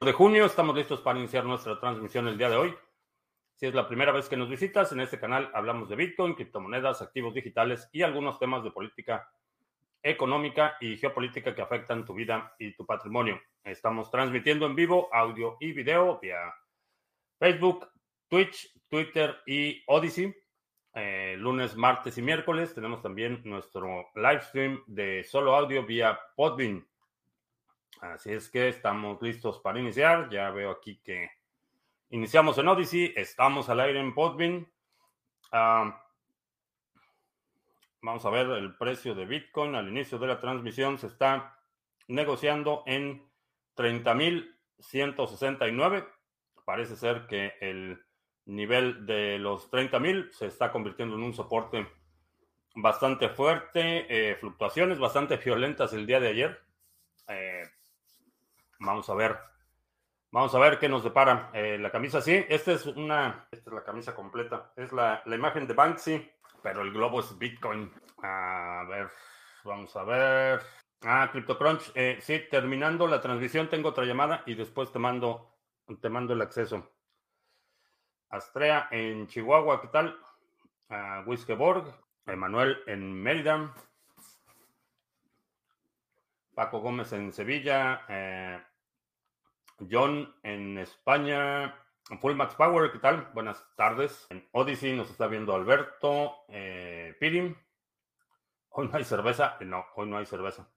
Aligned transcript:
de 0.00 0.12
junio. 0.14 0.46
Estamos 0.46 0.74
listos 0.74 1.02
para 1.02 1.18
iniciar 1.18 1.44
nuestra 1.44 1.78
transmisión 1.78 2.26
el 2.26 2.38
día 2.38 2.48
de 2.48 2.56
hoy. 2.56 2.74
Si 3.54 3.66
es 3.66 3.74
la 3.74 3.86
primera 3.86 4.12
vez 4.12 4.30
que 4.30 4.36
nos 4.36 4.48
visitas, 4.48 4.90
en 4.92 5.00
este 5.00 5.20
canal 5.20 5.50
hablamos 5.52 5.90
de 5.90 5.96
Bitcoin, 5.96 6.34
criptomonedas, 6.34 7.02
activos 7.02 7.34
digitales 7.34 7.86
y 7.92 8.00
algunos 8.00 8.38
temas 8.38 8.64
de 8.64 8.70
política 8.70 9.30
económica 10.02 10.78
y 10.80 10.96
geopolítica 10.96 11.54
que 11.54 11.60
afectan 11.60 12.06
tu 12.06 12.14
vida 12.14 12.54
y 12.58 12.74
tu 12.74 12.86
patrimonio. 12.86 13.42
Estamos 13.62 14.10
transmitiendo 14.10 14.64
en 14.64 14.74
vivo 14.74 15.10
audio 15.12 15.58
y 15.60 15.72
video 15.72 16.18
vía 16.18 16.54
Facebook, 17.38 17.86
Twitch, 18.28 18.72
Twitter 18.88 19.36
y 19.46 19.84
Odyssey. 19.86 20.34
Eh, 20.94 21.36
lunes, 21.38 21.76
martes 21.76 22.16
y 22.16 22.22
miércoles 22.22 22.74
tenemos 22.74 23.02
también 23.02 23.42
nuestro 23.44 24.08
live 24.14 24.40
stream 24.40 24.82
de 24.86 25.24
solo 25.24 25.54
audio 25.54 25.84
vía 25.84 26.18
Podbean. 26.36 26.89
Así 28.00 28.32
es 28.32 28.48
que 28.48 28.68
estamos 28.68 29.20
listos 29.20 29.60
para 29.60 29.78
iniciar. 29.78 30.30
Ya 30.30 30.50
veo 30.50 30.70
aquí 30.70 31.02
que 31.02 31.30
iniciamos 32.08 32.56
en 32.56 32.68
Odyssey, 32.68 33.12
estamos 33.14 33.68
al 33.68 33.80
aire 33.80 34.00
en 34.00 34.14
Podbean. 34.14 34.66
Ah, 35.52 36.02
vamos 38.00 38.24
a 38.24 38.30
ver 38.30 38.46
el 38.46 38.74
precio 38.76 39.14
de 39.14 39.26
Bitcoin 39.26 39.74
al 39.74 39.88
inicio 39.88 40.18
de 40.18 40.28
la 40.28 40.40
transmisión. 40.40 40.96
Se 40.96 41.08
está 41.08 41.58
negociando 42.08 42.84
en 42.86 43.30
30.169. 43.76 46.08
Parece 46.64 46.96
ser 46.96 47.26
que 47.26 47.52
el 47.60 48.02
nivel 48.46 49.04
de 49.04 49.38
los 49.38 49.70
30.000 49.70 50.30
se 50.30 50.46
está 50.46 50.72
convirtiendo 50.72 51.16
en 51.16 51.22
un 51.22 51.34
soporte 51.34 51.86
bastante 52.74 53.28
fuerte, 53.28 54.06
eh, 54.08 54.36
fluctuaciones 54.36 54.98
bastante 54.98 55.36
violentas 55.36 55.92
el 55.92 56.06
día 56.06 56.18
de 56.18 56.28
ayer. 56.28 56.62
Eh, 57.28 57.64
Vamos 58.80 59.08
a 59.10 59.14
ver. 59.14 59.38
Vamos 60.32 60.54
a 60.54 60.58
ver 60.58 60.78
qué 60.78 60.88
nos 60.88 61.04
depara. 61.04 61.50
Eh, 61.52 61.76
la 61.78 61.90
camisa, 61.90 62.20
sí. 62.20 62.44
Esta 62.48 62.72
es 62.72 62.86
una. 62.86 63.46
Esta 63.50 63.70
es 63.70 63.74
la 63.74 63.84
camisa 63.84 64.14
completa. 64.14 64.72
Es 64.74 64.92
la, 64.92 65.22
imagen 65.26 65.66
de 65.66 65.74
Banksy, 65.74 66.30
pero 66.62 66.82
el 66.82 66.92
globo 66.92 67.20
es 67.20 67.36
Bitcoin. 67.38 67.92
A 68.22 68.84
ver. 68.88 69.08
Vamos 69.64 69.94
a 69.96 70.04
ver. 70.04 70.60
Ah, 71.02 71.28
CryptoCrunch. 71.30 71.92
Eh, 71.94 72.18
sí, 72.20 72.40
terminando 72.50 73.06
la 73.06 73.20
transmisión, 73.20 73.68
tengo 73.68 73.90
otra 73.90 74.04
llamada 74.04 74.42
y 74.46 74.54
después 74.54 74.90
te 74.92 74.98
mando, 74.98 75.54
te 76.00 76.08
mando 76.08 76.32
el 76.32 76.42
acceso. 76.42 76.90
Astrea 78.30 78.88
en 78.90 79.26
Chihuahua, 79.26 79.80
¿qué 79.82 79.88
tal? 79.88 80.18
Uh, 80.88 81.28
Wiskeborg. 81.28 81.84
Emanuel 82.26 82.82
en 82.86 83.12
Mérida. 83.12 83.74
Paco 86.54 86.80
Gómez 86.80 87.12
en 87.12 87.32
Sevilla. 87.32 88.04
Eh, 88.08 88.62
John 89.88 90.34
en 90.42 90.78
España. 90.78 91.74
Full 92.20 92.34
Max 92.34 92.54
Power, 92.54 92.90
¿qué 92.90 92.98
tal? 92.98 93.28
Buenas 93.32 93.64
tardes. 93.76 94.26
En 94.30 94.46
Odyssey 94.52 94.96
nos 94.96 95.10
está 95.10 95.26
viendo 95.26 95.54
Alberto. 95.54 96.44
Eh, 96.48 97.14
Pirim. 97.20 97.54
Hoy 98.70 98.88
no 98.88 98.96
hay 98.96 99.04
cerveza. 99.04 99.56
No, 99.60 99.84
hoy 99.94 100.08
no 100.08 100.18
hay 100.18 100.26
cerveza. 100.26 100.68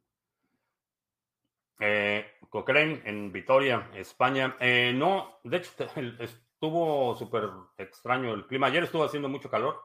Eh, 1.80 2.38
Cochrane 2.50 3.02
en 3.06 3.31
Vitoria, 3.31 3.90
España. 3.96 4.56
Eh, 4.59 4.94
no, 4.96 5.40
de 5.44 5.58
hecho 5.58 5.72
estuvo 6.20 7.16
súper 7.16 7.50
extraño 7.78 8.34
el 8.34 8.46
clima. 8.46 8.68
Ayer 8.68 8.84
estuvo 8.84 9.04
haciendo 9.04 9.28
mucho 9.28 9.50
calor 9.50 9.84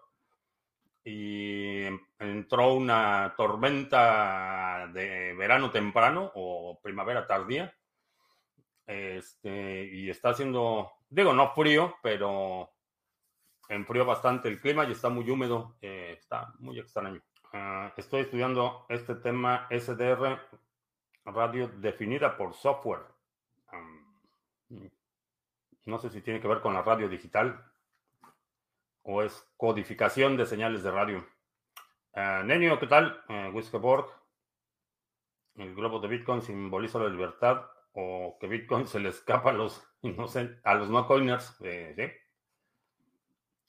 y 1.03 1.85
entró 2.19 2.75
una 2.75 3.35
tormenta 3.37 4.89
de 4.93 5.35
verano 5.35 5.71
temprano 5.71 6.31
o 6.35 6.79
primavera 6.83 7.27
tardía 7.27 7.75
este, 8.89 9.85
y 9.85 10.09
está 10.09 10.31
haciendo, 10.31 10.91
digo, 11.11 11.35
no 11.35 11.53
frío, 11.55 11.97
pero 12.03 12.73
enfrió 13.69 14.07
bastante 14.07 14.49
el 14.49 14.61
clima 14.61 14.87
y 14.87 14.93
está 14.93 15.11
muy 15.11 15.29
húmedo. 15.31 15.77
Eh, 15.83 16.17
está 16.19 16.55
muy 16.59 16.81
extraño. 16.81 17.23
Ah, 17.53 17.93
estoy 17.99 18.23
estudiando 18.23 18.87
este 18.89 19.15
tema 19.17 19.69
SDR, 19.71 20.41
radio 21.27 21.69
definida 21.69 22.37
por 22.37 22.55
software. 22.55 23.03
no 25.85 25.99
sé 25.99 26.11
si 26.11 26.23
tiene 26.23 26.41
que 26.41 26.49
ver 26.49 26.61
con 26.61 26.75
la 26.75 26.83
radio 26.83 27.09
digital 27.09 27.63
o 29.03 29.23
es 29.23 29.47
codificación 29.57 30.37
de 30.37 30.47
señales 30.47 30.83
de 30.83 30.91
radio. 30.91 31.27
Uh, 32.15 32.43
Nenio, 32.45 32.79
¿qué 32.79 32.87
tal? 32.87 33.23
Uh, 33.29 33.59
El 35.57 35.75
globo 35.75 36.01
de 36.01 36.09
Bitcoin 36.09 36.43
simboliza 36.43 36.99
la 36.99 37.09
libertad 37.09 37.71
o 38.01 38.39
que 38.39 38.47
Bitcoin 38.47 38.87
se 38.87 39.01
le 39.01 39.09
escapa 39.09 39.51
a 39.51 39.55
los 39.55 39.83
a 40.63 40.75
los 40.75 40.89
no 40.89 41.07
coiners. 41.07 41.57
Eh, 41.63 41.95
¿sí? 41.97 42.03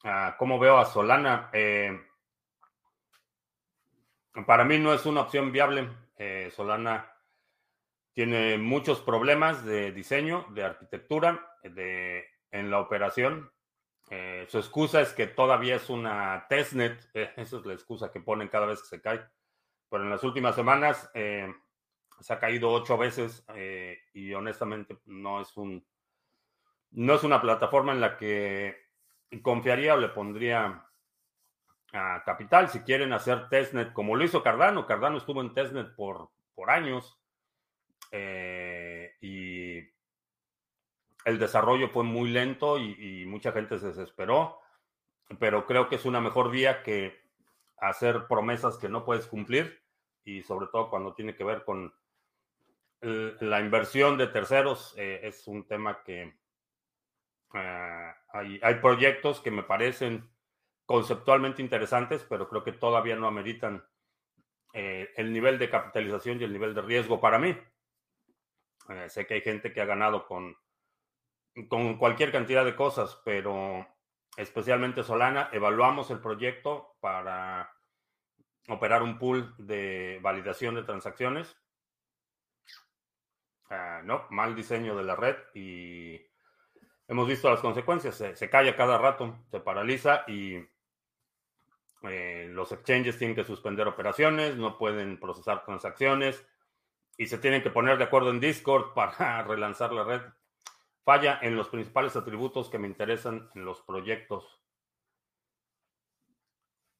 Ah, 0.04 0.36
¿Cómo 0.38 0.60
veo 0.60 0.78
a 0.78 0.86
Solana? 0.86 1.50
Eh, 1.52 2.00
para 4.46 4.64
mí 4.66 4.78
no 4.78 4.94
es 4.94 5.06
una 5.08 5.22
opción 5.22 5.52
viable. 5.52 5.90
Eh, 6.16 6.52
Solana 6.56 7.12
tiene 8.14 8.60
muchos 8.60 9.02
problemas 9.02 9.66
de 9.66 9.92
diseño, 9.92 10.46
de 10.52 10.64
arquitectura, 10.64 11.58
de, 11.64 12.26
en 12.52 12.70
la 12.70 12.80
operación. 12.80 13.52
su 14.48 14.58
excusa 14.60 15.02
es 15.02 15.14
que 15.14 15.26
todavía 15.26 15.76
es 15.76 15.90
una 15.90 16.46
testnet. 16.48 17.00
esa 17.14 17.58
es 17.58 17.66
la 17.66 17.74
excusa 17.74 18.12
que 18.12 18.22
ponen 18.22 18.48
cada 18.48 18.68
vez 18.68 18.80
que 18.82 18.90
se 18.90 19.02
cae. 19.02 19.26
Pero 19.90 20.04
en 20.04 20.12
las 20.12 20.24
últimas 20.24 20.54
semanas 20.54 21.10
se 22.20 22.34
ha 22.34 22.40
caído 22.40 22.72
ocho 22.72 22.98
veces 22.98 23.46
eh, 23.56 24.00
y 24.14 24.34
honestamente 24.34 24.98
no 25.06 25.42
es 25.42 25.56
un 25.58 25.86
no 26.92 27.14
es 27.14 27.24
una 27.24 27.42
plataforma 27.42 27.92
en 27.94 28.02
la 28.02 28.18
que 28.18 28.76
confiaría 29.42 29.94
o 29.94 29.98
le 29.98 30.10
pondría 30.10 30.86
a 31.94 32.24
capital 32.24 32.70
si 32.70 32.82
quieren 32.82 33.14
hacer 33.14 33.48
testnet 33.50 33.94
como 33.94 34.16
lo 34.16 34.24
hizo 34.24 34.44
Cardano. 34.44 34.86
Cardano 34.86 35.18
estuvo 35.18 35.42
en 35.42 35.54
testnet 35.54 35.96
por, 35.96 36.30
por 36.56 36.72
años 36.72 37.20
eh, 38.12 39.16
y 39.22 39.78
el 41.26 41.38
desarrollo 41.38 41.90
fue 41.90 42.04
muy 42.04 42.32
lento 42.32 42.80
y, 42.80 43.22
y 43.22 43.26
mucha 43.26 43.52
gente 43.52 43.78
se 43.78 43.88
desesperó, 43.88 44.60
pero 45.38 45.66
creo 45.68 45.90
que 45.90 45.96
es 45.96 46.06
una 46.06 46.22
mejor 46.22 46.50
vía 46.50 46.82
que 46.82 47.22
hacer 47.78 48.26
promesas 48.28 48.78
que 48.78 48.90
no 48.90 49.06
puedes 49.06 49.28
cumplir 49.28 49.84
y 50.24 50.42
sobre 50.42 50.68
todo 50.68 50.90
cuando 50.90 51.14
tiene 51.14 51.36
que 51.36 51.44
ver 51.44 51.64
con 51.64 51.94
la 53.02 53.62
inversión 53.62 54.18
de 54.18 54.28
terceros 54.28 54.94
eh, 54.98 55.22
es 55.24 55.48
un 55.48 55.66
tema 55.68 56.04
que 56.04 56.38
ah, 57.54 58.16
hay, 58.34 58.76
proyectos 58.82 59.40
que 59.40 59.52
me 59.52 59.64
parecen 59.64 60.30
conceptualmente 60.86 61.62
interesantes, 61.62 62.26
pero 62.28 62.50
creo 62.50 62.64
que 62.64 62.74
todavía 62.74 63.16
no 63.16 63.28
ameritan 63.28 63.86
eh, 64.74 65.12
el 65.16 65.32
nivel 65.32 65.58
de 65.60 65.70
capitalización 65.70 66.42
y 66.42 66.44
el 66.44 66.54
nivel 66.54 66.74
de 66.74 66.82
riesgo 66.82 67.22
para 67.22 67.40
mí. 67.40 67.58
Eh, 68.90 69.10
sé 69.10 69.26
que 69.26 69.36
hay 69.36 69.42
gente 69.42 69.72
que 69.72 69.82
ha 69.82 69.86
ganado 69.86 70.26
con, 70.26 70.58
con 71.70 71.98
cualquier 71.98 72.32
cantidad 72.32 72.66
de 72.66 72.76
cosas, 72.76 73.22
pero 73.24 73.88
especialmente 74.36 75.04
Solana, 75.04 75.50
evaluamos 75.54 76.12
el 76.12 76.20
proyecto 76.20 76.98
para 77.00 77.72
operar 78.68 79.04
un 79.04 79.18
pool 79.18 79.56
de 79.58 80.20
validación 80.22 80.76
de 80.76 80.84
transacciones 80.84 81.56
Ah, 83.70 84.02
no, 84.04 84.26
mal 84.32 84.56
diseño 84.56 84.96
de 84.96 85.04
la 85.04 85.16
red 85.16 85.36
y 85.54 86.20
hemos 87.08 87.28
visto 87.28 87.50
las 87.50 87.60
consecuencias. 87.60 88.16
Se, 88.16 88.36
se 88.36 88.50
calla 88.50 88.76
cada 88.76 88.98
rato, 88.98 89.46
se 89.52 89.60
paraliza 89.60 90.24
y 90.28 90.56
eh, 92.04 92.48
los 92.50 92.72
exchanges 92.72 93.18
tienen 93.18 93.36
que 93.36 93.44
suspender 93.44 93.88
operaciones, 93.88 94.56
no 94.56 94.78
pueden 94.78 95.20
procesar 95.20 95.64
transacciones 95.66 96.44
y 97.18 97.28
se 97.28 97.38
tienen 97.38 97.62
que 97.62 97.70
poner 97.70 97.98
de 97.98 98.06
acuerdo 98.06 98.32
en 98.32 98.40
Discord 98.40 98.94
para 98.96 99.44
relanzar 99.44 99.92
la 99.92 100.04
red. 100.04 100.22
Falla 101.04 101.40
en 101.42 101.56
los 101.56 101.70
principales 101.70 102.16
atributos 102.16 102.70
que 102.70 102.80
me 102.80 102.88
interesan 102.88 103.50
en 103.54 103.66
los 103.66 103.82
proyectos. 103.82 104.64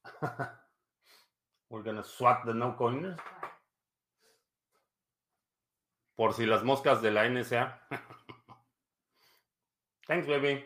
We're 1.68 1.84
gonna 1.84 2.02
swap 2.02 2.44
the 2.44 2.54
no 2.54 2.76
coiners 2.76 3.20
por 6.20 6.34
si 6.34 6.44
las 6.44 6.64
moscas 6.64 7.00
de 7.00 7.10
la 7.10 7.26
NSA. 7.26 7.80
Thanks, 10.06 10.26
baby. 10.26 10.62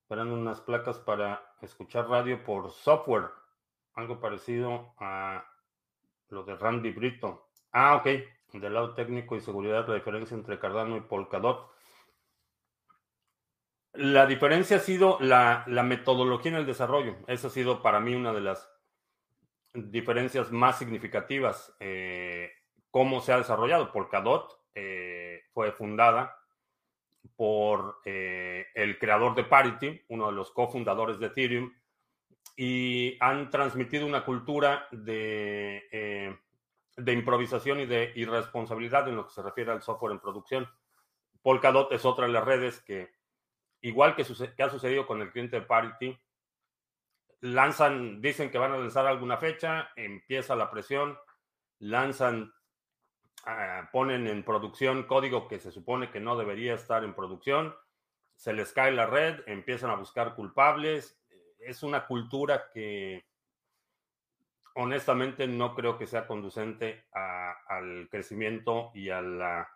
Esperando 0.00 0.32
unas 0.32 0.62
placas 0.62 0.98
para 0.98 1.54
escuchar 1.60 2.08
radio 2.08 2.42
por 2.42 2.70
software. 2.70 3.26
Algo 3.92 4.20
parecido 4.20 4.94
a 4.96 5.44
lo 6.30 6.44
de 6.44 6.56
Randy 6.56 6.92
Brito. 6.92 7.50
Ah, 7.72 7.96
ok. 7.96 8.06
Del 8.54 8.72
lado 8.72 8.94
técnico 8.94 9.36
y 9.36 9.42
seguridad, 9.42 9.86
la 9.86 9.96
diferencia 9.96 10.34
entre 10.34 10.58
Cardano 10.58 10.96
y 10.96 11.02
Polkadot. 11.02 11.70
La 13.92 14.24
diferencia 14.24 14.78
ha 14.78 14.80
sido 14.80 15.18
la, 15.20 15.62
metodología 15.66 16.52
en 16.52 16.56
el 16.56 16.66
desarrollo. 16.66 17.18
Esa 17.26 17.48
ha 17.48 17.50
sido 17.50 17.82
para 17.82 18.00
mí 18.00 18.14
una 18.14 18.32
de 18.32 18.40
las 18.40 18.66
diferencias 19.74 20.50
más 20.50 20.78
significativas. 20.78 21.76
Eh, 21.80 22.50
cómo 22.98 23.20
se 23.20 23.32
ha 23.32 23.38
desarrollado. 23.38 23.92
Polkadot 23.92 24.60
eh, 24.74 25.44
fue 25.52 25.70
fundada 25.70 26.36
por 27.36 28.00
eh, 28.04 28.66
el 28.74 28.98
creador 28.98 29.36
de 29.36 29.44
Parity, 29.44 30.02
uno 30.08 30.26
de 30.26 30.32
los 30.32 30.50
cofundadores 30.50 31.20
de 31.20 31.26
Ethereum, 31.26 31.72
y 32.56 33.16
han 33.20 33.50
transmitido 33.50 34.04
una 34.04 34.24
cultura 34.24 34.88
de, 34.90 35.86
eh, 35.92 36.36
de 36.96 37.12
improvisación 37.12 37.78
y 37.78 37.86
de 37.86 38.10
irresponsabilidad 38.16 39.08
en 39.08 39.14
lo 39.14 39.28
que 39.28 39.32
se 39.32 39.42
refiere 39.42 39.70
al 39.70 39.82
software 39.82 40.14
en 40.14 40.18
producción. 40.18 40.68
Polkadot 41.40 41.92
es 41.92 42.04
otra 42.04 42.26
de 42.26 42.32
las 42.32 42.44
redes 42.44 42.80
que, 42.80 43.12
igual 43.80 44.16
que, 44.16 44.24
que 44.56 44.62
ha 44.64 44.70
sucedido 44.70 45.06
con 45.06 45.22
el 45.22 45.30
cliente 45.30 45.60
de 45.60 45.66
Parity, 45.66 46.18
lanzan, 47.42 48.20
dicen 48.20 48.50
que 48.50 48.58
van 48.58 48.72
a 48.72 48.76
lanzar 48.76 49.06
alguna 49.06 49.36
fecha, 49.36 49.90
empieza 49.94 50.56
la 50.56 50.68
presión, 50.68 51.16
lanzan 51.78 52.52
Ah, 53.44 53.88
ponen 53.92 54.26
en 54.26 54.42
producción 54.42 55.04
código 55.04 55.48
que 55.48 55.58
se 55.58 55.70
supone 55.70 56.10
que 56.10 56.20
no 56.20 56.36
debería 56.36 56.74
estar 56.74 57.04
en 57.04 57.14
producción, 57.14 57.74
se 58.36 58.52
les 58.52 58.72
cae 58.72 58.92
la 58.92 59.06
red, 59.06 59.40
empiezan 59.46 59.90
a 59.90 59.96
buscar 59.96 60.34
culpables. 60.34 61.20
Es 61.58 61.82
una 61.82 62.06
cultura 62.06 62.70
que 62.72 63.26
honestamente 64.74 65.48
no 65.48 65.74
creo 65.74 65.98
que 65.98 66.06
sea 66.06 66.26
conducente 66.26 67.06
al 67.12 68.08
crecimiento 68.10 68.92
y 68.94 69.10
a 69.10 69.20
la 69.20 69.68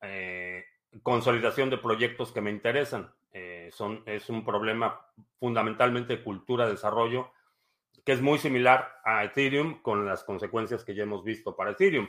eh, 0.00 0.64
consolidación 1.02 1.68
de 1.68 1.78
proyectos 1.78 2.32
que 2.32 2.40
me 2.40 2.50
interesan. 2.50 3.12
Eh, 3.32 3.68
son, 3.70 4.02
es 4.06 4.30
un 4.30 4.44
problema 4.44 4.98
fundamentalmente 5.38 6.16
de 6.16 6.24
cultura 6.24 6.64
de 6.64 6.72
desarrollo 6.72 7.30
que 8.04 8.12
es 8.12 8.22
muy 8.22 8.38
similar 8.38 9.00
a 9.04 9.24
Ethereum 9.24 9.82
con 9.82 10.06
las 10.06 10.24
consecuencias 10.24 10.82
que 10.82 10.94
ya 10.94 11.02
hemos 11.02 11.22
visto 11.22 11.54
para 11.54 11.72
Ethereum. 11.72 12.08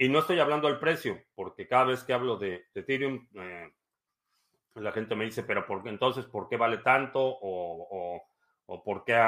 Y 0.00 0.08
no 0.08 0.20
estoy 0.20 0.40
hablando 0.40 0.66
del 0.66 0.78
precio, 0.78 1.22
porque 1.34 1.68
cada 1.68 1.84
vez 1.84 2.02
que 2.04 2.14
hablo 2.14 2.38
de, 2.38 2.68
Ethereum, 2.74 3.28
eh, 3.34 3.70
la 4.76 4.92
gente 4.92 5.14
me 5.14 5.26
dice, 5.26 5.42
pero 5.42 5.66
por, 5.66 5.86
entonces, 5.86 6.24
¿por 6.24 6.48
qué 6.48 6.56
vale 6.56 6.78
tanto? 6.78 7.20
¿O, 7.22 8.24
por, 8.82 9.04
qué 9.04 9.20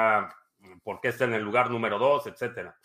por, 0.83 0.99
qué 0.99 1.09
está 1.09 1.25
en 1.25 1.35
el 1.35 1.43
lugar 1.43 1.69
número 1.69 1.99
dos, 1.99 2.25
etcétera? 2.25 2.75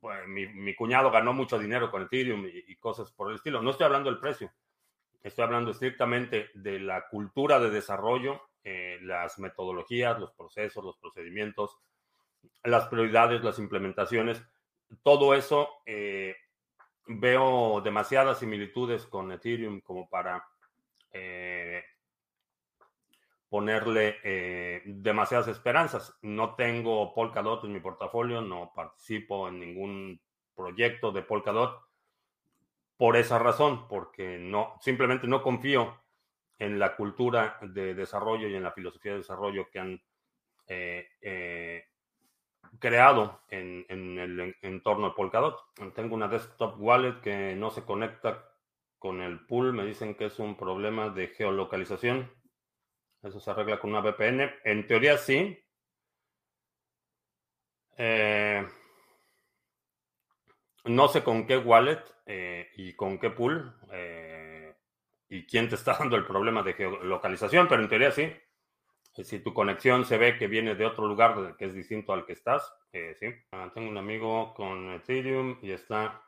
Pues, 0.00 0.26
mi, 0.26 0.74
cuñado 0.74 1.12
ganó 1.12 1.32
mucho 1.32 1.56
dinero 1.56 1.88
con 1.88 2.02
Ethereum 2.02 2.48
y, 2.52 2.74
cosas 2.78 3.12
por 3.12 3.30
el 3.30 3.36
estilo. 3.36 3.62
No 3.62 3.70
estoy 3.70 3.84
hablando 3.84 4.10
del 4.10 4.18
precio, 4.18 4.52
estoy 5.22 5.44
hablando 5.44 5.70
estrictamente 5.70 6.50
de 6.54 6.80
la 6.80 7.06
cultura 7.06 7.60
de 7.60 7.70
desarrollo, 7.70 8.42
eh, 8.64 8.98
las 9.02 9.38
metodologías, 9.38 10.18
los 10.18 10.32
procesos, 10.32 10.84
los 10.84 10.98
procedimientos, 10.98 11.78
las 12.64 12.88
prioridades, 12.88 13.44
las 13.44 13.60
implementaciones. 13.60 14.42
Todo 15.04 15.34
eso 15.34 15.68
eh, 15.86 16.34
veo 17.06 17.80
demasiadas 17.82 18.38
similitudes 18.38 19.06
con 19.06 19.30
Ethereum 19.32 19.80
como 19.80 20.08
para 20.08 20.46
eh, 21.12 21.82
ponerle 23.48 24.16
eh, 24.24 24.82
demasiadas 24.84 25.48
esperanzas. 25.48 26.18
No 26.22 26.54
tengo 26.54 27.14
Polkadot 27.14 27.64
en 27.64 27.72
mi 27.72 27.80
portafolio, 27.80 28.40
no 28.40 28.72
participo 28.74 29.48
en 29.48 29.60
ningún 29.60 30.20
proyecto 30.54 31.12
de 31.12 31.22
Polkadot 31.22 31.80
por 32.96 33.16
esa 33.16 33.38
razón, 33.38 33.88
porque 33.88 34.38
no, 34.38 34.74
simplemente 34.80 35.26
no 35.26 35.42
confío 35.42 36.00
en 36.58 36.78
la 36.78 36.96
cultura 36.96 37.58
de 37.60 37.94
desarrollo 37.94 38.48
y 38.48 38.54
en 38.54 38.62
la 38.62 38.72
filosofía 38.72 39.12
de 39.12 39.18
desarrollo 39.18 39.68
que 39.70 39.78
han 39.80 40.02
eh, 40.66 41.86
creado 42.78 43.42
en, 43.48 43.86
el 43.88 44.56
entorno 44.62 45.08
de 45.08 45.14
Polkadot. 45.14 45.60
Tengo 45.94 46.14
una 46.14 46.28
desktop 46.28 46.80
wallet 46.80 47.20
que 47.20 47.54
no 47.54 47.70
se 47.70 47.84
conecta 47.84 48.50
con 48.98 49.20
el 49.20 49.46
pool. 49.46 49.72
Me 49.72 49.84
dicen 49.84 50.14
que 50.14 50.26
es 50.26 50.38
un 50.38 50.56
problema 50.56 51.10
de 51.10 51.28
geolocalización. 51.28 52.30
Eso 53.22 53.40
se 53.40 53.50
arregla 53.50 53.78
con 53.78 53.90
una 53.90 54.00
VPN. 54.00 54.50
En 54.64 54.86
teoría 54.86 55.18
sí. 55.18 55.58
Eh, 57.96 58.66
no 60.84 61.08
sé 61.08 61.22
con 61.22 61.46
qué 61.46 61.56
wallet 61.56 62.02
eh, 62.26 62.70
y 62.76 62.94
con 62.94 63.18
qué 63.18 63.30
pool 63.30 63.74
eh, 63.92 64.74
y 65.28 65.46
quién 65.46 65.68
te 65.68 65.76
está 65.76 65.94
dando 65.98 66.16
el 66.16 66.26
problema 66.26 66.62
de 66.62 66.74
geolocalización, 66.74 67.68
pero 67.68 67.82
en 67.82 67.88
teoría 67.88 68.10
sí. 68.10 68.32
Si 69.22 69.38
tu 69.38 69.54
conexión 69.54 70.04
se 70.04 70.18
ve 70.18 70.36
que 70.36 70.48
viene 70.48 70.74
de 70.74 70.84
otro 70.84 71.06
lugar 71.06 71.56
que 71.56 71.66
es 71.66 71.74
distinto 71.74 72.12
al 72.12 72.26
que 72.26 72.32
estás, 72.32 72.74
eh, 72.92 73.14
sí. 73.20 73.28
Ah, 73.52 73.70
tengo 73.72 73.88
un 73.88 73.96
amigo 73.96 74.52
con 74.54 74.90
Ethereum 74.90 75.58
y 75.62 75.70
está 75.70 76.20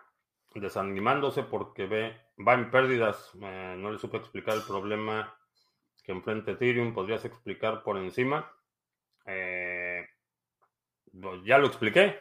desanimándose 0.55 1.43
porque 1.43 1.87
ve, 1.87 2.17
va 2.47 2.55
en 2.55 2.71
pérdidas. 2.71 3.33
Eh, 3.43 3.75
no 3.77 3.91
le 3.91 3.99
supe 3.99 4.19
explicar 4.19 4.55
el 4.55 4.63
problema 4.63 5.37
que 6.05 6.13
enfrenta 6.13 6.53
Ethereum. 6.53 6.95
¿Podrías 6.95 7.25
explicar 7.25 7.83
por 7.83 7.99
encima? 7.99 8.53
Eh, 9.27 10.07
ya 11.45 11.59
lo 11.59 11.67
expliqué. 11.67 12.21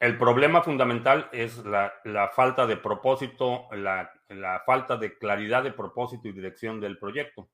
El 0.00 0.18
problema 0.18 0.62
fundamental 0.62 1.28
es 1.30 1.64
la, 1.64 1.92
falta 2.34 2.66
de 2.66 2.76
propósito, 2.76 3.68
la, 3.70 4.10
la 4.30 4.64
falta 4.66 4.96
de 4.96 5.16
claridad 5.16 5.62
de 5.62 5.72
propósito 5.72 6.26
y 6.26 6.32
dirección 6.32 6.80
del 6.80 6.98
proyecto. 6.98 7.50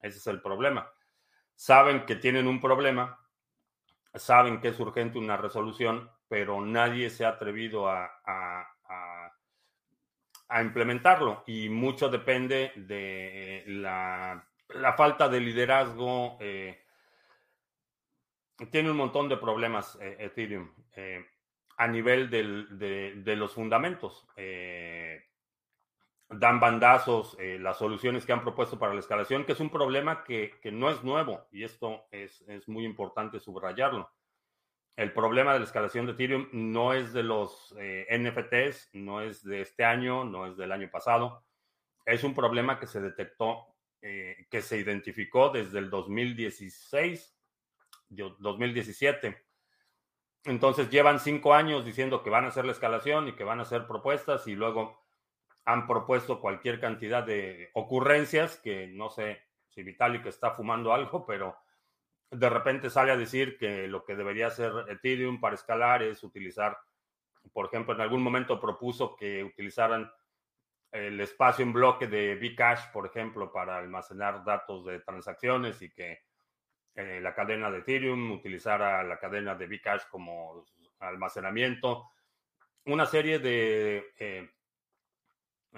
Ese 0.00 0.18
es 0.18 0.26
el 0.28 0.40
problema 0.40 0.88
saben 1.58 2.06
que 2.06 2.14
tienen 2.14 2.46
un 2.46 2.60
problema, 2.60 3.18
saben 4.14 4.60
que 4.60 4.68
es 4.68 4.78
urgente 4.78 5.18
una 5.18 5.36
resolución, 5.36 6.08
pero 6.28 6.60
nadie 6.60 7.10
se 7.10 7.24
ha 7.24 7.30
atrevido 7.30 7.90
a, 7.90 8.08
a, 8.24 8.72
implementarlo 10.62 11.42
y 11.46 11.68
mucho 11.68 12.08
depende 12.08 12.72
de 12.76 13.64
la, 13.66 14.46
falta 14.96 15.28
de 15.28 15.40
liderazgo. 15.40 16.38
Eh, 16.40 16.80
tiene 18.70 18.90
un 18.90 18.96
montón 18.96 19.28
de 19.28 19.36
problemas 19.36 19.98
eh, 20.00 20.16
Ethereum 20.20 20.72
eh, 20.96 21.26
a 21.76 21.88
nivel 21.88 22.30
de, 22.30 23.14
de, 23.16 23.36
los 23.36 23.52
fundamentos 23.52 24.26
dan 26.30 26.60
bandazos 26.60 27.36
eh, 27.38 27.58
las 27.58 27.78
soluciones 27.78 28.26
que 28.26 28.32
han 28.32 28.42
propuesto 28.42 28.78
para 28.78 28.92
la 28.92 29.00
escalación, 29.00 29.44
que 29.44 29.52
es 29.52 29.60
un 29.60 29.70
problema 29.70 30.24
que, 30.24 30.58
no 30.72 30.90
es 30.90 31.02
nuevo 31.02 31.46
y 31.50 31.64
esto 31.64 32.06
es, 32.10 32.44
muy 32.68 32.84
importante 32.84 33.40
subrayarlo. 33.40 34.10
El 34.96 35.12
problema 35.12 35.52
de 35.52 35.60
la 35.60 35.64
escalación 35.64 36.06
de 36.06 36.12
Ethereum 36.12 36.48
no 36.52 36.92
es 36.92 37.12
de 37.12 37.22
los 37.22 37.74
eh, 37.78 38.06
NFTs, 38.10 38.90
no 38.94 39.22
es 39.22 39.44
de 39.44 39.62
este 39.62 39.84
año, 39.84 40.24
no 40.24 40.46
es 40.46 40.56
del 40.56 40.72
año 40.72 40.90
pasado. 40.90 41.44
Es 42.04 42.24
un 42.24 42.34
problema 42.34 42.80
que 42.80 42.88
se 42.88 43.00
detectó, 43.00 43.76
eh, 44.02 44.46
que 44.50 44.60
se 44.60 44.76
identificó 44.76 45.50
desde 45.50 45.78
el 45.78 45.88
2016, 45.88 47.38
2017. 48.08 49.40
Entonces 50.44 50.90
llevan 50.90 51.20
cinco 51.20 51.54
años 51.54 51.84
diciendo 51.84 52.22
que 52.22 52.30
van 52.30 52.44
a 52.44 52.48
hacer 52.48 52.64
la 52.64 52.72
escalación 52.72 53.28
y 53.28 53.32
que 53.34 53.44
van 53.44 53.60
a 53.60 53.62
hacer 53.62 53.86
propuestas 53.86 54.46
y 54.48 54.56
luego 54.56 55.07
han 55.68 55.86
propuesto 55.86 56.40
cualquier 56.40 56.80
cantidad 56.80 57.22
de 57.22 57.68
ocurrencias 57.74 58.56
que 58.56 58.86
no 58.86 59.10
sé 59.10 59.42
si 59.68 59.82
Vitalik 59.82 60.24
está 60.24 60.52
fumando 60.52 60.94
algo, 60.94 61.26
pero 61.26 61.58
de 62.30 62.48
repente 62.48 62.88
sale 62.88 63.12
a 63.12 63.18
decir 63.18 63.58
que 63.58 63.86
lo 63.86 64.02
que 64.02 64.16
debería 64.16 64.46
hacer 64.46 64.72
Ethereum 64.88 65.40
para 65.40 65.56
escalar 65.56 66.02
es 66.02 66.24
utilizar, 66.24 66.78
por 67.52 67.66
ejemplo, 67.66 67.94
en 67.94 68.00
algún 68.00 68.22
momento 68.22 68.58
propuso 68.58 69.14
que 69.14 69.44
utilizaran 69.44 70.10
el 70.90 71.20
espacio 71.20 71.66
en 71.66 71.74
bloque 71.74 72.06
de 72.06 72.36
Bcash, 72.36 72.90
por 72.90 73.04
ejemplo, 73.04 73.52
para 73.52 73.76
almacenar 73.76 74.42
datos 74.44 74.86
de 74.86 75.00
transacciones 75.00 75.82
y 75.82 75.90
que 75.90 76.20
eh, 76.94 77.20
la 77.20 77.34
cadena 77.34 77.70
de 77.70 77.80
Ethereum 77.80 78.32
utilizara 78.32 79.02
la 79.02 79.18
cadena 79.18 79.54
de 79.54 79.66
Bcash 79.66 80.08
como 80.10 80.64
almacenamiento. 80.98 82.08
Una 82.86 83.04
serie 83.04 83.38
de 83.38 84.14
eh, 84.18 84.48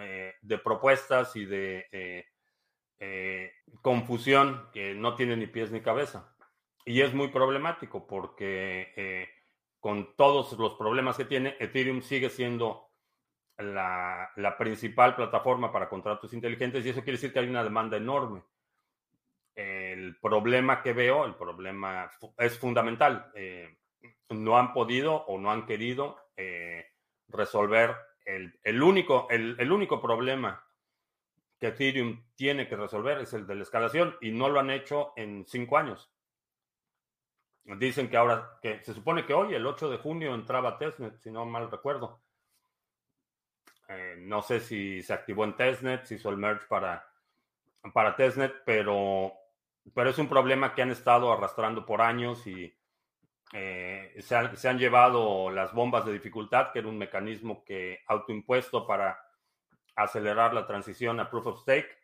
eh, 0.02 0.35
de 0.42 0.59
propuestas 0.59 1.35
y 1.37 1.45
de 1.45 1.87
eh, 1.92 2.26
eh, 2.99 3.52
confusión 3.83 4.69
que 4.73 4.95
no 4.95 5.14
tiene 5.14 5.37
ni 5.37 5.47
pies 5.47 5.71
ni 5.71 5.80
cabeza. 5.80 6.35
Y 6.85 7.02
es 7.02 7.14
muy 7.14 7.28
problemático 7.28 8.07
porque 8.07 9.28
con 9.78 10.16
todos 10.16 10.52
los 10.59 10.75
problemas 10.75 11.16
que 11.16 11.25
tiene, 11.25 11.57
Ethereum 11.61 12.02
sigue 12.02 12.30
siendo 12.30 12.90
la, 13.59 14.33
principal 14.59 15.14
plataforma 15.14 15.71
para 15.71 15.88
contratos 15.88 16.33
inteligentes 16.33 16.85
y 16.85 16.88
eso 16.88 17.02
quiere 17.02 17.19
decir 17.19 17.33
que 17.33 17.38
hay 17.38 17.49
una 17.49 17.62
demanda 17.62 17.97
enorme. 17.97 18.42
El 19.54 20.16
problema 20.19 20.83
que 20.83 20.95
veo, 20.95 21.26
el 21.26 21.35
problema 21.35 22.11
es 22.38 22.59
fundamental. 22.59 23.30
no 24.30 24.59
han 24.59 24.73
podido 24.73 25.14
o 25.26 25.38
no 25.38 25.52
han 25.52 25.66
querido 25.66 26.16
resolver 27.28 27.95
el, 28.25 28.83
único, 28.83 29.29
el, 29.31 29.73
único 29.73 30.00
problema 30.00 30.65
que 31.59 31.69
Ethereum 31.69 32.23
tiene 32.35 32.69
que 32.69 32.77
resolver 32.77 33.19
es 33.19 33.33
el 33.33 33.47
de 33.47 33.55
la 33.55 33.62
escalación 33.62 34.17
y 34.21 34.31
no 34.31 34.49
lo 34.49 34.61
han 34.61 34.71
hecho 34.71 35.12
en 35.17 35.45
cinco 35.47 35.79
años. 35.79 36.11
Dicen 37.65 38.09
que 38.09 38.17
ahora, 38.17 38.59
que 38.62 38.83
se 38.83 38.95
supone 38.95 39.27
que 39.27 39.35
hoy, 39.35 39.55
el 39.55 39.67
8 39.67 39.91
de 39.91 39.99
junio, 39.99 40.35
entraba 40.35 40.79
testnet, 40.79 41.19
si 41.21 41.31
no 41.31 41.45
mal 41.45 41.71
recuerdo. 41.71 42.21
Eh, 43.89 44.17
no 44.19 44.43
sé 44.43 44.61
si 44.61 45.03
se 45.03 45.12
activó 45.12 45.45
en 45.45 45.57
testnet, 45.57 46.05
si 46.05 46.15
hizo 46.15 46.31
el 46.31 46.37
merge 46.37 46.67
para, 46.69 47.07
para 47.93 48.17
testnet, 48.17 48.62
pero, 48.65 49.33
pero 49.95 50.11
es 50.11 50.19
un 50.19 50.29
problema 50.29 50.75
que 50.75 50.83
han 50.83 50.91
estado 50.91 51.33
arrastrando 51.33 51.85
por 51.85 52.00
años 52.00 52.47
y 52.47 52.75
eh, 53.52 54.14
se, 54.21 54.69
han, 54.69 54.78
llevado 54.78 55.50
las 55.50 55.73
bombas 55.73 56.04
de 56.04 56.12
dificultad, 56.12 56.73
que 56.73 56.78
era 56.78 56.88
un 56.88 56.99
mecanismo 56.99 57.64
que 57.64 58.00
autoimpuesto 58.07 58.87
para 58.87 59.21
acelerar 59.97 60.54
la 60.54 60.66
transición 60.66 61.19
a 61.21 61.28
proof 61.28 61.47
of 61.47 61.61
stake. 61.61 61.99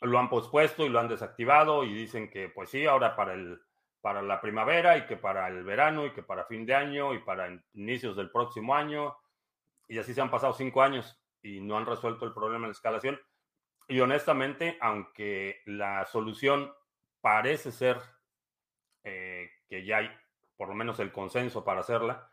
Lo 0.00 0.18
han 0.18 0.28
pospuesto 0.28 0.84
y 0.84 0.90
lo 0.90 1.00
han 1.00 1.08
desactivado 1.08 1.84
y 1.84 1.94
dicen 1.94 2.28
que 2.28 2.48
pues 2.48 2.70
sí, 2.70 2.84
ahora 2.84 3.16
para 3.16 3.32
el 3.34 3.60
para 4.04 4.20
la 4.20 4.38
primavera 4.38 4.98
y 4.98 5.06
que 5.06 5.16
para 5.16 5.48
el 5.48 5.64
verano 5.64 6.04
y 6.04 6.12
que 6.12 6.22
para 6.22 6.44
fin 6.44 6.66
de 6.66 6.74
año 6.74 7.14
y 7.14 7.20
para 7.20 7.48
inicios 7.72 8.14
del 8.14 8.30
próximo 8.30 8.74
año. 8.74 9.16
Y 9.88 9.96
así 9.96 10.12
se 10.12 10.20
han 10.20 10.30
pasado 10.30 10.52
cinco 10.52 10.82
años 10.82 11.18
y 11.40 11.62
no 11.62 11.78
han 11.78 11.86
resuelto 11.86 12.26
el 12.26 12.34
problema 12.34 12.66
de 12.66 12.68
la 12.68 12.72
escalación. 12.72 13.18
Y 13.88 14.00
honestamente, 14.00 14.76
aunque 14.82 15.62
la 15.64 16.04
solución 16.04 16.70
parece 17.22 17.72
ser 17.72 17.96
eh, 19.04 19.48
ya 19.82 19.98
hay 19.98 20.10
por 20.56 20.68
lo 20.68 20.74
menos 20.74 21.00
el 21.00 21.10
consenso 21.10 21.64
para 21.64 21.80
hacerla, 21.80 22.30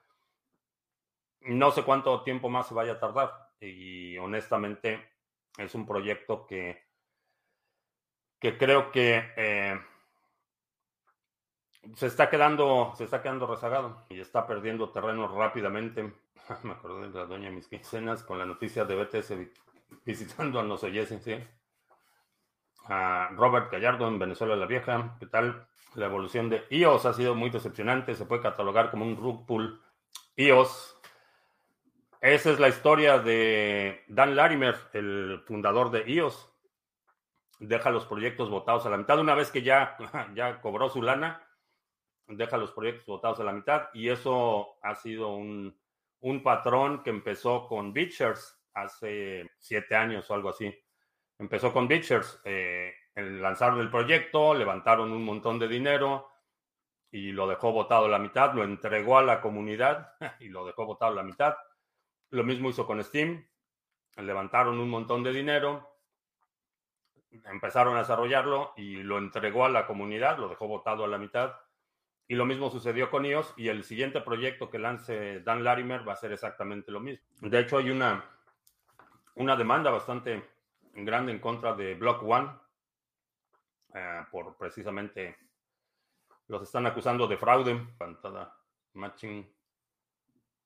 no 1.42 1.72
sé 1.72 1.84
cuánto 1.84 2.22
tiempo 2.24 2.50
más 2.50 2.68
se 2.68 2.74
vaya 2.74 2.94
a 2.94 3.00
tardar. 3.00 3.50
Y 3.60 4.18
honestamente 4.18 5.10
es 5.58 5.74
un 5.76 5.86
proyecto 5.86 6.46
que, 6.46 6.84
que 8.40 8.58
creo 8.58 8.92
que... 8.92 9.34
Eh, 9.36 9.80
se 11.96 12.08
está 12.08 12.30
quedando, 12.30 12.94
se 12.96 13.06
está 13.06 13.22
quedando 13.22 13.48
rezagado 13.48 14.06
y 14.10 14.20
está 14.20 14.46
perdiendo 14.46 14.92
terreno 14.92 15.28
rápidamente. 15.28 16.04
Me 16.64 16.72
acordé 16.72 17.10
de 17.10 17.20
la 17.20 17.26
doña 17.26 17.50
mis 17.50 17.68
quincenas 17.68 18.24
con 18.24 18.38
la 18.38 18.46
noticia 18.46 18.86
de 18.86 18.96
BTS 18.96 19.34
visitando 20.06 20.60
a 20.60 20.64
los 20.64 20.84
oyesen, 20.84 21.22
¿sí? 21.22 21.36
A 22.86 23.30
Robert 23.36 23.72
Gallardo 23.72 24.08
en 24.08 24.20
Venezuela 24.20 24.56
la 24.56 24.66
Vieja. 24.66 25.16
¿Qué 25.20 25.28
tal? 25.28 25.68
La 25.96 26.06
evolución 26.06 26.50
de 26.50 26.66
iOS 26.70 27.06
ha 27.06 27.14
sido 27.14 27.36
muy 27.36 27.50
decepcionante. 27.50 28.16
Se 28.16 28.26
puede 28.26 28.42
catalogar 28.42 28.92
como 28.92 29.06
un 29.06 29.18
rug 29.18 29.46
pull 29.46 29.82
iOS. 30.36 31.00
Esa 32.22 32.52
es 32.52 32.60
la 32.60 32.70
historia 32.70 33.20
de 33.20 34.04
Dan 34.08 34.36
Larimer, 34.36 34.76
el 34.94 35.42
fundador 35.46 35.92
de 35.92 36.10
iOS. 36.10 36.48
Deja 37.60 37.90
los 37.90 38.06
proyectos 38.06 38.50
votados 38.50 38.86
a 38.86 38.90
la 38.90 38.98
mitad. 38.98 39.20
Una 39.20 39.36
vez 39.36 39.52
que 39.52 39.62
ya, 39.62 39.98
ya 40.36 40.62
cobró 40.62 40.90
su 40.90 41.02
lana, 41.02 41.44
deja 42.38 42.58
los 42.58 42.72
proyectos 42.72 43.06
votados 43.06 43.40
a 43.40 43.44
la 43.44 43.52
mitad 43.52 43.90
y 43.94 44.10
eso 44.10 44.78
ha 44.82 44.96
sido 44.96 45.36
un, 45.36 45.76
patrón 46.44 47.04
que 47.04 47.10
empezó 47.10 47.68
con 47.68 47.94
Beachers 47.94 48.60
hace 48.74 49.50
siete 49.58 49.96
años 49.96 50.30
o 50.30 50.34
algo 50.34 50.50
así. 50.50 50.74
Empezó 51.42 51.74
con 51.74 51.88
Beachers, 51.88 52.40
eh, 52.46 52.94
lanzaron 53.16 53.80
el 53.80 53.90
proyecto, 53.90 54.54
levantaron 54.54 55.12
un 55.12 55.26
montón 55.26 55.58
de 55.58 55.68
dinero 55.68 56.30
y 57.10 57.32
lo 57.32 57.48
dejó 57.48 57.72
votado 57.72 58.06
a 58.06 58.10
la 58.10 58.20
mitad, 58.20 58.54
lo 58.54 58.64
entregó 58.64 59.18
a 59.18 59.24
la 59.24 59.42
comunidad 59.42 60.14
y 60.40 60.50
lo 60.50 60.68
dejó 60.68 60.86
votado 60.86 61.14
a 61.14 61.16
la 61.16 61.24
mitad. 61.24 61.56
Lo 62.30 62.44
mismo 62.44 62.70
hizo 62.70 62.86
con 62.86 63.04
Steam, 63.04 63.44
levantaron 64.18 64.80
un 64.80 64.88
montón 64.88 65.24
de 65.24 65.34
dinero, 65.34 65.98
empezaron 67.46 67.96
a 67.96 68.02
desarrollarlo 68.02 68.74
y 68.78 68.98
lo 69.02 69.18
entregó 69.18 69.66
a 69.66 69.70
la 69.70 69.88
comunidad, 69.88 70.38
lo 70.38 70.48
dejó 70.48 70.68
votado 70.68 71.06
a 71.06 71.08
la 71.08 71.18
mitad 71.18 71.56
y 72.28 72.36
lo 72.36 72.46
mismo 72.46 72.70
sucedió 72.70 73.10
con 73.10 73.26
iOS 73.26 73.56
y 73.58 73.70
el 73.70 73.84
siguiente 73.84 74.22
proyecto 74.22 74.70
que 74.70 74.78
lance 74.78 75.40
Dan 75.40 75.64
Larimer 75.64 76.08
va 76.08 76.14
a 76.14 76.18
ser 76.18 76.34
exactamente 76.34 76.92
lo 76.92 77.00
mismo. 77.00 77.26
De 77.42 77.60
hecho, 77.60 77.80
hay 77.80 77.90
una, 77.90 78.24
una 79.34 79.56
demanda 79.56 79.90
bastante 79.90 80.61
grande 80.94 81.32
en 81.32 81.40
contra 81.40 81.74
de 81.74 81.96
Block 81.96 82.24
One 82.24 82.50
eh, 83.94 84.26
por 84.32 84.56
precisamente 84.58 85.38
los 86.48 86.62
están 86.64 86.86
acusando 86.86 87.28
de 87.28 87.38
fraude. 87.38 87.76
Pantada 87.98 88.56
matching 88.94 89.50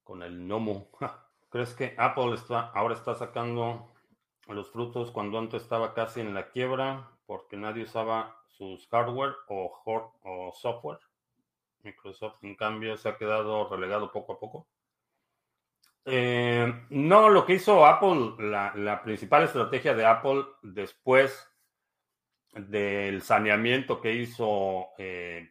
con 0.03 0.23
el 0.23 0.47
Nomo. 0.47 0.89
¿Crees 1.49 1.73
que 1.73 1.95
Apple 1.97 2.33
está, 2.33 2.71
ahora 2.71 2.95
está 2.95 3.15
sacando 3.15 3.93
los 4.47 4.69
frutos 4.71 5.11
cuando 5.11 5.39
antes 5.39 5.63
estaba 5.63 5.93
casi 5.93 6.21
en 6.21 6.33
la 6.33 6.49
quiebra 6.49 7.09
porque 7.25 7.57
nadie 7.57 7.83
usaba 7.83 8.35
sus 8.49 8.87
hardware 8.87 9.35
o, 9.47 9.81
o 10.23 10.53
software? 10.53 10.99
Microsoft, 11.83 12.43
en 12.43 12.55
cambio, 12.55 12.97
se 12.97 13.09
ha 13.09 13.17
quedado 13.17 13.69
relegado 13.69 14.11
poco 14.11 14.33
a 14.33 14.39
poco. 14.39 14.67
Eh, 16.07 16.85
no, 16.91 17.29
lo 17.29 17.45
que 17.45 17.55
hizo 17.55 17.85
Apple, 17.85 18.35
la, 18.37 19.01
principal 19.03 19.43
estrategia 19.43 19.95
de 19.95 20.05
Apple 20.05 20.45
después 20.61 21.51
del 22.53 23.21
saneamiento 23.23 23.99
que 23.99 24.13
hizo 24.13 24.89
eh, 24.99 25.49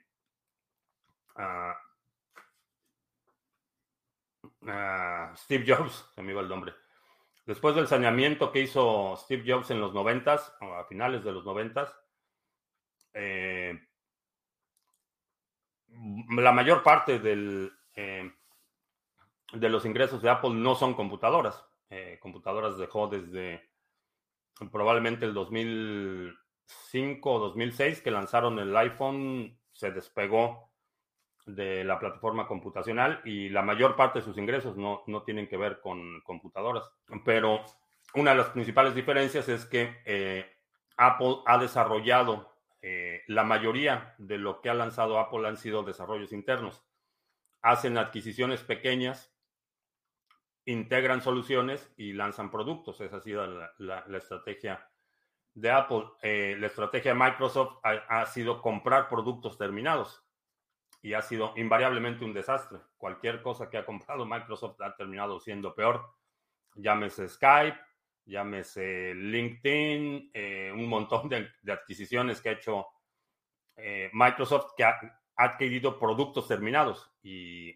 Steve 5.37 5.65
Jobs, 5.67 6.11
se 6.15 6.23
me 6.23 6.33
iba 6.33 6.41
el 6.41 6.49
nombre. 6.49 6.73
Después 7.47 7.75
del 7.75 7.89
saneamiento 7.89 8.51
que 8.53 8.61
hizo 8.61 9.17
Steve 9.17 9.45
Jobs 9.47 9.71
en 9.71 9.81
los 9.81 9.93
noventas, 9.93 10.55
a 10.61 10.85
finales 10.85 11.25
de 11.25 11.33
los 11.33 11.45
noventas, 11.45 11.95
eh, 13.13 13.79
la 16.31 16.53
mayor 16.53 16.83
parte 16.83 17.19
del, 17.19 17.71
eh, 17.95 18.33
de 19.55 19.69
los 19.69 19.85
ingresos 19.85 20.23
de 20.23 20.31
Apple 20.31 20.51
no 20.51 20.75
son 20.75 20.95
computadoras. 20.95 21.65
Eh, 21.91 22.19
computadoras 22.21 22.79
dejó 22.79 23.09
desde 23.09 23.69
probablemente 24.71 25.25
el 25.25 25.35
2005 25.35 27.31
o 27.31 27.39
2006 27.39 28.03
que 28.03 28.11
lanzaron 28.11 28.59
el 28.59 28.77
iPhone, 28.77 29.59
se 29.73 29.91
despegó 29.91 30.71
de 31.47 31.85
la 31.85 31.99
plataforma 31.99 32.47
computacional 32.47 33.21
y 33.25 33.49
la 33.51 33.63
mayor 33.63 33.97
parte 33.97 34.21
de 34.21 34.25
sus 34.25 34.39
ingresos 34.39 34.77
no, 34.77 35.03
no 35.07 35.23
tienen 35.23 35.49
que 35.49 35.57
ver 35.57 35.81
con 35.81 36.21
computadoras. 36.23 36.91
Pero 37.25 37.65
una 38.15 38.31
de 38.31 38.37
las 38.39 38.49
principales 38.49 38.95
diferencias 38.95 39.49
es 39.49 39.67
que 39.67 40.01
eh, 40.07 40.51
Apple 40.97 41.39
ha 41.47 41.59
desarrollado 41.59 42.55
eh, 42.81 43.23
la 43.29 43.45
mayoría 43.45 44.15
de 44.19 44.39
lo 44.39 44.61
que 44.61 44.71
ha 44.71 44.75
lanzado 44.75 45.19
Apple 45.19 45.49
han 45.49 45.57
sido 45.57 45.83
desarrollos 45.83 46.33
internos. 46.33 46.83
Hacen 47.63 47.99
adquisiciones 47.99 48.63
pequeñas, 48.63 49.34
integran 50.67 51.23
soluciones 51.23 51.93
y 51.97 52.13
lanzan 52.13 52.51
productos. 52.51 53.01
Esa 53.01 53.17
ha 53.17 53.21
sido 53.21 53.47
la, 53.79 54.05
estrategia 54.17 54.89
de 55.55 55.71
Apple. 55.71 56.05
Eh, 56.23 56.57
la 56.59 56.67
estrategia 56.67 57.13
de 57.13 57.21
Microsoft 57.21 57.79
ha, 57.83 58.27
sido 58.27 58.61
comprar 58.63 59.09
productos 59.09 59.59
terminados 59.59 60.25
y 61.03 61.13
ha 61.13 61.23
sido 61.23 61.53
invariablemente 61.57 62.25
un 62.25 62.33
desastre. 62.33 62.79
Cualquier 62.97 63.43
cosa 63.43 63.69
que 63.69 63.79
ha 63.79 63.85
comprado 63.85 64.25
Microsoft 64.27 64.81
ha 64.81 64.95
terminado 64.97 65.39
siendo 65.39 65.75
peor. 65.75 66.15
Llámese 66.77 67.29
Skype, 67.29 67.79
llámese 68.25 69.15
LinkedIn, 69.15 70.31
eh, 70.33 70.73
un 70.75 70.89
montón 70.89 71.29
de, 71.29 71.49
adquisiciones 71.71 72.41
que 72.41 72.49
ha 72.49 72.53
hecho 72.53 72.87
eh, 73.77 74.11
Microsoft 74.13 74.73
que 74.77 74.85
ha, 74.85 74.99
adquirido 75.37 75.99
productos 75.99 76.47
terminados 76.47 77.13
y 77.23 77.75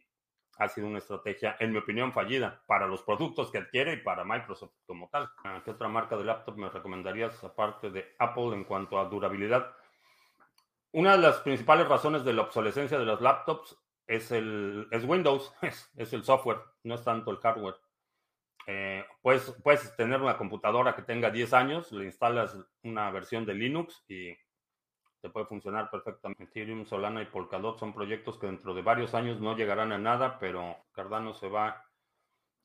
ha 0.58 0.68
sido 0.68 0.88
una 0.88 0.98
estrategia, 0.98 1.56
en 1.60 1.72
mi 1.72 1.78
opinión, 1.78 2.12
fallida 2.12 2.62
para 2.66 2.86
los 2.86 3.02
productos 3.02 3.50
que 3.50 3.58
adquiere 3.58 3.94
y 3.94 3.96
para 3.98 4.24
Microsoft 4.24 4.72
como 4.86 5.08
tal. 5.08 5.30
Ah, 5.44 5.62
¿Qué 5.64 5.70
otra 5.70 5.88
marca 5.88 6.16
de 6.16 6.24
laptop 6.24 6.56
me 6.56 6.68
recomendarías 6.68 7.42
aparte 7.44 7.90
de 7.90 8.14
Apple 8.18 8.54
en 8.54 8.64
cuanto 8.64 8.98
a 8.98 9.04
durabilidad? 9.04 9.72
Una 10.92 11.12
de 11.12 11.22
las 11.22 11.38
principales 11.38 11.88
razones 11.88 12.24
de 12.24 12.32
la 12.32 12.42
obsolescencia 12.42 12.98
de 12.98 13.04
los 13.04 13.20
laptops 13.20 13.78
es, 14.06 14.32
el, 14.32 14.88
es 14.90 15.04
Windows, 15.04 15.52
es 15.96 16.12
el 16.12 16.24
software, 16.24 16.58
no 16.82 16.96
es 16.96 17.04
tanto 17.04 17.30
el 17.30 17.38
hardware. 17.38 17.76
Eh, 18.66 19.02
puedes, 19.22 19.50
puedes 19.62 19.96
tener 19.96 20.20
una 20.20 20.36
computadora 20.36 20.94
que 20.94 21.00
tenga 21.00 21.30
10 21.30 21.54
años, 21.54 21.90
le 21.90 22.04
instalas 22.04 22.54
una 22.82 23.10
versión 23.10 23.46
de 23.46 23.54
Linux 23.54 24.04
y 24.08 24.36
puede 25.28 25.46
funcionar 25.46 25.90
perfectamente. 25.90 26.44
Ethereum, 26.44 26.86
Solana 26.86 27.22
y 27.22 27.26
Polkadot 27.26 27.78
son 27.78 27.92
proyectos 27.92 28.38
que 28.38 28.46
dentro 28.46 28.74
de 28.74 28.82
varios 28.82 29.14
años 29.14 29.40
no 29.40 29.56
llegarán 29.56 29.92
a 29.92 29.98
nada, 29.98 30.38
pero 30.38 30.76
Cardano 30.92 31.34
se 31.34 31.48
va 31.48 31.84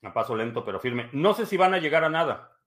a 0.01 0.13
paso 0.13 0.35
lento 0.35 0.65
pero 0.65 0.79
firme. 0.79 1.09
No 1.13 1.33
sé 1.33 1.45
si 1.45 1.57
van 1.57 1.73
a 1.73 1.79
llegar 1.79 2.03
a 2.03 2.09
nada. 2.09 2.57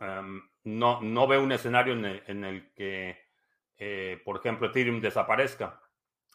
Em, 0.00 0.42
no, 0.64 1.00
no 1.00 1.26
veo 1.26 1.42
un 1.42 1.52
escenario 1.52 1.94
en 1.94 2.44
el, 2.44 2.72
que, 2.72 3.18
eh, 3.78 4.20
por 4.24 4.36
ejemplo, 4.36 4.68
Ethereum 4.68 5.00
desaparezca. 5.00 5.80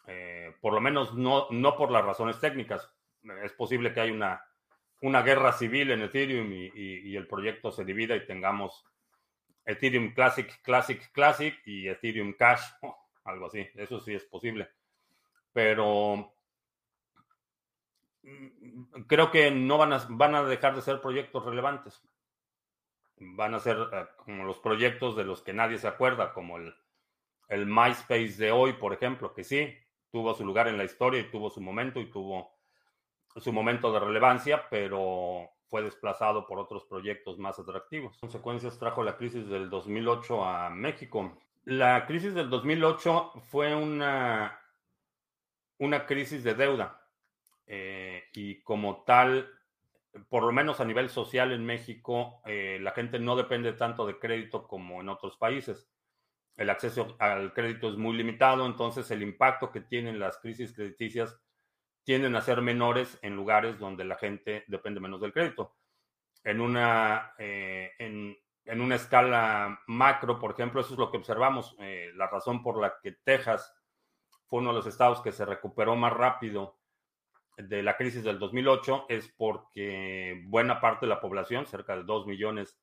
Eh, 0.06 0.54
por 0.60 0.72
lo 0.72 0.80
menos 0.80 1.14
no, 1.14 1.46
no 1.50 1.76
por 1.76 1.90
las 1.90 2.04
razones 2.04 2.40
técnicas. 2.40 2.90
Es 3.42 3.52
posible 3.52 3.92
que 3.92 4.00
haya 4.00 4.12
una 4.12 4.42
una 5.00 5.22
guerra 5.22 5.52
civil 5.52 5.90
en 5.90 6.02
Ethereum 6.02 6.52
y, 6.52 7.16
el 7.16 7.26
proyecto 7.26 7.70
se 7.70 7.84
divida 7.84 8.16
y 8.16 8.26
tengamos 8.26 8.84
Ethereum 9.68 10.14
Classic, 10.14 10.62
Classic, 10.62 11.12
Classic 11.12 11.54
y 11.66 11.88
Ethereum 11.88 12.32
Cash, 12.32 12.62
algo 13.24 13.46
así. 13.46 13.68
Eso 13.74 14.00
sí 14.00 14.14
es 14.14 14.24
posible. 14.24 14.70
Pero 15.52 16.32
mm, 18.22 19.02
creo 19.06 19.30
que 19.30 19.50
no 19.50 19.76
van 19.76 19.92
a, 19.92 20.06
van 20.08 20.34
a 20.34 20.42
dejar 20.42 20.74
de 20.74 20.80
ser 20.80 21.02
proyectos 21.02 21.44
relevantes. 21.44 22.02
Van 23.18 23.54
a 23.54 23.60
ser 23.60 23.76
eh, 23.92 24.06
como 24.16 24.44
los 24.44 24.58
proyectos 24.58 25.14
de 25.16 25.24
los 25.24 25.42
que 25.42 25.52
nadie 25.52 25.76
se 25.76 25.88
acuerda, 25.88 26.32
como 26.32 26.56
el, 26.56 26.74
el 27.48 27.66
MySpace 27.66 28.36
de 28.38 28.50
hoy, 28.50 28.72
por 28.72 28.94
ejemplo, 28.94 29.34
que 29.34 29.44
sí, 29.44 29.76
tuvo 30.10 30.32
su 30.32 30.46
lugar 30.46 30.68
en 30.68 30.78
la 30.78 30.84
historia 30.84 31.20
y 31.20 31.30
tuvo 31.30 31.50
su 31.50 31.60
momento 31.60 32.00
y 32.00 32.10
tuvo 32.10 32.56
su 33.36 33.52
momento 33.52 33.92
de 33.92 34.00
relevancia, 34.00 34.66
pero 34.70 35.50
fue 35.68 35.82
desplazado 35.82 36.46
por 36.46 36.58
otros 36.58 36.84
proyectos 36.84 37.38
más 37.38 37.58
atractivos. 37.58 38.16
Consecuencias 38.18 38.78
trajo 38.78 39.02
la 39.02 39.16
crisis 39.16 39.48
del 39.48 39.70
2008 39.70 40.44
a 40.44 40.70
México. 40.70 41.38
La 41.64 42.06
crisis 42.06 42.34
del 42.34 42.48
2008 42.48 43.32
fue 43.50 43.74
una, 43.74 44.58
una 45.78 46.06
crisis 46.06 46.42
de 46.42 46.54
deuda 46.54 47.06
eh, 47.66 48.24
y 48.32 48.62
como 48.62 49.04
tal, 49.04 49.50
por 50.30 50.42
lo 50.42 50.52
menos 50.52 50.80
a 50.80 50.86
nivel 50.86 51.10
social 51.10 51.52
en 51.52 51.66
México, 51.66 52.40
eh, 52.46 52.78
la 52.80 52.92
gente 52.92 53.18
no 53.18 53.36
depende 53.36 53.74
tanto 53.74 54.06
de 54.06 54.18
crédito 54.18 54.66
como 54.66 55.02
en 55.02 55.10
otros 55.10 55.36
países. 55.36 55.90
El 56.56 56.70
acceso 56.70 57.14
al 57.18 57.52
crédito 57.52 57.88
es 57.88 57.96
muy 57.96 58.16
limitado, 58.16 58.64
entonces 58.64 59.10
el 59.10 59.22
impacto 59.22 59.70
que 59.70 59.82
tienen 59.82 60.18
las 60.18 60.38
crisis 60.38 60.72
crediticias 60.72 61.38
tienden 62.08 62.36
a 62.36 62.40
ser 62.40 62.62
menores 62.62 63.18
en 63.20 63.36
lugares 63.36 63.78
donde 63.78 64.02
la 64.02 64.16
gente 64.16 64.64
depende 64.66 64.98
menos 64.98 65.20
del 65.20 65.34
crédito. 65.34 65.76
En 66.42 66.58
una, 66.58 67.34
eh, 67.36 67.90
en, 67.98 68.80
una 68.80 68.94
escala 68.94 69.78
macro, 69.88 70.38
por 70.38 70.52
ejemplo, 70.52 70.80
eso 70.80 70.94
es 70.94 70.98
lo 70.98 71.10
que 71.10 71.18
observamos. 71.18 71.76
Eh, 71.80 72.10
la 72.14 72.26
razón 72.26 72.62
por 72.62 72.80
la 72.80 72.94
que 73.02 73.12
Texas 73.12 73.74
fue 74.46 74.60
uno 74.60 74.70
de 74.70 74.76
los 74.76 74.86
estados 74.86 75.20
que 75.20 75.32
se 75.32 75.44
recuperó 75.44 75.96
más 75.96 76.14
rápido 76.14 76.78
de 77.58 77.82
la 77.82 77.98
crisis 77.98 78.24
del 78.24 78.38
2008 78.38 79.04
es 79.10 79.28
porque 79.36 80.42
buena 80.46 80.80
parte 80.80 81.04
de 81.04 81.10
la 81.10 81.20
población, 81.20 81.66
cerca 81.66 81.94
de 81.94 82.04
2 82.04 82.26
millones 82.26 82.80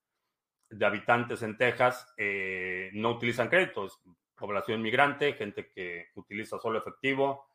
de 0.69 0.85
habitantes 0.85 1.41
en 1.41 1.57
Texas, 1.57 2.13
eh, 2.17 2.91
no 2.93 3.09
utilizan 3.09 3.49
créditos. 3.49 3.99
Población 4.35 4.83
migrante, 4.83 5.33
gente 5.33 5.71
que 5.71 6.09
utiliza 6.13 6.59
solo 6.59 6.77
efectivo, 6.77 7.54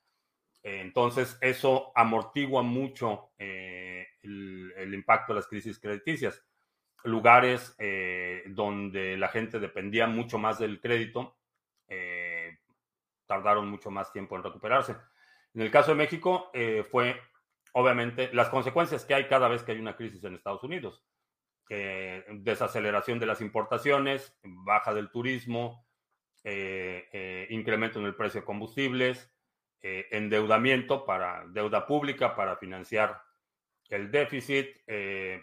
entonces, 0.63 1.39
eso 1.41 1.93
amortigua 1.95 2.63
mucho 2.63 3.31
eh, 3.39 4.07
el, 4.23 4.93
impacto 4.95 5.33
de 5.33 5.41
las 5.41 5.49
crisis 5.49 5.79
crediticias. 5.79 6.45
Lugares 7.05 7.75
eh, 7.79 8.43
donde 8.49 9.17
la 9.17 9.29
gente 9.29 9.59
dependía 9.59 10.07
mucho 10.07 10.39
más 10.39 10.59
del 10.59 10.81
crédito 10.81 11.39
eh, 11.89 12.59
tardaron 13.27 13.69
mucho 13.69 13.91
más 13.91 14.13
tiempo 14.13 14.37
en 14.37 14.43
recuperarse. 14.43 14.97
En 15.55 15.63
el 15.63 15.71
caso 15.71 15.93
de 15.93 15.97
México, 15.97 16.53
fue 16.91 17.21
obviamente 17.73 18.31
las 18.33 18.49
consecuencias 18.49 19.05
que 19.05 19.15
hay 19.15 19.27
cada 19.27 19.49
vez 19.49 19.63
que 19.63 19.73
hay 19.73 19.79
una 19.79 19.97
crisis 19.97 20.23
en 20.25 20.35
Estados 20.35 20.63
Unidos. 20.63 21.05
desaceleración 21.69 23.19
de 23.19 23.27
las 23.27 23.41
importaciones, 23.41 24.37
baja 24.43 24.95
del 24.95 25.11
turismo, 25.11 25.87
incremento 26.45 27.99
en 27.99 28.07
el 28.07 28.15
precio 28.15 28.41
de 28.41 28.47
combustibles, 28.47 29.33
eh, 29.83 30.09
endeudamiento 30.11 31.07
para 31.07 31.47
deuda 31.47 31.87
pública 31.87 32.37
para 32.37 32.55
financiar 32.57 33.23
el 33.89 34.11
déficit, 34.11 34.69
eh, 34.87 35.43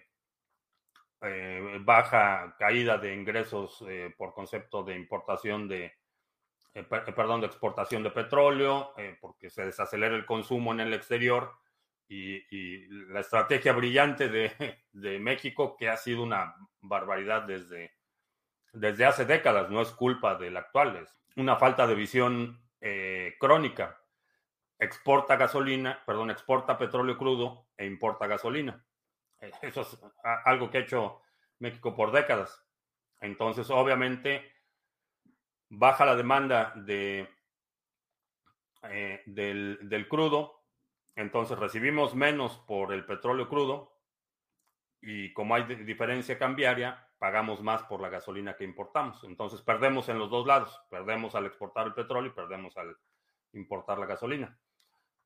eh, 1.22 1.80
baja 1.82 2.56
caída 2.60 3.00
de 3.00 3.16
ingresos 3.16 3.84
por 4.16 4.36
concepto 4.36 4.84
de 4.84 4.96
importación 4.96 5.68
de, 5.68 5.92
perdón, 6.72 7.42
de 7.42 7.48
exportación 7.48 8.04
de 8.04 8.12
petróleo, 8.12 8.94
porque 9.20 9.50
se 9.50 9.66
desacelera 9.66 10.16
el 10.16 10.28
consumo 10.28 10.72
en 10.72 10.82
el 10.82 10.94
exterior 10.94 11.52
y, 12.08 12.86
la 13.12 13.22
estrategia 13.22 13.74
brillante 13.74 14.30
de, 14.30 14.52
de, 14.92 15.20
México, 15.20 15.76
que 15.76 15.90
ha 15.90 15.98
sido 15.98 16.22
una 16.22 16.56
barbaridad 16.80 17.42
desde, 17.42 17.96
desde 18.72 19.06
hace 19.06 19.26
décadas, 19.26 19.72
no 19.72 19.82
es 19.82 19.90
culpa 19.90 20.36
del 20.36 20.58
actual, 20.58 20.96
es 20.98 21.12
una 21.36 21.56
falta 21.56 21.88
de 21.88 21.96
visión 21.96 22.62
crónica 23.40 24.00
exporta 24.80 25.36
gasolina, 25.36 26.04
perdón, 26.06 26.32
exporta 26.32 26.78
petróleo 26.78 27.18
crudo 27.18 27.68
e 27.78 27.86
importa 27.86 28.28
gasolina. 28.28 28.86
Eh, 29.40 29.52
eso 29.62 29.82
es 29.82 30.00
algo 30.46 30.70
que 30.70 30.80
ha 30.80 30.82
hecho 30.82 31.22
México 31.60 31.96
por 31.96 32.12
décadas. 32.12 32.64
Entonces, 33.20 33.70
obviamente, 33.70 34.52
baja 35.70 36.06
la 36.06 36.16
demanda 36.16 36.74
de, 36.76 37.28
eh, 38.84 39.24
del, 39.26 39.80
del 39.90 40.08
crudo, 40.08 40.64
entonces 41.16 41.58
recibimos 41.58 42.14
menos 42.14 42.60
por 42.68 42.94
el 42.94 43.06
petróleo 43.06 43.50
crudo 43.50 43.98
y 45.02 45.34
como 45.34 45.56
hay 45.56 45.64
diferencia 45.64 46.38
cambiaria, 46.38 47.08
pagamos 47.18 47.62
más 47.64 47.84
por 47.84 48.02
la 48.02 48.10
gasolina 48.10 48.56
que 48.56 48.64
importamos. 48.64 49.24
Entonces 49.24 49.62
perdemos 49.62 50.10
en 50.10 50.20
los 50.20 50.30
dos 50.30 50.46
lados, 50.46 50.80
perdemos 50.90 51.34
al 51.34 51.48
exportar 51.48 51.88
el 51.88 51.94
petróleo 51.94 52.32
y 52.32 52.36
perdemos 52.36 52.78
al 52.78 52.96
importar 53.54 53.98
la 53.98 54.06
gasolina. 54.06 54.60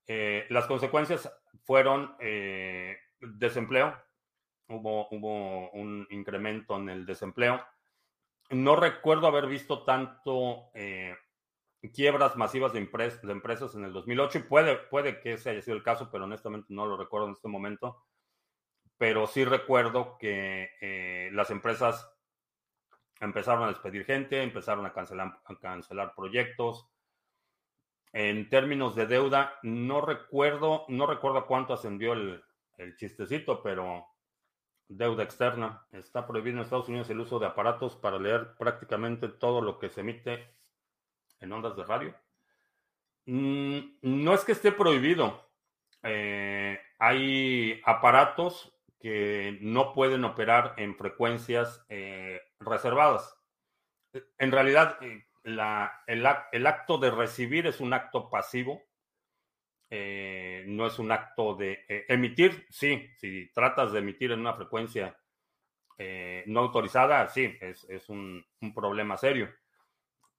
Eh, 0.07 0.45
las 0.49 0.65
consecuencias 0.65 1.31
fueron 1.63 2.15
eh, 2.19 2.97
desempleo, 3.19 3.95
hubo, 4.67 5.07
hubo 5.09 5.69
un 5.71 6.07
incremento 6.09 6.77
en 6.77 6.89
el 6.89 7.05
desempleo. 7.05 7.63
No 8.49 8.75
recuerdo 8.75 9.27
haber 9.27 9.47
visto 9.47 9.83
tanto 9.83 10.71
eh, 10.73 11.15
quiebras 11.93 12.35
masivas 12.35 12.73
de, 12.73 12.79
empresas 12.79 13.75
en 13.75 13.85
el 13.85 13.93
2008 13.93 14.39
y 14.39 14.43
puede, 14.43 14.75
puede 14.75 15.19
que 15.21 15.33
ese 15.33 15.51
haya 15.51 15.61
sido 15.61 15.77
el 15.77 15.83
caso, 15.83 16.09
pero 16.11 16.25
honestamente 16.25 16.67
no 16.73 16.85
lo 16.85 16.97
recuerdo 16.97 17.27
en 17.27 17.33
este 17.33 17.47
momento. 17.47 18.03
Pero 18.97 19.25
sí 19.25 19.45
recuerdo 19.45 20.17
que 20.19 21.29
las 21.31 21.49
empresas 21.49 22.07
empezaron 23.19 23.63
a 23.63 23.67
despedir 23.67 24.05
gente, 24.05 24.43
empezaron 24.43 24.85
a 24.85 24.93
cancelar, 24.93 25.39
a 25.45 25.55
cancelar 25.59 26.13
proyectos, 26.13 26.87
en 28.13 28.49
términos 28.49 28.95
de 28.95 29.05
deuda, 29.05 29.57
no 29.63 30.01
recuerdo, 30.01 30.85
no 30.89 31.07
recuerdo 31.07 31.45
cuánto 31.45 31.73
ascendió 31.73 32.13
el, 32.13 32.43
chistecito, 32.97 33.61
pero 33.61 34.07
deuda 34.87 35.23
externa. 35.23 35.85
Está 35.91 36.25
prohibido 36.25 36.57
en 36.57 36.63
Estados 36.63 36.89
Unidos 36.89 37.09
el 37.11 37.19
uso 37.19 37.37
de 37.37 37.45
aparatos 37.45 37.95
para 37.95 38.17
leer 38.17 38.55
prácticamente 38.57 39.27
todo 39.27 39.61
lo 39.61 39.77
que 39.77 39.89
se 39.89 40.01
emite 40.01 40.55
en 41.39 41.53
ondas 41.53 41.75
de 41.75 41.83
radio. 41.83 42.15
Mm, 43.27 43.79
no 44.01 44.33
es 44.33 44.43
que 44.43 44.53
esté 44.53 44.71
prohibido. 44.71 45.47
Eh, 46.01 46.79
hay 46.97 47.79
aparatos 47.85 48.73
que 48.99 49.59
no 49.61 49.93
pueden 49.93 50.25
operar 50.25 50.73
en 50.77 50.95
frecuencias 50.95 51.85
eh, 51.89 52.41
reservadas. 52.59 53.35
En 54.37 54.51
realidad, 54.51 54.97
eh, 55.01 55.25
el, 55.43 56.67
acto 56.67 56.97
de 56.97 57.11
recibir 57.11 57.67
es 57.67 57.79
un 57.79 57.93
acto 57.93 58.29
pasivo, 58.29 58.81
eh, 59.89 60.63
no 60.67 60.85
es 60.85 60.99
un 60.99 61.11
acto 61.11 61.55
de 61.55 61.83
eh, 61.87 62.05
emitir, 62.07 62.65
sí, 62.69 63.09
si 63.17 63.51
tratas 63.51 63.91
de 63.91 63.99
emitir 63.99 64.31
en 64.31 64.39
una 64.39 64.53
frecuencia 64.53 65.17
eh, 65.97 66.43
no 66.47 66.61
autorizada, 66.61 67.27
sí, 67.27 67.57
es, 67.59 68.09
un, 68.09 68.45
problema 68.73 69.17
serio, 69.17 69.49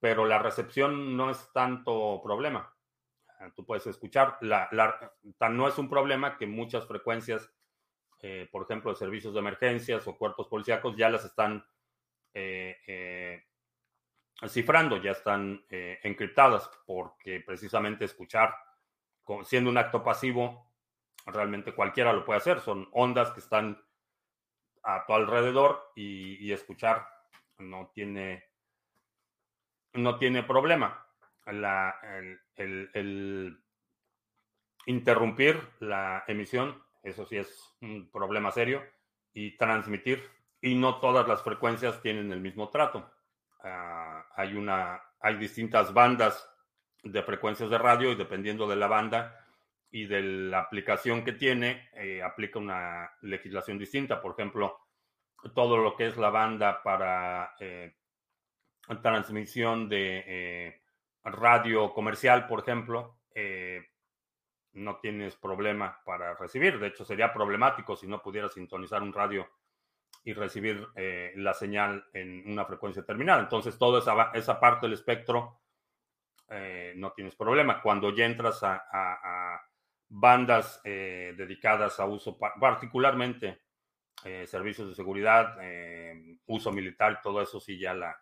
pero 0.01 0.25
la 0.25 0.39
recepción 0.39 1.17
no 1.17 1.31
es 1.31 1.51
tanto 1.53 2.21
problema. 2.23 2.75
Tú 3.57 3.67
puedes 3.67 3.87
escuchar, 3.89 4.39
la, 4.41 4.69
no 5.51 5.69
es 5.69 5.77
un 5.77 5.89
problema 5.89 6.39
que 6.39 6.47
muchas 6.47 6.87
frecuencias, 6.87 7.53
por 8.53 8.63
ejemplo, 8.63 8.93
de 8.93 8.97
servicios 8.97 9.35
de 9.35 9.41
emergencias 9.41 10.07
o 10.07 10.17
cuerpos 10.17 10.47
policíacos 10.47 10.97
ya 10.97 11.11
las 11.11 11.25
están 11.25 11.65
cifrando, 14.49 14.97
ya 14.97 15.13
están 15.13 15.65
eh, 15.71 16.01
encriptadas, 16.03 16.69
porque 16.87 17.41
precisamente 17.41 18.05
escuchar, 18.05 18.55
siendo 19.45 19.71
un 19.71 19.79
acto 19.79 20.03
pasivo, 20.03 20.73
realmente 21.27 21.75
cualquiera 21.75 22.13
lo 22.13 22.25
puede 22.25 22.39
hacer. 22.39 22.61
Son 22.61 22.89
ondas 22.93 23.31
que 23.31 23.41
están 23.41 23.81
a 24.83 25.05
tu 25.07 25.13
alrededor 25.15 25.93
y, 25.95 26.51
escuchar 26.53 27.07
no 27.59 27.91
tiene, 27.95 28.45
no 29.93 30.19
tiene 30.19 30.43
problema. 30.43 31.07
La, 31.47 31.95
el, 32.57 33.59
interrumpir 34.87 35.61
la 35.81 36.25
emisión, 36.27 36.83
eso 37.03 37.25
sí 37.27 37.37
es 37.37 37.77
un 37.81 38.11
problema 38.11 38.51
serio, 38.51 38.83
y 39.33 39.57
transmitir, 39.57 40.29
y 40.61 40.75
no 40.75 40.99
todas 40.99 41.27
las 41.27 41.43
frecuencias 41.43 42.01
tienen 42.03 42.33
el 42.33 42.41
mismo 42.41 42.69
trato. 42.69 43.12
Ah, 43.65 44.27
hay, 44.35 44.55
una, 44.55 45.01
hay 45.21 45.37
distintas 45.37 45.93
bandas 45.93 46.49
de 47.03 47.23
frecuencias 47.23 47.71
de 47.71 47.79
radio 47.79 48.13
y 48.13 48.17
dependiendo 48.17 48.67
de 48.67 48.77
la 48.77 48.87
banda 48.87 49.39
y 49.91 50.07
de 50.07 50.23
la 50.23 50.61
aplicación 50.61 51.25
que 51.25 51.33
tiene, 51.33 51.91
eh, 51.95 52.23
aplica 52.23 52.59
una 52.59 53.11
legislación 53.23 53.79
distinta. 53.79 54.21
Por 54.21 54.33
ejemplo, 54.33 54.79
todo 55.55 55.77
lo 55.77 55.97
que 55.97 56.07
es 56.07 56.17
la 56.17 56.31
banda 56.31 56.83
para 56.83 57.55
eh, 57.61 57.95
transmisión 59.03 59.89
de 59.89 60.25
eh, 60.27 60.83
radio 61.25 61.93
comercial, 61.93 62.47
por 62.47 62.61
ejemplo, 62.61 63.19
no 64.75 64.97
tienes 64.97 65.37
problema 65.37 66.01
para 66.05 66.35
recibir. 66.35 66.79
De 66.79 66.89
hecho, 66.89 67.05
sería 67.05 67.33
problemático 67.33 67.97
si 67.97 68.07
no 68.07 68.23
pudieras 68.23 68.55
sintonizar 68.55 69.03
un 69.03 69.13
radio 69.13 69.49
y 70.25 70.33
recibir 70.35 70.87
eh, 70.95 71.33
la 71.37 71.53
señal 71.53 72.05
en 72.13 72.51
una 72.51 72.65
frecuencia 72.65 73.03
determinada. 73.03 73.43
Entonces, 73.43 73.77
toda 73.79 73.99
esa, 73.99 74.31
esa 74.35 74.61
parte 74.61 74.87
del 74.87 74.95
espectro 74.95 75.61
eh, 76.49 76.93
no 76.97 77.13
tienes 77.13 77.35
problema. 77.35 77.83
Cuando 77.83 78.15
ya 78.15 78.27
entras 78.27 78.61
a, 78.63 79.61
bandas 80.15 80.81
eh, 80.85 81.35
dedicadas 81.37 81.99
a 81.99 82.05
uso, 82.05 82.39
particularmente 82.39 83.63
servicios 84.47 84.89
de 84.89 84.95
seguridad, 84.95 85.57
uso 86.47 86.71
militar, 86.71 87.21
todo 87.21 87.43
eso 87.43 87.59
sí 87.59 87.77
ya 87.77 87.93
la, 87.93 88.17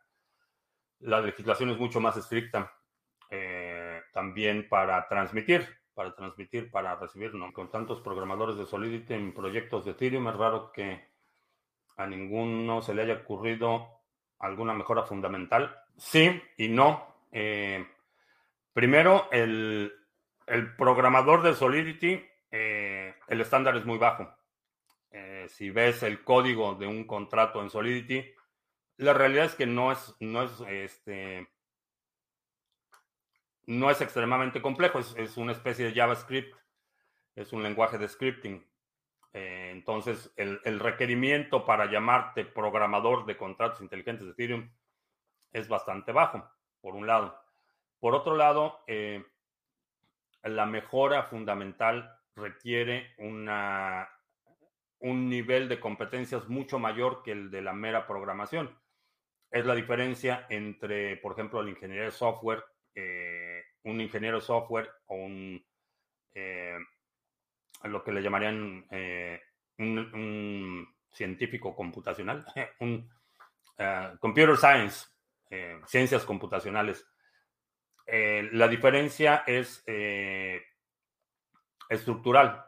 la 1.00 1.20
legislación 1.20 1.70
es 1.70 1.78
mucho 1.78 2.00
más 2.00 2.16
estricta. 2.16 2.72
también 4.12 4.66
para 4.66 5.06
transmitir, 5.08 5.68
para 5.92 6.14
transmitir, 6.14 6.70
para 6.70 6.96
recibir, 6.96 7.34
¿no? 7.34 7.52
Con 7.52 7.70
tantos 7.70 8.00
programadores 8.00 8.56
de 8.56 8.64
Solidity 8.64 9.12
en 9.12 9.34
proyectos 9.34 9.84
de 9.84 9.90
Ethereum, 9.90 10.28
es 10.28 10.36
raro 10.36 10.72
que 10.72 11.09
a 11.96 12.06
ninguno 12.06 12.82
se 12.82 12.94
le 12.94 13.02
haya 13.02 13.14
ocurrido 13.14 14.00
alguna 14.38 14.72
mejora 14.72 15.04
fundamental. 15.04 15.76
Sí 15.96 16.42
y 16.56 16.68
no. 16.68 17.14
Eh, 17.32 17.86
primero, 18.72 19.28
el, 19.30 19.92
programador 20.76 21.42
de 21.42 21.54
Solidity, 21.54 22.24
eh, 22.50 23.14
el 23.28 23.40
estándar 23.40 23.76
es 23.76 23.84
muy 23.84 23.98
bajo. 23.98 24.28
Eh, 25.10 25.46
si 25.48 25.70
ves 25.70 26.02
el 26.02 26.24
código 26.24 26.74
de 26.74 26.86
un 26.86 27.04
contrato 27.04 27.62
en 27.62 27.70
Solidity, 27.70 28.24
la 28.96 29.12
realidad 29.12 29.46
es 29.46 29.54
que 29.54 29.66
no 29.66 29.92
es, 29.92 30.14
no 30.20 30.42
es, 30.42 30.52
este, 30.68 31.48
no 33.66 33.90
es 33.90 34.00
extremadamente 34.00 34.60
complejo, 34.60 34.98
es 34.98 35.36
una 35.36 35.52
especie 35.52 35.86
de 35.86 35.94
JavaScript, 35.94 36.54
es 37.34 37.52
un 37.52 37.62
lenguaje 37.62 37.98
de 37.98 38.08
scripting. 38.08 38.69
Eh, 39.32 39.70
entonces, 39.72 40.32
el, 40.36 40.80
requerimiento 40.80 41.64
para 41.64 41.86
llamarte 41.90 42.44
programador 42.44 43.26
de 43.26 43.36
contratos 43.36 43.80
inteligentes 43.80 44.26
de 44.26 44.32
Ethereum 44.32 44.70
es 45.52 45.68
bastante 45.68 46.12
bajo, 46.12 46.50
por 46.80 46.94
un 46.94 47.06
lado. 47.06 47.38
Por 48.00 48.14
otro 48.14 48.36
lado, 48.36 48.80
eh, 48.86 49.24
la 50.42 50.66
mejora 50.66 51.22
fundamental 51.24 52.18
requiere 52.34 53.14
una, 53.18 54.08
un 54.98 55.28
nivel 55.28 55.68
de 55.68 55.78
competencias 55.78 56.48
mucho 56.48 56.78
mayor 56.78 57.22
que 57.22 57.32
el 57.32 57.50
de 57.50 57.62
la 57.62 57.72
mera 57.72 58.06
programación. 58.06 58.76
Es 59.50 59.66
la 59.66 59.74
diferencia 59.74 60.46
entre, 60.48 61.16
por 61.18 61.32
ejemplo, 61.32 61.60
el 61.60 61.68
ingeniero 61.68 62.04
de 62.04 62.10
software, 62.10 62.64
eh, 62.94 63.62
un 63.84 64.00
ingeniero 64.00 64.38
de 64.38 64.42
software 64.42 64.90
o 65.06 65.14
un 65.14 65.64
lo 67.88 68.02
que 68.04 68.12
le 68.12 68.22
llamarían 68.22 68.86
eh, 68.90 69.40
un, 69.78 70.88
científico 71.10 71.74
computacional, 71.74 72.44
un 72.80 73.10
eh, 73.78 74.12
computer 74.20 74.56
science, 74.56 75.06
eh, 75.48 75.80
ciencias 75.86 76.24
computacionales. 76.24 77.06
la 78.06 78.68
diferencia 78.68 79.44
es 79.46 79.84
estructural. 81.88 82.66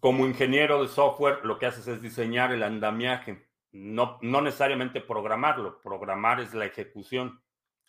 como 0.00 0.26
ingeniero 0.26 0.82
de 0.82 0.88
software, 0.88 1.44
lo 1.44 1.58
que 1.58 1.66
haces 1.66 1.86
es 1.88 2.02
diseñar 2.02 2.52
el 2.52 2.62
andamiaje, 2.62 3.48
no 3.72 4.18
necesariamente 4.20 5.00
programarlo. 5.00 5.80
Programar 5.80 6.40
es 6.40 6.54
la 6.54 6.66
ejecución, 6.66 7.40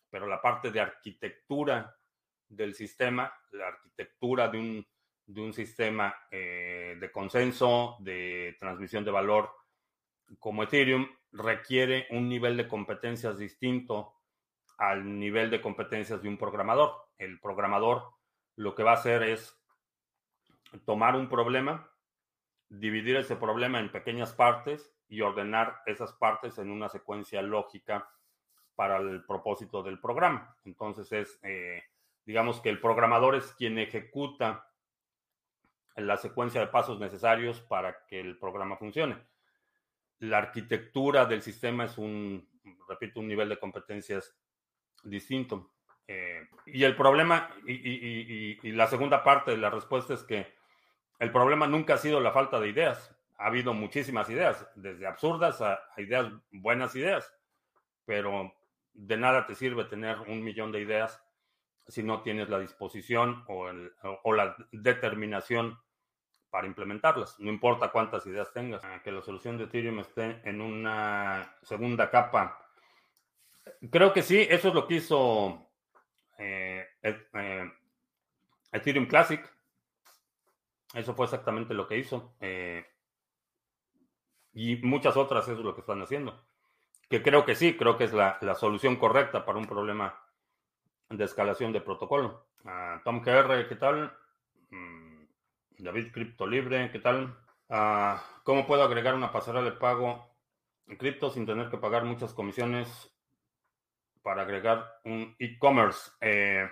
pero 0.09 0.27
la 0.27 0.41
parte 0.41 0.71
de 0.71 0.81
arquitectura 0.81 1.98
del 2.49 2.73
sistema, 2.73 3.31
la 3.51 3.67
arquitectura 3.67 4.49
de 4.49 4.57
un, 4.57 4.87
de 5.25 5.41
un 5.41 5.53
sistema 5.53 6.13
eh, 6.31 6.97
de 6.99 7.11
consenso, 7.11 7.95
de 7.99 8.57
transmisión 8.59 9.05
de 9.05 9.11
valor 9.11 9.51
como 10.39 10.63
Ethereum, 10.63 11.07
requiere 11.31 12.07
un 12.11 12.27
nivel 12.27 12.57
de 12.57 12.67
competencias 12.67 13.37
distinto 13.37 14.15
al 14.77 15.19
nivel 15.19 15.49
de 15.49 15.61
competencias 15.61 16.21
de 16.21 16.29
un 16.29 16.37
programador. 16.37 16.95
El 17.17 17.39
programador 17.39 18.13
lo 18.55 18.75
que 18.75 18.83
va 18.83 18.91
a 18.91 18.95
hacer 18.95 19.23
es 19.23 19.55
tomar 20.85 21.15
un 21.15 21.29
problema, 21.29 21.91
dividir 22.69 23.17
ese 23.17 23.35
problema 23.35 23.79
en 23.79 23.91
pequeñas 23.91 24.33
partes 24.33 24.93
y 25.07 25.21
ordenar 25.21 25.81
esas 25.85 26.13
partes 26.13 26.57
en 26.57 26.69
una 26.69 26.89
secuencia 26.89 27.41
lógica 27.41 28.09
para 28.75 28.97
el 28.97 29.25
propósito 29.25 29.83
del 29.83 29.99
programa. 29.99 30.55
Entonces 30.63 31.11
es 31.11 31.39
eh, 31.43 31.83
digamos 32.29 32.61
que 32.61 32.69
el 32.69 32.79
programador 32.79 33.33
es 33.33 33.53
quien 33.53 33.79
ejecuta 33.79 34.67
la 35.95 36.15
secuencia 36.15 36.61
de 36.61 36.67
pasos 36.67 36.99
necesarios 36.99 37.59
para 37.59 38.05
que 38.05 38.19
el 38.19 38.37
programa 38.37 38.77
funcione. 38.77 39.17
La 40.19 40.37
arquitectura 40.37 41.25
del 41.25 41.41
sistema 41.41 41.85
es 41.85 41.97
un, 41.97 42.47
repito, 42.87 43.19
un 43.19 43.29
nivel 43.29 43.49
de 43.49 43.57
competencias 43.57 44.37
distinto. 45.01 45.71
Eh, 46.07 46.47
y 46.67 46.83
el 46.83 46.95
problema, 46.95 47.49
y, 47.65 48.73
la 48.73 48.85
segunda 48.85 49.23
parte 49.23 49.49
de 49.49 49.57
la 49.57 49.71
respuesta 49.71 50.13
es 50.13 50.21
que 50.21 50.53
el 51.17 51.31
problema 51.31 51.65
nunca 51.65 51.95
ha 51.95 51.97
sido 51.97 52.19
la 52.19 52.31
falta 52.31 52.59
de 52.59 52.69
ideas. 52.69 53.11
Ha 53.39 53.47
habido 53.47 53.73
muchísimas 53.73 54.29
ideas, 54.29 54.69
desde 54.75 55.07
absurdas 55.07 55.63
a 55.63 55.79
ideas, 55.97 56.31
buenas 56.51 56.95
ideas, 56.95 57.33
pero 58.05 58.53
de 58.93 59.17
nada 59.17 59.47
te 59.47 59.55
sirve 59.55 59.85
tener 59.85 60.19
un 60.27 60.43
millón 60.43 60.71
de 60.71 60.81
ideas 60.81 61.19
si 61.89 62.03
no 62.03 62.21
tienes 62.21 62.49
la 62.49 62.59
disposición 62.59 63.43
o, 63.47 64.33
la 64.33 64.55
determinación 64.71 65.79
para 66.49 66.67
implementarlas. 66.67 67.39
No 67.39 67.49
importa 67.49 67.91
cuántas 67.91 68.25
ideas 68.25 68.53
tengas. 68.53 68.83
Ah, 68.83 69.01
que 69.03 69.11
la 69.11 69.21
solución 69.21 69.57
de 69.57 69.65
Ethereum 69.65 69.99
esté 69.99 70.41
en 70.47 70.61
una 70.61 71.55
segunda 71.63 72.09
capa. 72.09 72.59
Creo 73.91 74.13
que 74.13 74.21
sí, 74.21 74.47
eso 74.49 74.69
es 74.69 74.73
lo 74.73 74.87
que 74.87 74.95
hizo 74.95 75.67
eh, 76.37 76.87
eh, 77.01 77.71
Ethereum 78.71 79.05
Classic. 79.05 79.41
Eso 80.93 81.13
fue 81.13 81.25
exactamente 81.25 81.73
lo 81.73 81.87
que 81.87 81.97
hizo. 81.97 82.35
Eh, 82.39 82.85
y 84.53 84.77
muchas 84.77 85.17
otras 85.17 85.43
eso 85.43 85.59
es 85.59 85.65
lo 85.65 85.73
que 85.73 85.81
están 85.81 86.01
haciendo. 86.01 86.43
Que 87.09 87.23
creo 87.23 87.45
que 87.45 87.55
sí, 87.55 87.75
creo 87.75 87.97
que 87.97 88.03
es 88.03 88.13
la, 88.13 88.37
la 88.41 88.55
solución 88.55 88.95
correcta 88.95 89.45
para 89.45 89.57
un 89.57 89.65
problema 89.65 90.28
de 91.09 91.25
escalación 91.25 91.73
de 91.73 91.81
protocolo. 91.81 92.45
Ah, 92.65 93.01
Tom 93.03 93.21
KR, 93.21 93.67
¿qué 93.67 93.75
tal? 93.75 94.15
Mm, 94.69 95.23
David 95.79 96.11
Cripto 96.11 96.45
Libre, 96.45 96.91
¿qué 96.91 96.99
tal? 96.99 97.35
Ah, 97.69 98.23
¿Cómo 98.43 98.67
puedo 98.67 98.83
agregar 98.83 99.15
una 99.15 99.31
pasarela 99.31 99.63
de 99.63 99.71
pago 99.71 100.35
en 100.87 100.97
cripto 100.97 101.29
sin 101.29 101.45
tener 101.45 101.69
que 101.69 101.77
pagar 101.77 102.05
muchas 102.05 102.33
comisiones 102.33 103.11
para 104.21 104.43
agregar 104.43 104.99
un 105.03 105.35
e-commerce? 105.39 106.11
Eh, 106.21 106.69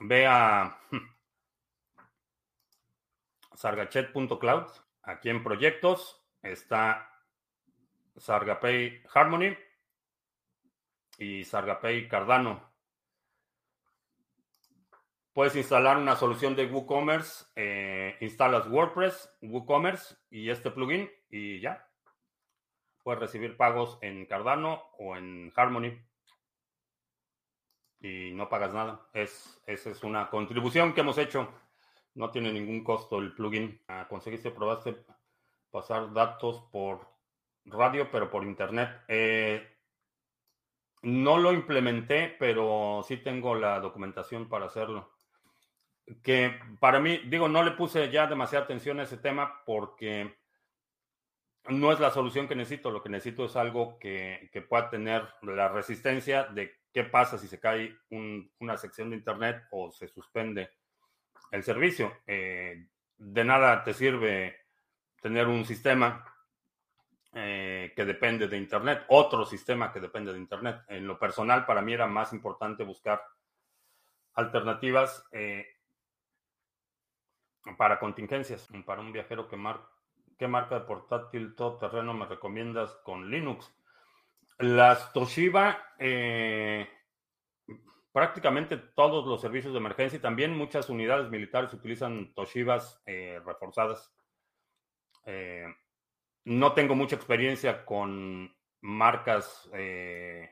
ve 0.00 0.26
a 0.26 0.78
sargachet.cloud. 3.54 4.66
Aquí 5.02 5.28
en 5.28 5.42
proyectos 5.42 6.22
está 6.42 7.10
Sargapay 8.16 9.02
Harmony 9.12 9.56
y 11.18 11.44
Sargapay 11.44 12.08
Cardano. 12.08 12.77
Puedes 15.38 15.54
instalar 15.54 15.98
una 15.98 16.16
solución 16.16 16.56
de 16.56 16.66
WooCommerce, 16.66 17.44
eh, 17.54 18.16
instalas 18.22 18.66
WordPress, 18.66 19.36
WooCommerce 19.40 20.16
y 20.30 20.50
este 20.50 20.72
plugin 20.72 21.08
y 21.30 21.60
ya. 21.60 21.88
Puedes 23.04 23.20
recibir 23.20 23.56
pagos 23.56 23.98
en 24.02 24.26
Cardano 24.26 24.82
o 24.98 25.16
en 25.16 25.52
Harmony 25.54 25.92
y 28.00 28.32
no 28.32 28.48
pagas 28.48 28.74
nada. 28.74 29.08
Es, 29.12 29.62
esa 29.64 29.90
es 29.90 30.02
una 30.02 30.28
contribución 30.28 30.92
que 30.92 31.02
hemos 31.02 31.18
hecho. 31.18 31.48
No 32.14 32.32
tiene 32.32 32.52
ningún 32.52 32.82
costo 32.82 33.20
el 33.20 33.32
plugin. 33.32 33.80
Ah, 33.86 34.08
conseguiste, 34.08 34.50
probaste 34.50 34.96
pasar 35.70 36.12
datos 36.12 36.64
por 36.72 37.06
radio, 37.64 38.10
pero 38.10 38.28
por 38.28 38.42
internet. 38.42 39.04
Eh, 39.06 39.64
no 41.02 41.38
lo 41.38 41.52
implementé, 41.52 42.34
pero 42.40 43.04
sí 43.06 43.18
tengo 43.18 43.54
la 43.54 43.78
documentación 43.78 44.48
para 44.48 44.66
hacerlo 44.66 45.16
que 46.22 46.58
para 46.80 47.00
mí, 47.00 47.18
digo, 47.26 47.48
no 47.48 47.62
le 47.62 47.72
puse 47.72 48.10
ya 48.10 48.26
demasiada 48.26 48.64
atención 48.64 48.98
a 49.00 49.02
ese 49.02 49.18
tema 49.18 49.62
porque 49.64 50.38
no 51.68 51.92
es 51.92 52.00
la 52.00 52.10
solución 52.10 52.48
que 52.48 52.54
necesito. 52.54 52.90
Lo 52.90 53.02
que 53.02 53.08
necesito 53.08 53.44
es 53.44 53.56
algo 53.56 53.98
que, 53.98 54.50
pueda 54.68 54.90
tener 54.90 55.28
la 55.42 55.68
resistencia 55.68 56.44
de 56.44 56.78
qué 56.92 57.04
pasa 57.04 57.38
si 57.38 57.46
se 57.48 57.60
cae 57.60 57.96
una 58.60 58.76
sección 58.76 59.10
de 59.10 59.16
Internet 59.16 59.64
o 59.70 59.90
se 59.90 60.08
suspende 60.08 60.70
el 61.50 61.62
servicio. 61.62 62.18
Eh, 62.26 62.86
de 63.16 63.44
nada 63.44 63.84
te 63.84 63.92
sirve 63.92 64.56
tener 65.20 65.46
un 65.46 65.64
sistema 65.64 66.24
eh, 67.34 67.92
que 67.94 68.04
depende 68.04 68.48
de 68.48 68.56
Internet, 68.56 69.04
otro 69.08 69.44
sistema 69.44 69.92
que 69.92 70.00
depende 70.00 70.32
de 70.32 70.38
Internet. 70.38 70.82
En 70.88 71.06
lo 71.06 71.18
personal, 71.18 71.66
para 71.66 71.82
mí 71.82 71.92
era 71.92 72.06
más 72.06 72.32
importante 72.32 72.84
buscar 72.84 73.22
alternativas 74.34 75.26
para 77.76 77.98
contingencias. 77.98 78.68
Para 78.86 79.00
un 79.00 79.12
viajero 79.12 79.48
que 79.48 79.56
mar 79.56 79.80
¿qué 80.38 80.48
marca 80.48 80.76
de 80.76 80.86
portátil 80.86 81.54
todoterreno 81.54 82.14
me 82.14 82.26
recomiendas 82.26 82.94
con 83.04 83.30
Linux? 83.30 83.74
Las 84.58 85.12
Toshiba, 85.12 85.94
eh, 85.98 86.88
prácticamente 88.12 88.76
todos 88.76 89.26
los 89.26 89.40
servicios 89.40 89.72
de 89.72 89.80
emergencia 89.80 90.16
y 90.16 90.22
también 90.22 90.56
muchas 90.56 90.88
unidades 90.88 91.28
militares 91.30 91.74
utilizan 91.74 92.32
Toshibas 92.34 93.02
eh, 93.06 93.40
reforzadas. 93.44 94.12
Eh, 95.26 95.66
no 96.44 96.72
tengo 96.72 96.94
mucha 96.94 97.16
experiencia 97.16 97.84
con 97.84 98.54
marcas 98.80 99.68
de 99.72 100.48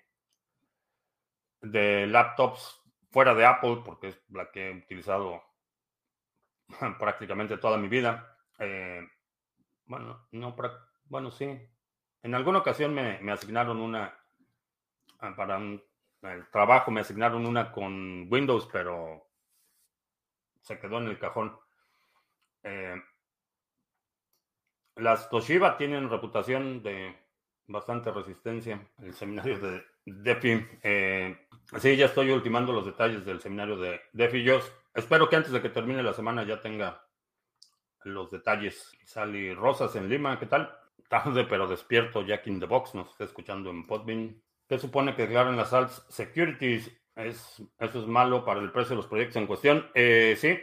laptops 2.07 2.83
fuera 3.11 3.35
de 3.35 3.47
Apple, 3.47 3.79
porque 3.85 4.09
es 4.09 4.21
la 4.31 4.51
que 4.51 4.69
he 4.69 4.73
utilizado 4.77 5.43
prácticamente 6.99 7.59
toda 7.59 7.77
mi 7.79 7.89
vida. 7.89 8.37
bueno, 9.87 10.27
no, 10.33 10.57
bueno, 11.09 11.31
sí, 11.31 11.59
en 12.23 12.35
alguna 12.35 12.59
ocasión 12.59 12.93
me, 12.93 13.33
asignaron 13.33 13.81
una, 13.81 14.13
ah, 15.21 15.35
para 15.37 15.59
el 15.59 16.51
trabajo 16.51 16.91
me 16.91 17.03
asignaron 17.03 17.47
una 17.47 17.71
con 17.71 18.27
Windows, 18.31 18.69
pero 18.73 19.29
se 20.61 20.79
quedó 20.79 20.99
en 20.99 21.07
el 21.07 21.19
cajón. 21.19 21.57
Eh, 22.65 23.01
las 24.97 25.29
Toshiba 25.31 25.77
tienen 25.77 26.11
reputación 26.11 26.83
de 26.83 27.15
bastante 27.69 28.11
resistencia. 28.11 28.85
El 28.99 29.15
seminario 29.15 29.59
de 29.61 29.85
DeFi. 30.05 30.67
Eh, 30.83 31.47
sí, 31.79 31.97
ya 31.97 32.07
estoy 32.07 32.31
ultimando 32.31 32.73
los 32.73 32.87
detalles 32.87 33.25
del 33.25 33.41
seminario 33.41 33.77
de 33.77 34.01
DeFi. 34.13 34.43
Yo 34.43 34.59
espero 34.97 35.29
que 35.29 35.37
antes 35.37 35.53
de 35.53 35.63
que 35.63 35.69
termine 35.69 36.03
la 36.03 36.13
semana 36.13 36.43
ya 36.43 36.61
tenga 36.61 37.07
los 38.03 38.31
detalles. 38.31 38.93
Sally 39.05 39.55
Rosas 39.55 39.95
en 39.97 40.09
Lima, 40.09 40.39
¿qué 40.39 40.47
tal? 40.47 40.77
tarde 41.09 41.45
pero 41.45 41.67
despierto, 41.67 42.23
Jack 42.23 42.47
in 42.47 42.61
the 42.61 42.67
Box, 42.67 42.95
nos 42.95 43.11
está 43.11 43.25
escuchando 43.25 43.71
en 43.71 43.87
Podbean. 43.87 44.43
¿Qué 44.69 44.79
supone 44.79 45.15
que 45.15 45.23
declaren 45.23 45.57
las 45.57 45.73
alts 45.73 46.05
securities? 46.09 46.91
¿Es, 47.15 47.63
¿Eso 47.79 48.01
es 48.01 48.07
malo 48.07 48.45
para 48.45 48.61
el 48.61 48.73
precio 48.73 48.91
de 48.91 48.97
los 48.97 49.07
proyectos 49.07 49.37
en 49.37 49.47
cuestión? 49.47 49.91
Eh, 49.95 50.37
sí. 50.39 50.59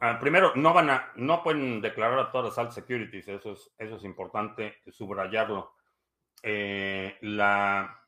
Ah, 0.00 0.18
primero, 0.20 0.52
no 0.54 0.72
van 0.72 0.90
a, 0.90 1.12
no 1.16 1.42
pueden 1.42 1.80
declarar 1.80 2.18
a 2.18 2.30
todas 2.30 2.48
las 2.48 2.58
alt 2.58 2.72
securities, 2.72 3.28
eso 3.28 3.52
es, 3.52 3.70
eso 3.78 3.96
es 3.96 4.04
importante 4.04 4.80
subrayarlo. 4.90 5.74
Eh, 6.42 7.16
la, 7.22 8.03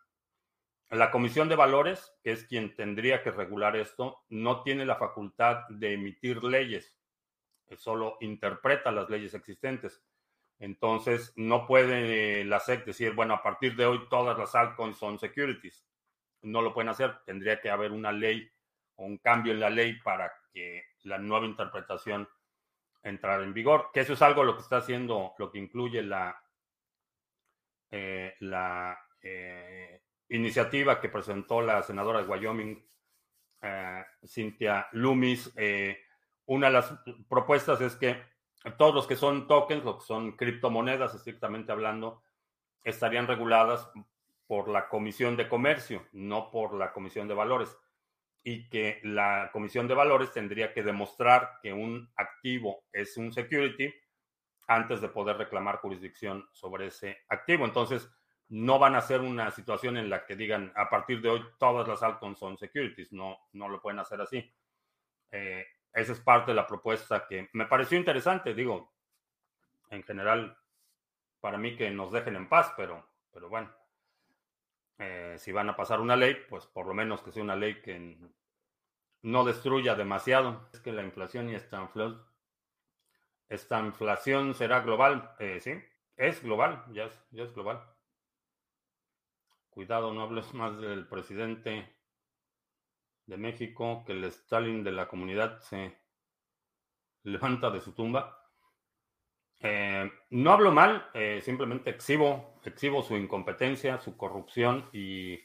la 0.90 1.10
Comisión 1.10 1.48
de 1.48 1.56
Valores, 1.56 2.14
que 2.22 2.32
es 2.32 2.44
quien 2.44 2.74
tendría 2.74 3.22
que 3.22 3.32
regular 3.32 3.76
esto, 3.76 4.24
no 4.28 4.62
tiene 4.62 4.86
la 4.86 4.96
facultad 4.96 5.66
de 5.68 5.94
emitir 5.94 6.44
leyes, 6.44 6.96
solo 7.76 8.16
interpreta 8.20 8.92
las 8.92 9.10
leyes 9.10 9.34
existentes. 9.34 10.02
Entonces, 10.58 11.32
no 11.36 11.66
puede 11.66 12.44
la 12.44 12.60
SEC 12.60 12.84
decir, 12.84 13.14
bueno, 13.14 13.34
a 13.34 13.42
partir 13.42 13.76
de 13.76 13.86
hoy 13.86 14.08
todas 14.08 14.38
las 14.38 14.54
altcoins 14.54 14.96
son 14.96 15.18
securities. 15.18 15.86
No 16.42 16.62
lo 16.62 16.72
pueden 16.72 16.88
hacer. 16.88 17.18
Tendría 17.26 17.60
que 17.60 17.70
haber 17.70 17.92
una 17.92 18.12
ley 18.12 18.48
o 18.94 19.04
un 19.04 19.18
cambio 19.18 19.52
en 19.52 19.60
la 19.60 19.68
ley 19.68 20.00
para 20.00 20.32
que 20.52 20.84
la 21.02 21.18
nueva 21.18 21.46
interpretación 21.46 22.28
entrara 23.02 23.44
en 23.44 23.52
vigor. 23.52 23.90
Que 23.92 24.00
eso 24.00 24.14
es 24.14 24.22
algo 24.22 24.44
lo 24.44 24.54
que 24.54 24.62
está 24.62 24.78
haciendo, 24.78 25.34
lo 25.38 25.50
que 25.50 25.58
incluye 25.58 26.02
la, 26.02 26.40
eh, 27.90 28.34
la 28.40 28.98
eh, 29.20 30.02
iniciativa 30.28 31.00
que 31.00 31.08
presentó 31.08 31.60
la 31.60 31.82
senadora 31.82 32.22
de 32.22 32.28
Wyoming, 32.28 32.84
eh, 33.62 34.04
Cynthia 34.26 34.88
Loomis. 34.92 35.52
una 36.46 36.66
de 36.68 36.72
las 36.72 36.92
propuestas 37.28 37.80
es 37.80 37.96
que 37.96 38.22
todos 38.78 38.94
los 38.94 39.06
que 39.06 39.16
son 39.16 39.46
tokens, 39.46 39.84
los 39.84 39.96
que 39.96 40.06
son 40.06 40.36
criptomonedas, 40.36 41.14
estrictamente 41.14 41.72
hablando, 41.72 42.22
estarían 42.82 43.26
reguladas 43.26 43.88
por 44.46 44.68
la 44.68 44.88
Comisión 44.88 45.36
de 45.36 45.48
Comercio, 45.48 46.06
no 46.12 46.50
por 46.50 46.74
la 46.74 46.92
Comisión 46.92 47.28
de 47.28 47.34
Valores. 47.34 47.76
Y 48.42 48.68
que 48.68 49.00
la 49.02 49.50
Comisión 49.52 49.88
de 49.88 49.94
Valores 49.94 50.32
tendría 50.32 50.72
que 50.72 50.82
demostrar 50.82 51.58
que 51.62 51.72
un 51.72 52.12
activo 52.16 52.84
es 52.92 53.16
un 53.16 53.32
security 53.32 53.92
antes 54.68 55.00
de 55.00 55.08
poder 55.08 55.36
reclamar 55.36 55.78
jurisdicción 55.78 56.48
sobre 56.52 56.86
ese 56.86 57.18
activo. 57.28 57.64
Entonces, 57.64 58.08
no 58.48 58.78
van 58.78 58.94
a 58.94 59.00
ser 59.00 59.20
una 59.20 59.50
situación 59.50 59.96
en 59.96 60.08
la 60.08 60.24
que 60.24 60.36
digan 60.36 60.72
a 60.76 60.88
partir 60.88 61.20
de 61.20 61.30
hoy 61.30 61.44
todas 61.58 61.86
las 61.88 62.02
altcoins 62.02 62.38
son 62.38 62.56
securities. 62.56 63.12
No, 63.12 63.38
no 63.52 63.68
lo 63.68 63.80
pueden 63.80 63.98
hacer 63.98 64.20
así. 64.20 64.52
Eh, 65.30 65.66
esa 65.92 66.12
es 66.12 66.20
parte 66.20 66.52
de 66.52 66.56
la 66.56 66.66
propuesta 66.66 67.26
que 67.26 67.48
me 67.54 67.66
pareció 67.66 67.98
interesante. 67.98 68.54
Digo, 68.54 68.92
en 69.90 70.02
general, 70.02 70.56
para 71.40 71.58
mí 71.58 71.76
que 71.76 71.90
nos 71.90 72.12
dejen 72.12 72.36
en 72.36 72.48
paz, 72.48 72.72
pero, 72.76 73.08
pero 73.32 73.48
bueno, 73.48 73.74
eh, 74.98 75.36
si 75.38 75.52
van 75.52 75.68
a 75.68 75.76
pasar 75.76 76.00
una 76.00 76.16
ley, 76.16 76.36
pues 76.48 76.66
por 76.66 76.86
lo 76.86 76.94
menos 76.94 77.22
que 77.22 77.32
sea 77.32 77.42
una 77.42 77.56
ley 77.56 77.80
que 77.82 78.16
no 79.22 79.44
destruya 79.44 79.94
demasiado. 79.94 80.68
Es 80.72 80.80
que 80.80 80.92
la 80.92 81.02
inflación 81.02 81.50
y 81.50 81.54
esta, 81.54 81.80
inflación, 81.80 82.24
esta 83.48 83.80
inflación 83.80 84.54
será 84.54 84.80
global. 84.80 85.34
Eh, 85.40 85.60
sí, 85.60 85.72
es 86.16 86.42
global, 86.42 86.84
ya 86.92 87.04
es, 87.04 87.26
ya 87.30 87.42
es 87.42 87.52
global. 87.52 87.95
Cuidado, 89.76 90.14
no 90.14 90.22
hables 90.22 90.54
más 90.54 90.80
del 90.80 91.06
presidente 91.06 91.86
de 93.26 93.36
México 93.36 94.04
que 94.06 94.12
el 94.14 94.24
Stalin 94.24 94.82
de 94.82 94.90
la 94.90 95.06
comunidad 95.06 95.60
se 95.60 95.94
levanta 97.24 97.68
de 97.68 97.82
su 97.82 97.92
tumba. 97.92 98.40
Eh, 99.60 100.10
no 100.30 100.52
hablo 100.52 100.72
mal, 100.72 101.10
eh, 101.12 101.42
simplemente 101.42 101.90
exhibo, 101.90 102.58
exhibo 102.64 103.02
su 103.02 103.18
incompetencia, 103.18 103.98
su 103.98 104.16
corrupción 104.16 104.88
y 104.94 105.40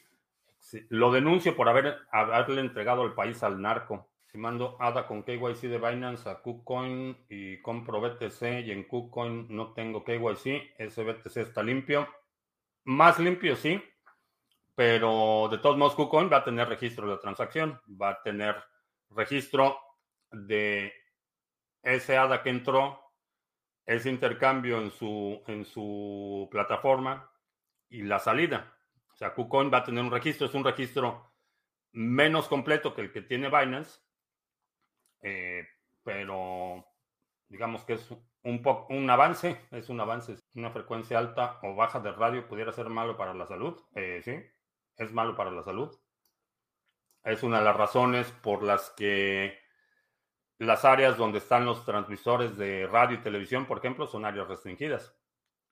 lo 0.88 1.12
denuncio 1.12 1.54
por 1.54 1.68
haber, 1.68 1.98
haberle 2.10 2.62
entregado 2.62 3.04
el 3.04 3.12
país 3.12 3.42
al 3.42 3.60
narco. 3.60 4.08
Si 4.24 4.38
mando 4.38 4.78
ADA 4.80 5.06
con 5.06 5.24
KYC 5.24 5.68
de 5.68 5.76
Binance 5.76 6.26
a 6.30 6.40
KuCoin 6.40 7.18
y 7.28 7.60
compro 7.60 8.00
BTC 8.00 8.64
y 8.64 8.70
en 8.70 8.84
KuCoin 8.84 9.48
no 9.50 9.74
tengo 9.74 10.02
KYC, 10.02 10.72
ese 10.78 11.04
BTC 11.04 11.36
está 11.36 11.62
limpio. 11.62 12.08
Más 12.84 13.18
limpio, 13.20 13.56
sí, 13.56 13.80
pero 14.74 15.48
de 15.50 15.58
todos 15.58 15.76
modos, 15.76 15.94
KuCoin 15.94 16.30
va 16.32 16.38
a 16.38 16.44
tener 16.44 16.68
registro 16.68 17.10
de 17.10 17.18
transacción, 17.18 17.80
va 17.88 18.10
a 18.10 18.22
tener 18.22 18.56
registro 19.10 19.78
de 20.30 20.92
ese 21.82 22.16
ADA 22.16 22.42
que 22.42 22.50
entró, 22.50 23.00
ese 23.84 24.10
intercambio 24.10 24.78
en 24.80 24.90
su, 24.90 25.42
en 25.46 25.64
su 25.64 26.48
plataforma 26.50 27.30
y 27.88 28.02
la 28.02 28.18
salida. 28.18 28.76
O 29.12 29.16
sea, 29.16 29.34
KuCoin 29.34 29.72
va 29.72 29.78
a 29.78 29.84
tener 29.84 30.02
un 30.02 30.10
registro, 30.10 30.46
es 30.46 30.54
un 30.54 30.64
registro 30.64 31.32
menos 31.92 32.48
completo 32.48 32.94
que 32.94 33.02
el 33.02 33.12
que 33.12 33.22
tiene 33.22 33.48
Binance, 33.48 34.00
eh, 35.20 35.66
pero 36.02 36.86
digamos 37.48 37.84
que 37.84 37.94
es 37.94 38.10
un, 38.44 38.86
un 38.88 39.10
avance, 39.10 39.60
es 39.70 39.88
un 39.90 40.00
avance, 40.00 40.36
una 40.54 40.70
frecuencia 40.70 41.18
alta 41.18 41.58
o 41.62 41.74
baja 41.74 42.00
de 42.00 42.12
radio 42.12 42.48
pudiera 42.48 42.72
ser 42.72 42.88
malo 42.88 43.16
para 43.16 43.34
la 43.34 43.46
salud, 43.46 43.78
eh, 43.94 44.22
sí, 44.24 44.42
es 44.96 45.12
malo 45.12 45.36
para 45.36 45.50
la 45.50 45.62
salud. 45.62 45.96
Es 47.24 47.42
una 47.42 47.58
de 47.58 47.64
las 47.64 47.76
razones 47.76 48.30
por 48.42 48.62
las 48.62 48.90
que 48.90 49.58
las 50.58 50.84
áreas 50.84 51.16
donde 51.16 51.38
están 51.38 51.64
los 51.64 51.84
transmisores 51.84 52.56
de 52.56 52.86
radio 52.86 53.16
y 53.16 53.22
televisión, 53.22 53.66
por 53.66 53.78
ejemplo, 53.78 54.06
son 54.06 54.24
áreas 54.24 54.48
restringidas. 54.48 55.16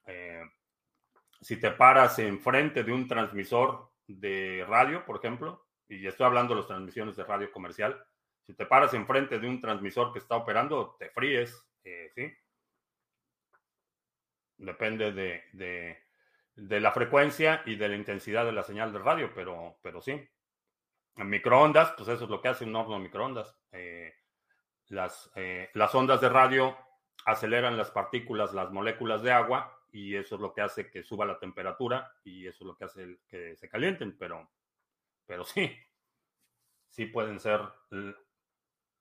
Eh, 0.06 0.42
si 1.40 1.59
te 1.59 1.70
paras 1.70 2.18
enfrente 2.18 2.83
de 2.83 2.92
un 2.92 3.06
transmisor 3.06 3.92
de 4.06 4.64
radio, 4.68 5.04
por 5.04 5.16
ejemplo, 5.16 5.66
y 5.88 6.06
estoy 6.06 6.26
hablando 6.26 6.54
de 6.54 6.61
las 6.61 6.68
transmisiones 6.68 7.16
de 7.16 7.24
radio 7.24 7.50
comercial, 7.52 8.04
si 8.42 8.54
te 8.54 8.66
paras 8.66 8.94
enfrente 8.94 9.38
de 9.38 9.48
un 9.48 9.61
transmisor 9.61 10.12
que 10.12 10.18
está 10.18 10.37
operando, 10.37 10.96
te 10.98 11.11
fríes, 11.11 11.66
eh, 11.85 12.11
¿sí? 12.14 12.33
Depende 14.59 15.12
de 15.12 15.44
de 15.52 16.10
la 16.56 16.92
frecuencia 16.92 17.62
y 17.66 17.76
de 17.76 17.88
la 17.88 17.96
intensidad 17.96 18.44
de 18.44 18.52
la 18.52 18.62
señal 18.62 18.92
de 18.92 18.98
radio, 18.98 19.30
pero, 19.34 19.78
pero 19.82 20.00
sí. 20.00 20.20
En 21.16 21.28
microondas, 21.28 21.92
pues 21.96 22.08
eso 22.08 22.24
es 22.24 22.30
lo 22.30 22.40
que 22.40 22.48
hace 22.48 22.64
un 22.64 22.76
horno 22.76 22.94
de 22.94 23.00
microondas. 23.00 23.56
Eh, 23.72 24.14
las, 24.88 25.30
eh, 25.34 25.70
las 25.74 25.94
ondas 25.94 26.20
de 26.20 26.28
radio 26.28 26.76
aceleran 27.24 27.76
las 27.76 27.90
partículas, 27.90 28.52
las 28.54 28.70
moléculas 28.70 29.22
de 29.22 29.32
agua, 29.32 29.80
y 29.92 30.14
eso 30.14 30.36
es 30.36 30.40
lo 30.40 30.52
que 30.52 30.60
hace 30.60 30.90
que 30.90 31.02
suba 31.02 31.26
la 31.26 31.38
temperatura 31.38 32.12
y 32.24 32.46
eso 32.46 32.64
es 32.64 32.66
lo 32.66 32.76
que 32.76 32.84
hace 32.84 33.20
que 33.28 33.56
se 33.56 33.68
calienten, 33.68 34.16
pero, 34.16 34.50
pero 35.26 35.44
sí, 35.44 35.76
sí 36.88 37.06
pueden 37.06 37.40
ser 37.40 37.60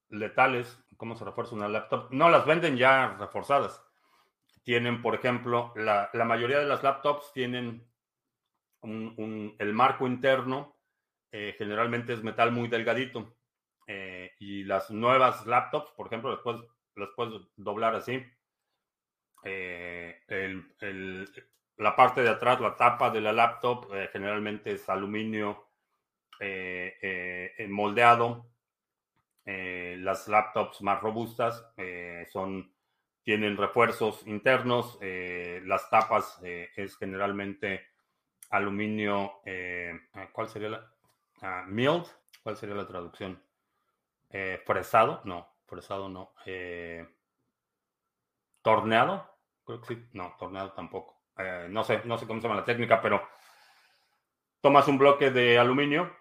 letales. 0.10 0.84
¿Cómo 0.98 1.16
se 1.16 1.26
refuerza 1.26 1.56
una 1.56 1.70
laptop? 1.70 2.12
No, 2.12 2.30
las 2.30 2.46
venden 2.46 2.78
ya 2.78 3.16
reforzadas 3.20 3.84
tienen, 4.64 5.02
por 5.02 5.16
ejemplo, 5.16 5.74
la, 5.76 6.10
mayoría 6.26 6.60
de 6.60 6.66
las 6.66 6.84
laptops 6.84 7.32
tienen 7.34 7.88
el 8.82 9.74
marco 9.74 10.08
interno, 10.08 10.78
eh, 11.32 11.56
generalmente 11.58 12.14
es 12.14 12.24
metal 12.24 12.52
muy 12.52 12.68
delgadito. 12.68 13.36
y 14.40 14.64
las 14.64 14.92
nuevas 14.92 15.46
laptops, 15.48 15.92
por 15.92 16.08
ejemplo, 16.08 16.32
las 16.32 16.42
puedes, 16.42 16.62
las 16.96 17.10
puedes 17.16 17.42
doblar 17.56 17.96
así. 17.96 18.24
la 21.78 21.96
parte 21.96 22.22
de 22.22 22.30
atrás, 22.30 22.60
la 22.62 22.76
tapa 22.76 23.10
de 23.10 23.22
la 23.22 23.34
laptop, 23.34 23.92
generalmente 24.12 24.74
es 24.74 24.88
aluminio 24.90 25.70
moldeado. 27.70 28.52
las 29.46 30.28
laptops 30.28 30.82
más 30.82 31.02
robustas 31.02 31.66
son 32.32 32.72
tienen 33.30 33.58
refuerzos 33.58 34.26
internos. 34.26 34.98
Eh, 35.02 35.62
las 35.66 35.88
tapas 35.92 36.40
eh, 36.42 36.72
es 36.76 36.98
generalmente 36.98 37.86
aluminio. 38.50 39.42
Eh, 39.46 39.94
¿Cuál 40.32 40.50
sería 40.50 40.70
la? 40.70 40.92
Uh, 41.40 41.68
milled. 41.68 42.08
¿Cuál 42.42 42.58
sería 42.58 42.74
la 42.74 42.88
traducción? 42.88 43.40
fresado. 44.66 45.22
No, 45.26 45.48
fresado 45.68 46.10
no. 46.10 46.34
torneado. 48.64 49.30
Creo 49.64 49.80
que 49.82 49.94
sí. 49.94 50.08
No, 50.14 50.36
torneado 50.40 50.72
tampoco. 50.72 51.22
no 51.70 51.84
sé, 51.84 52.02
no 52.06 52.18
sé 52.18 52.26
cómo 52.26 52.42
se 52.42 52.48
llama 52.48 52.62
la 52.62 52.66
técnica, 52.66 53.00
pero 53.00 53.22
tomas 54.60 54.88
un 54.88 54.98
bloque 54.98 55.30
de 55.30 55.60
aluminio 55.60 56.18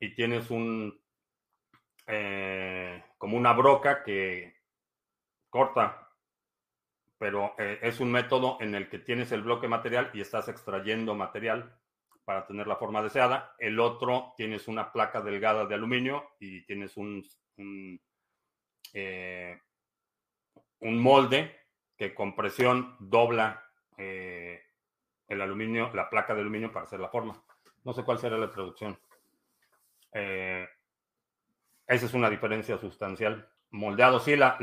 y 0.00 0.14
tienes 0.14 0.50
un 0.50 0.98
como 3.18 3.36
una 3.36 3.52
broca 3.52 4.02
que 4.02 4.56
corta 5.50 6.05
pero 7.18 7.54
eh, 7.58 7.78
es 7.82 8.00
un 8.00 8.10
método 8.10 8.58
en 8.60 8.74
el 8.74 8.88
que 8.88 8.98
tienes 8.98 9.32
el 9.32 9.42
bloque 9.42 9.68
material 9.68 10.10
y 10.12 10.20
estás 10.20 10.48
extrayendo 10.48 11.14
material 11.14 11.74
para 12.24 12.46
tener 12.46 12.66
la 12.66 12.76
forma 12.76 13.02
deseada. 13.02 13.54
El 13.58 13.80
otro 13.80 14.34
tienes 14.36 14.68
una 14.68 14.92
placa 14.92 15.20
delgada 15.20 15.64
de 15.66 15.74
aluminio 15.74 16.30
y 16.38 16.62
tienes 16.66 16.96
un, 16.96 17.24
un, 17.56 18.00
eh, 18.92 19.60
molde 20.80 21.56
que 21.96 22.14
con 22.14 22.36
presión 22.36 22.96
dobla 22.98 23.64
eh, 23.96 24.60
el 25.28 25.40
aluminio, 25.40 25.90
la 25.94 26.10
placa 26.10 26.34
de 26.34 26.42
aluminio 26.42 26.70
para 26.70 26.84
hacer 26.84 27.00
la 27.00 27.08
forma. 27.08 27.42
No 27.84 27.92
sé 27.94 28.02
cuál 28.04 28.18
será 28.18 28.36
la 28.36 28.50
traducción. 28.50 28.98
esa 30.12 30.68
es 31.86 32.14
una 32.14 32.28
diferencia 32.28 32.76
sustancial. 32.76 33.48
Moldeado, 33.70 34.20
sí, 34.20 34.36
la, 34.36 34.56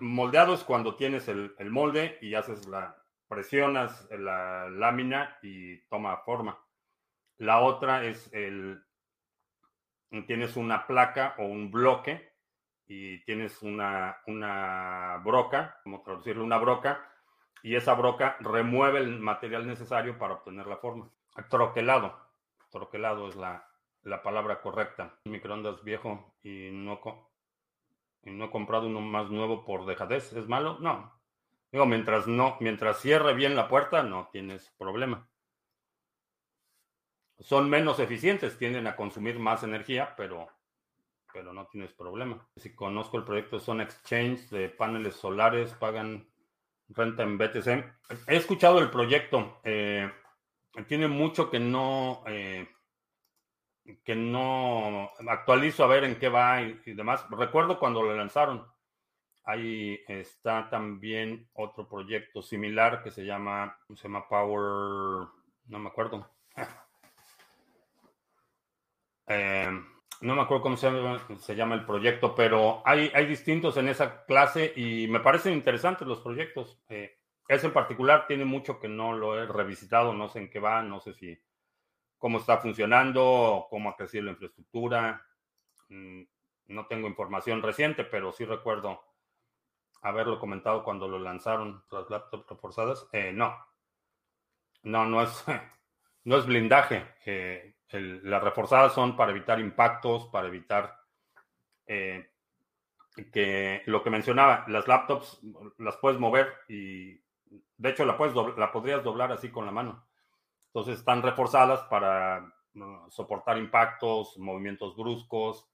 moldeado 0.00 0.54
es 0.54 0.64
cuando 0.64 0.96
tienes 0.96 1.28
el, 1.28 1.54
molde 1.70 2.18
y 2.20 2.34
haces 2.34 2.66
la, 2.66 2.96
presionas 3.28 4.08
la 4.10 4.68
lámina 4.70 5.38
y 5.42 5.80
toma 5.88 6.16
forma. 6.18 6.58
La 7.38 7.60
otra 7.60 8.04
es 8.04 8.32
el, 8.32 8.82
tienes 10.26 10.56
una 10.56 10.86
placa 10.86 11.34
o 11.38 11.44
un 11.44 11.70
bloque 11.70 12.32
y 12.86 13.24
tienes 13.24 13.62
una, 13.62 14.18
una 14.26 15.20
broca, 15.24 15.80
como 15.82 16.02
traducirlo, 16.02 16.44
una 16.44 16.58
broca, 16.58 17.12
y 17.62 17.74
esa 17.74 17.94
broca 17.94 18.36
remueve 18.40 19.00
el 19.00 19.18
material 19.18 19.66
necesario 19.66 20.18
para 20.18 20.34
obtener 20.34 20.66
la 20.66 20.76
forma. 20.76 21.10
Troquelado. 21.50 22.16
Troquelado 22.70 23.28
es 23.28 23.36
la, 23.36 23.68
la 24.02 24.22
palabra 24.22 24.60
correcta. 24.60 25.18
microondas 25.24 25.82
viejo 25.82 26.36
y 26.42 26.70
no, 26.70 27.00
y 28.26 28.32
no 28.32 28.46
he 28.46 28.50
comprado 28.50 28.88
uno 28.88 29.00
más 29.00 29.30
nuevo 29.30 29.64
por 29.64 29.86
dejadez. 29.86 30.32
¿Es 30.32 30.48
malo? 30.48 30.78
No. 30.80 31.12
Digo, 31.70 31.86
mientras 31.86 32.26
no, 32.26 32.56
mientras 32.60 33.00
cierre 33.00 33.34
bien 33.34 33.54
la 33.54 33.68
puerta, 33.68 34.02
no 34.02 34.28
tienes 34.32 34.70
problema. 34.76 35.28
Son 37.38 37.70
menos 37.70 38.00
eficientes, 38.00 38.58
tienden 38.58 38.86
a 38.88 38.96
consumir 38.96 39.38
más 39.38 39.62
energía, 39.62 40.14
pero, 40.16 40.48
pero 41.32 41.52
no 41.52 41.66
tienes 41.68 41.92
problema. 41.92 42.48
Si 42.56 42.74
conozco 42.74 43.16
el 43.16 43.24
proyecto 43.24 43.60
Son 43.60 43.80
Exchange 43.80 44.48
de 44.50 44.70
paneles 44.70 45.14
solares, 45.14 45.72
pagan 45.74 46.28
renta 46.88 47.22
en 47.22 47.38
BTC. 47.38 47.68
He 48.26 48.36
escuchado 48.36 48.80
el 48.80 48.90
proyecto. 48.90 49.60
Eh, 49.62 50.10
tiene 50.88 51.06
mucho 51.06 51.48
que 51.48 51.60
no 51.60 52.24
eh, 52.26 52.68
que 54.04 54.14
no 54.14 55.10
actualizo 55.28 55.84
a 55.84 55.88
ver 55.88 56.04
en 56.04 56.18
qué 56.18 56.28
va 56.28 56.62
y, 56.62 56.94
demás. 56.94 57.26
Recuerdo 57.30 57.78
cuando 57.78 58.02
lo 58.02 58.14
lanzaron. 58.14 58.66
Ahí 59.44 60.00
está 60.08 60.68
también 60.68 61.48
otro 61.54 61.88
proyecto 61.88 62.42
similar 62.42 63.02
que 63.02 63.10
se 63.10 63.24
llama, 63.24 63.78
se 63.94 64.02
llama 64.04 64.28
Power, 64.28 65.28
no 65.66 65.78
me 65.78 65.88
acuerdo. 65.88 66.28
Eh, 69.28 69.68
no 70.20 70.36
me 70.36 70.42
acuerdo 70.42 70.62
cómo 70.62 70.76
se 70.76 71.56
llama, 71.56 71.74
el 71.74 71.84
proyecto, 71.84 72.32
pero 72.32 72.80
hay, 72.84 73.10
hay, 73.12 73.26
distintos 73.26 73.76
en 73.76 73.88
esa 73.88 74.24
clase 74.24 74.72
y 74.76 75.08
me 75.08 75.18
parecen 75.18 75.52
interesantes 75.52 76.06
los 76.06 76.20
proyectos. 76.20 76.80
Eh, 76.88 77.18
ese 77.48 77.66
en 77.66 77.72
particular 77.72 78.26
tiene 78.26 78.44
mucho 78.44 78.78
que 78.78 78.88
no 78.88 79.12
lo 79.12 79.36
he 79.36 79.46
revisitado, 79.46 80.12
no 80.12 80.28
sé 80.28 80.40
en 80.40 80.50
qué 80.50 80.58
va, 80.58 80.82
no 80.82 81.00
sé 81.00 81.12
si 81.14 81.38
cómo 82.26 82.38
está 82.38 82.58
funcionando, 82.58 83.68
cómo 83.70 83.88
ha 83.88 83.96
crecido 83.96 84.24
la 84.24 84.32
infraestructura. 84.32 85.24
Mm, 85.90 86.22
no 86.66 86.86
tengo 86.86 87.06
información 87.06 87.62
reciente, 87.62 88.02
pero 88.02 88.32
sí 88.32 88.44
recuerdo 88.44 89.00
haberlo 90.02 90.40
comentado 90.40 90.82
cuando 90.82 91.06
lo 91.06 91.20
lanzaron 91.20 91.84
las 91.88 92.10
laptops 92.10 92.48
reforzadas. 92.50 93.08
Eh, 93.12 93.30
no, 93.32 93.56
no, 94.82 95.06
no 95.06 95.22
es, 95.22 95.44
no 96.24 96.36
es 96.36 96.46
blindaje. 96.46 97.14
Eh, 97.26 97.76
las 97.92 98.42
reforzadas 98.42 98.92
son 98.92 99.16
para 99.16 99.30
evitar 99.30 99.60
impactos, 99.60 100.26
para 100.26 100.48
evitar 100.48 100.98
eh, 101.86 102.28
que 103.32 103.84
lo 103.86 104.02
que 104.02 104.10
mencionaba, 104.10 104.64
las 104.66 104.88
laptops 104.88 105.42
las 105.78 105.96
puedes 105.98 106.18
mover 106.18 106.52
y 106.68 107.20
de 107.76 107.90
hecho 107.90 108.04
la, 108.04 108.16
puedes 108.16 108.34
la 108.34 108.72
podrías 108.72 109.04
doblar 109.04 109.30
así 109.30 109.48
con 109.48 109.64
la 109.64 109.70
mano. 109.70 110.08
Entonces 110.76 110.98
están 110.98 111.22
reforzadas 111.22 111.80
para 111.84 112.54
soportar 113.08 113.56
impactos, 113.56 114.36
movimientos 114.36 114.94
bruscos. 114.94 115.66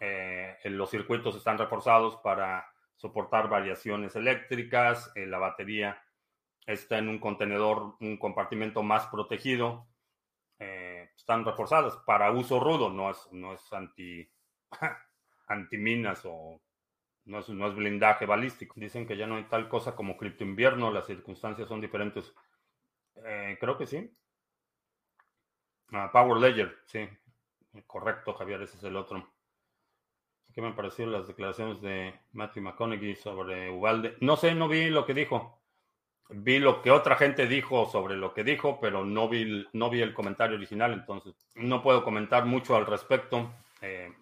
Eh, 0.00 0.56
los 0.64 0.90
circuitos 0.90 1.36
están 1.36 1.58
reforzados 1.58 2.16
para 2.16 2.66
soportar 2.96 3.48
variaciones 3.48 4.16
eléctricas. 4.16 5.12
Eh, 5.14 5.26
la 5.26 5.38
batería 5.38 6.02
está 6.66 6.98
en 6.98 7.08
un 7.08 7.20
contenedor, 7.20 7.94
un 8.00 8.16
compartimento 8.16 8.82
más 8.82 9.06
protegido. 9.06 9.86
Eh, 10.58 11.08
están 11.16 11.44
reforzadas 11.44 11.96
para 11.98 12.32
uso 12.32 12.58
rudo, 12.58 12.90
no 12.90 13.10
es, 13.10 13.28
no 13.30 13.54
es 13.54 13.72
anti, 13.72 14.28
antiminas 15.46 16.22
o 16.24 16.60
no 17.26 17.38
es, 17.38 17.48
no 17.48 17.68
es 17.68 17.76
blindaje 17.76 18.26
balístico. 18.26 18.74
Dicen 18.76 19.06
que 19.06 19.16
ya 19.16 19.28
no 19.28 19.36
hay 19.36 19.44
tal 19.44 19.68
cosa 19.68 19.94
como 19.94 20.16
cripto 20.16 20.42
invierno, 20.42 20.90
las 20.90 21.06
circunstancias 21.06 21.68
son 21.68 21.80
diferentes. 21.80 22.34
creo 23.60 23.78
que 23.78 23.86
sí. 23.86 24.12
Ah, 25.92 26.10
Power 26.10 26.40
Ledger, 26.40 26.78
sí. 26.86 27.08
Correcto, 27.86 28.34
Javier, 28.34 28.62
ese 28.62 28.76
es 28.76 28.84
el 28.84 28.96
otro. 28.96 29.26
¿Qué 30.52 30.60
me 30.60 30.72
parecieron 30.72 31.12
las 31.12 31.26
declaraciones 31.26 31.80
de 31.80 32.14
Matthew 32.32 32.62
McConaughey 32.62 33.16
sobre 33.16 33.70
Ubalde? 33.70 34.16
No 34.20 34.36
sé, 34.36 34.54
no 34.54 34.68
vi 34.68 34.90
lo 34.90 35.06
que 35.06 35.14
dijo. 35.14 35.62
Vi 36.28 36.58
lo 36.58 36.82
que 36.82 36.90
otra 36.90 37.16
gente 37.16 37.46
dijo 37.46 37.86
sobre 37.86 38.16
lo 38.16 38.32
que 38.32 38.44
dijo, 38.44 38.78
pero 38.80 39.04
no 39.04 39.28
vi, 39.28 39.66
no 39.72 39.90
vi 39.90 40.00
el 40.00 40.14
comentario 40.14 40.56
original, 40.56 40.92
entonces 40.92 41.34
no 41.54 41.82
puedo 41.82 42.04
comentar 42.04 42.46
mucho 42.46 42.76
al 42.76 42.86
respecto. 42.86 43.50
Eh, 43.82 44.12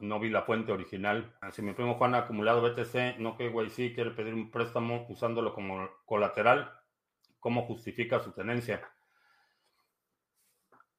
no 0.00 0.18
vi 0.18 0.30
la 0.30 0.42
fuente 0.42 0.72
original. 0.72 1.34
Si 1.52 1.62
mi 1.62 1.72
primo 1.72 1.94
Juan 1.94 2.14
ha 2.14 2.18
acumulado 2.18 2.62
BTC, 2.62 3.18
no 3.18 3.36
que 3.36 3.48
güey 3.48 3.70
sí 3.70 3.94
quiere 3.94 4.10
pedir 4.10 4.34
un 4.34 4.50
préstamo 4.50 5.06
usándolo 5.08 5.54
como 5.54 5.88
colateral, 6.04 6.72
¿cómo 7.40 7.62
justifica 7.62 8.20
su 8.20 8.32
tenencia? 8.32 8.82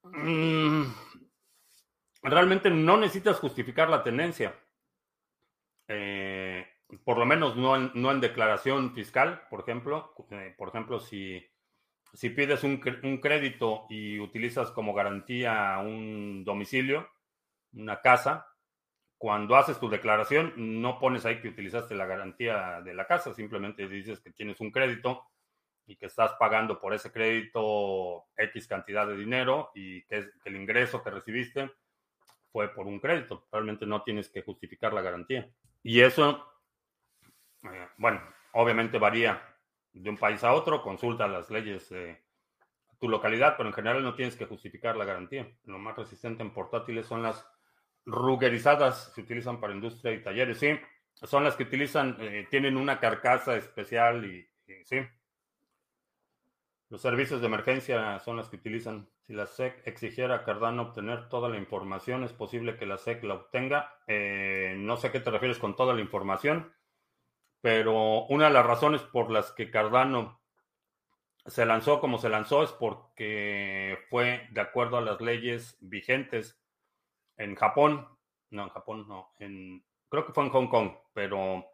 Mm, 0.04 0.84
realmente 2.24 2.70
no 2.70 2.98
necesitas 2.98 3.40
justificar 3.40 3.90
la 3.90 4.04
tenencia. 4.04 4.56
Eh, 5.88 6.66
por 7.04 7.18
lo 7.18 7.26
menos 7.26 7.56
no 7.56 7.76
en, 7.76 8.22
declaración 8.22 8.94
fiscal, 8.94 9.44
por 9.50 9.62
ejemplo. 9.62 10.14
Eh, 10.30 10.54
por 10.58 10.70
ejemplo, 10.70 11.00
si, 11.00 11.44
si 12.14 12.30
pides 12.30 12.64
un, 12.64 12.78
crédito 12.78 13.86
y 13.90 14.20
utilizas 14.20 14.72
como 14.72 14.94
garantía 14.94 15.80
un 15.80 16.44
domicilio, 16.44 17.10
una 17.74 18.02
casa, 18.02 18.48
cuando 19.18 19.56
haces 19.56 19.80
tu 19.80 19.90
declaración 19.90 20.54
no 20.82 21.00
pones 21.00 21.26
ahí 21.26 21.42
que 21.42 21.48
utilizaste 21.48 21.96
la 21.96 22.06
garantía 22.06 22.82
de 22.82 22.94
la 22.94 23.08
casa, 23.08 23.34
simplemente 23.34 23.88
dices 23.88 24.20
que 24.20 24.32
tienes 24.32 24.60
un 24.60 24.70
crédito 24.70 25.24
y 25.86 25.96
que 25.96 26.06
estás 26.06 26.34
pagando 26.40 26.80
por 26.80 26.94
ese 26.94 27.12
crédito 27.12 28.26
X 28.38 28.68
cantidad 28.68 29.08
de 29.08 29.18
dinero 29.18 29.72
y 29.76 30.04
que, 30.04 30.30
el 30.46 30.56
ingreso 30.56 31.04
que 31.04 31.10
recibiste 31.10 31.72
fue 32.52 32.74
por 32.74 32.88
un 32.88 33.00
crédito. 33.00 33.48
Realmente 33.52 33.86
no 33.86 34.04
tienes 34.04 34.30
que 34.30 34.44
justificar 34.44 34.94
la 34.94 35.02
garantía. 35.02 35.50
Y 35.82 36.02
eso, 36.02 36.48
eh, 37.64 37.88
bueno, 37.98 38.22
obviamente 38.54 38.98
varía 38.98 39.42
de 39.92 40.10
un 40.10 40.18
país 40.18 40.44
a 40.44 40.54
otro, 40.54 40.82
consulta 40.82 41.28
las 41.28 41.50
leyes 41.50 41.90
de 41.90 42.24
tu 43.00 43.10
localidad, 43.10 43.56
pero 43.58 43.70
en 43.70 43.76
general 43.76 44.02
no 44.02 44.16
tienes 44.16 44.36
que 44.36 44.46
justificar 44.46 44.96
la 44.96 45.06
garantía. 45.06 45.48
Lo 45.66 45.78
más 45.78 45.98
resistente 45.98 46.42
en 46.42 46.54
portátiles 46.54 47.06
son 47.06 47.24
las 47.24 47.46
rugerizadas 48.06 49.14
se 49.14 49.22
utilizan 49.22 49.60
para 49.60 49.74
industria 49.74 50.14
y 50.14 50.24
talleres, 50.24 50.60
sí. 50.60 50.78
Son 51.14 51.44
las 51.44 51.56
que 51.56 51.64
utilizan, 51.64 52.18
eh, 52.20 52.48
tienen 52.50 52.76
una 52.76 53.00
carcasa 53.00 53.56
especial 53.56 54.26
y, 54.26 54.50
y, 54.68 54.86
sí. 54.86 54.98
Los 56.94 57.02
servicios 57.02 57.42
de 57.42 57.48
emergencia 57.48 58.20
son 58.20 58.38
las 58.38 58.50
que 58.50 58.58
utilizan. 58.58 59.10
Si 59.24 59.34
la 59.34 59.48
SEC 59.48 59.82
exigiera 59.88 60.36
a 60.36 60.44
Cardano 60.44 60.84
obtener 60.84 61.28
toda 61.28 61.50
la 61.50 61.58
información, 61.58 62.24
¿es 62.24 62.34
posible 62.34 62.78
que 62.78 62.86
la 62.86 63.00
SEC 63.00 63.24
la 63.24 63.34
obtenga? 63.34 63.98
Eh, 64.06 64.76
no 64.78 64.96
sé 64.96 65.08
a 65.08 65.12
qué 65.12 65.20
te 65.20 65.32
refieres 65.32 65.58
con 65.58 65.76
toda 65.76 65.96
la 65.96 66.02
información, 66.02 66.72
pero 67.62 68.28
una 68.28 68.46
de 68.46 68.54
las 68.54 68.68
razones 68.68 69.02
por 69.02 69.32
las 69.32 69.52
que 69.54 69.72
Cardano 69.72 70.40
se 71.48 71.66
lanzó 71.66 72.00
como 72.00 72.20
se 72.20 72.30
lanzó 72.30 72.62
es 72.62 72.72
porque 72.72 73.98
fue 74.12 74.48
de 74.52 74.62
acuerdo 74.62 74.98
a 74.98 75.02
las 75.02 75.20
leyes 75.20 75.80
vigentes 75.82 76.62
en 77.38 77.56
Japón, 77.56 78.08
no, 78.52 78.66
en 78.66 78.70
Japón 78.70 79.08
no, 79.08 79.34
en, 79.40 79.84
creo 80.10 80.28
que 80.28 80.34
fue 80.34 80.44
en 80.44 80.52
Hong 80.52 80.68
Kong, 80.68 80.92
pero 81.12 81.66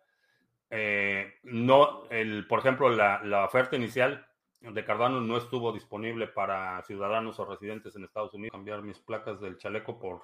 eh, 0.69 1.39
no, 1.43 2.05
el, 2.09 2.47
por 2.47 2.59
ejemplo, 2.59 2.87
la, 2.87 3.21
la, 3.21 3.43
oferta 3.43 3.75
inicial 3.75 4.28
de 4.61 4.85
Cardano 4.85 5.21
no 5.21 5.37
estuvo 5.37 5.71
disponible 5.71 6.27
para 6.27 6.81
ciudadanos 6.83 7.39
o 7.39 7.45
residentes 7.45 7.95
en 7.95 8.03
Estados 8.03 8.33
Unidos. 8.33 8.51
Cambiar 8.51 8.81
mis 8.81 8.99
placas 8.99 9.39
del 9.39 9.57
chaleco 9.57 9.99
por 9.99 10.21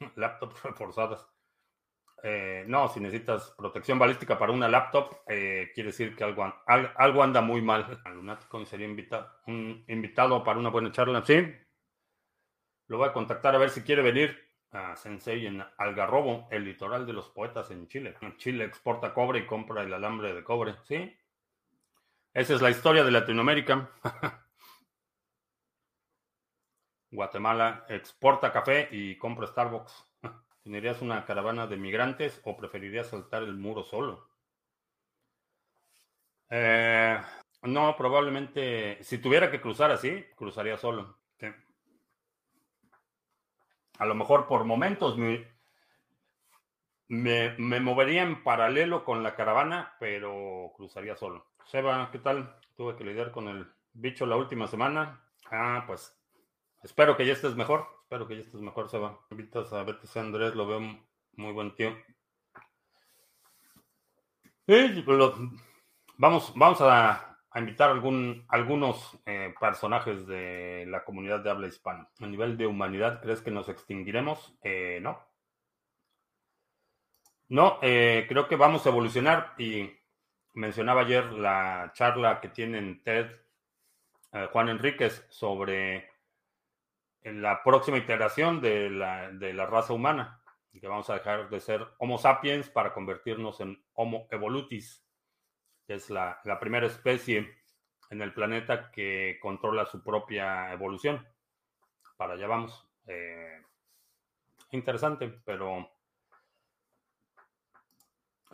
laptops 0.16 0.62
reforzadas. 0.62 1.28
Eh, 2.22 2.64
no, 2.66 2.88
si 2.88 3.00
necesitas 3.00 3.54
protección 3.56 3.98
balística 3.98 4.38
para 4.38 4.52
una 4.52 4.66
laptop, 4.66 5.14
eh, 5.28 5.70
quiere 5.74 5.88
decir 5.88 6.16
que 6.16 6.24
algo, 6.24 6.42
al, 6.66 6.92
algo 6.96 7.22
anda 7.22 7.40
muy 7.40 7.60
mal. 7.60 8.00
Lunático 8.14 8.64
sería 8.64 8.86
invita, 8.86 9.40
un 9.46 9.84
invitado 9.88 10.42
para 10.42 10.58
una 10.58 10.70
buena 10.70 10.90
charla. 10.90 11.24
Sí, 11.24 11.54
lo 12.88 12.98
voy 12.98 13.08
a 13.08 13.12
contactar 13.12 13.54
a 13.54 13.58
ver 13.58 13.70
si 13.70 13.82
quiere 13.82 14.02
venir 14.02 14.38
a 14.70 14.96
Sensei 14.96 15.46
en 15.46 15.62
Algarrobo, 15.78 16.48
el 16.50 16.64
litoral 16.64 17.06
de 17.06 17.12
los 17.12 17.28
poetas 17.28 17.70
en 17.70 17.86
Chile. 17.88 18.16
Chile 18.36 18.64
exporta 18.64 19.14
cobre 19.14 19.40
y 19.40 19.46
compra 19.46 19.82
el 19.82 19.92
alambre 19.92 20.34
de 20.34 20.42
cobre. 20.42 20.76
Sí, 20.82 21.14
esa 22.34 22.54
es 22.54 22.60
la 22.60 22.70
historia 22.70 23.04
de 23.04 23.12
Latinoamérica. 23.12 23.90
Guatemala 27.12 27.86
exporta 27.88 28.52
café 28.52 28.88
y 28.90 29.16
compra 29.16 29.46
Starbucks. 29.46 30.04
¿Tendrías 30.64 31.00
una 31.00 31.24
caravana 31.24 31.68
de 31.68 31.76
migrantes 31.76 32.40
o 32.44 32.56
preferirías 32.56 33.06
saltar 33.06 33.44
el 33.44 33.54
muro 33.54 33.84
solo? 33.84 34.28
Eh, 36.50 37.20
no, 37.62 37.96
probablemente, 37.96 39.02
si 39.02 39.18
tuviera 39.18 39.50
que 39.50 39.60
cruzar 39.60 39.92
así, 39.92 40.24
cruzaría 40.34 40.76
solo. 40.76 41.18
A 43.98 44.06
lo 44.06 44.16
mejor 44.16 44.48
por 44.48 44.64
momentos 44.64 45.16
me, 45.16 45.46
me, 47.06 47.54
me, 47.58 47.78
movería 47.78 48.22
en 48.22 48.42
paralelo 48.42 49.04
con 49.04 49.22
la 49.22 49.36
caravana, 49.36 49.94
pero 50.00 50.72
cruzaría 50.76 51.14
solo. 51.14 51.46
Seba, 51.66 52.10
¿qué 52.12 52.18
tal? 52.18 52.54
Tuve 52.76 52.96
que 52.96 53.04
lidiar 53.04 53.30
con 53.30 53.48
el 53.48 53.66
bicho 53.92 54.26
la 54.26 54.36
última 54.36 54.66
semana. 54.66 55.20
Ah, 55.50 55.84
pues 55.86 56.16
espero 56.82 57.16
que 57.16 57.26
ya 57.26 57.32
estés 57.32 57.56
mejor. 57.56 57.86
Espero 58.02 58.28
que 58.28 58.36
ya 58.36 58.42
estés 58.42 58.60
mejor, 58.60 58.88
Seba. 58.88 59.18
Invitas 59.30 59.72
a 59.72 59.82
BTC 59.82 60.16
Andrés, 60.16 60.54
lo 60.54 60.66
veo 60.66 60.80
muy 60.80 61.52
buen 61.52 61.74
tío. 61.74 61.96
Vamos, 66.16 66.52
vamos 66.54 66.80
a, 66.80 67.38
a 67.50 67.58
invitar 67.58 67.90
algún, 67.90 68.44
algunos 68.48 69.18
eh, 69.26 69.54
personajes 69.58 70.26
de 70.26 70.84
la 70.88 71.04
comunidad 71.04 71.40
de 71.40 71.50
habla 71.50 71.66
hispana. 71.66 72.08
A 72.20 72.26
nivel 72.26 72.56
de 72.56 72.66
humanidad, 72.66 73.20
¿crees 73.22 73.40
que 73.40 73.50
nos 73.50 73.68
extinguiremos? 73.68 74.56
Eh, 74.62 74.98
no. 75.02 75.18
No, 77.48 77.78
eh, 77.82 78.26
creo 78.28 78.48
que 78.48 78.56
vamos 78.56 78.86
a 78.86 78.88
evolucionar 78.88 79.54
y 79.58 79.90
mencionaba 80.54 81.02
ayer 81.02 81.32
la 81.32 81.92
charla 81.94 82.40
que 82.40 82.48
tiene 82.48 82.78
en 82.78 83.02
TED 83.02 83.30
Juan 84.50 84.68
Enríquez 84.68 85.24
sobre 85.28 86.10
la 87.22 87.62
próxima 87.62 87.98
iteración 87.98 88.60
de 88.60 88.90
la, 88.90 89.30
de 89.30 89.54
la 89.54 89.66
raza 89.66 89.92
humana, 89.92 90.42
que 90.72 90.88
vamos 90.88 91.08
a 91.08 91.14
dejar 91.14 91.48
de 91.48 91.60
ser 91.60 91.86
Homo 91.98 92.18
sapiens 92.18 92.68
para 92.68 92.92
convertirnos 92.92 93.60
en 93.60 93.82
Homo 93.94 94.26
evolutis, 94.30 95.06
que 95.86 95.94
es 95.94 96.10
la, 96.10 96.40
la 96.44 96.58
primera 96.58 96.86
especie 96.86 97.62
en 98.10 98.22
el 98.22 98.34
planeta 98.34 98.90
que 98.90 99.38
controla 99.40 99.86
su 99.86 100.02
propia 100.02 100.72
evolución. 100.72 101.26
Para 102.16 102.34
allá 102.34 102.46
vamos. 102.46 102.88
Eh, 103.06 103.62
interesante, 104.72 105.28
pero 105.44 105.93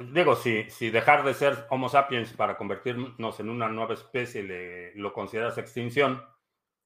digo, 0.01 0.37
si, 0.37 0.91
dejar 0.91 1.25
de 1.25 1.35
ser 1.35 1.67
Homo 1.71 1.89
sapiens 1.89 2.33
para 2.33 2.57
convertirnos 2.57 3.41
en 3.41 3.49
una 3.49 3.69
nueva 3.69 3.95
especie 3.95 4.43
le, 4.43 4.95
lo 4.95 5.13
consideras 5.13 5.59
extinción, 5.59 6.23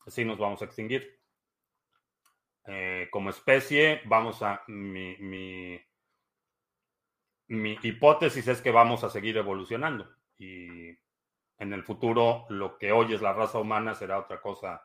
sí 0.06 0.24
nos 0.24 0.38
vamos 0.38 0.62
a 0.62 0.66
extinguir. 0.66 1.20
Eh, 2.66 3.08
como 3.10 3.30
especie, 3.30 4.00
vamos 4.06 4.42
a. 4.42 4.62
Mi, 4.68 5.16
mi, 5.18 5.80
mi, 7.48 7.78
hipótesis 7.82 8.48
es 8.48 8.62
que 8.62 8.70
vamos 8.70 9.04
a 9.04 9.10
seguir 9.10 9.36
evolucionando. 9.36 10.08
Y 10.38 10.88
en 11.58 11.72
el 11.72 11.82
futuro, 11.84 12.46
lo 12.48 12.78
que 12.78 12.92
hoy 12.92 13.14
es 13.14 13.22
la 13.22 13.32
raza 13.32 13.58
humana 13.58 13.94
será 13.94 14.18
otra 14.18 14.40
cosa 14.40 14.82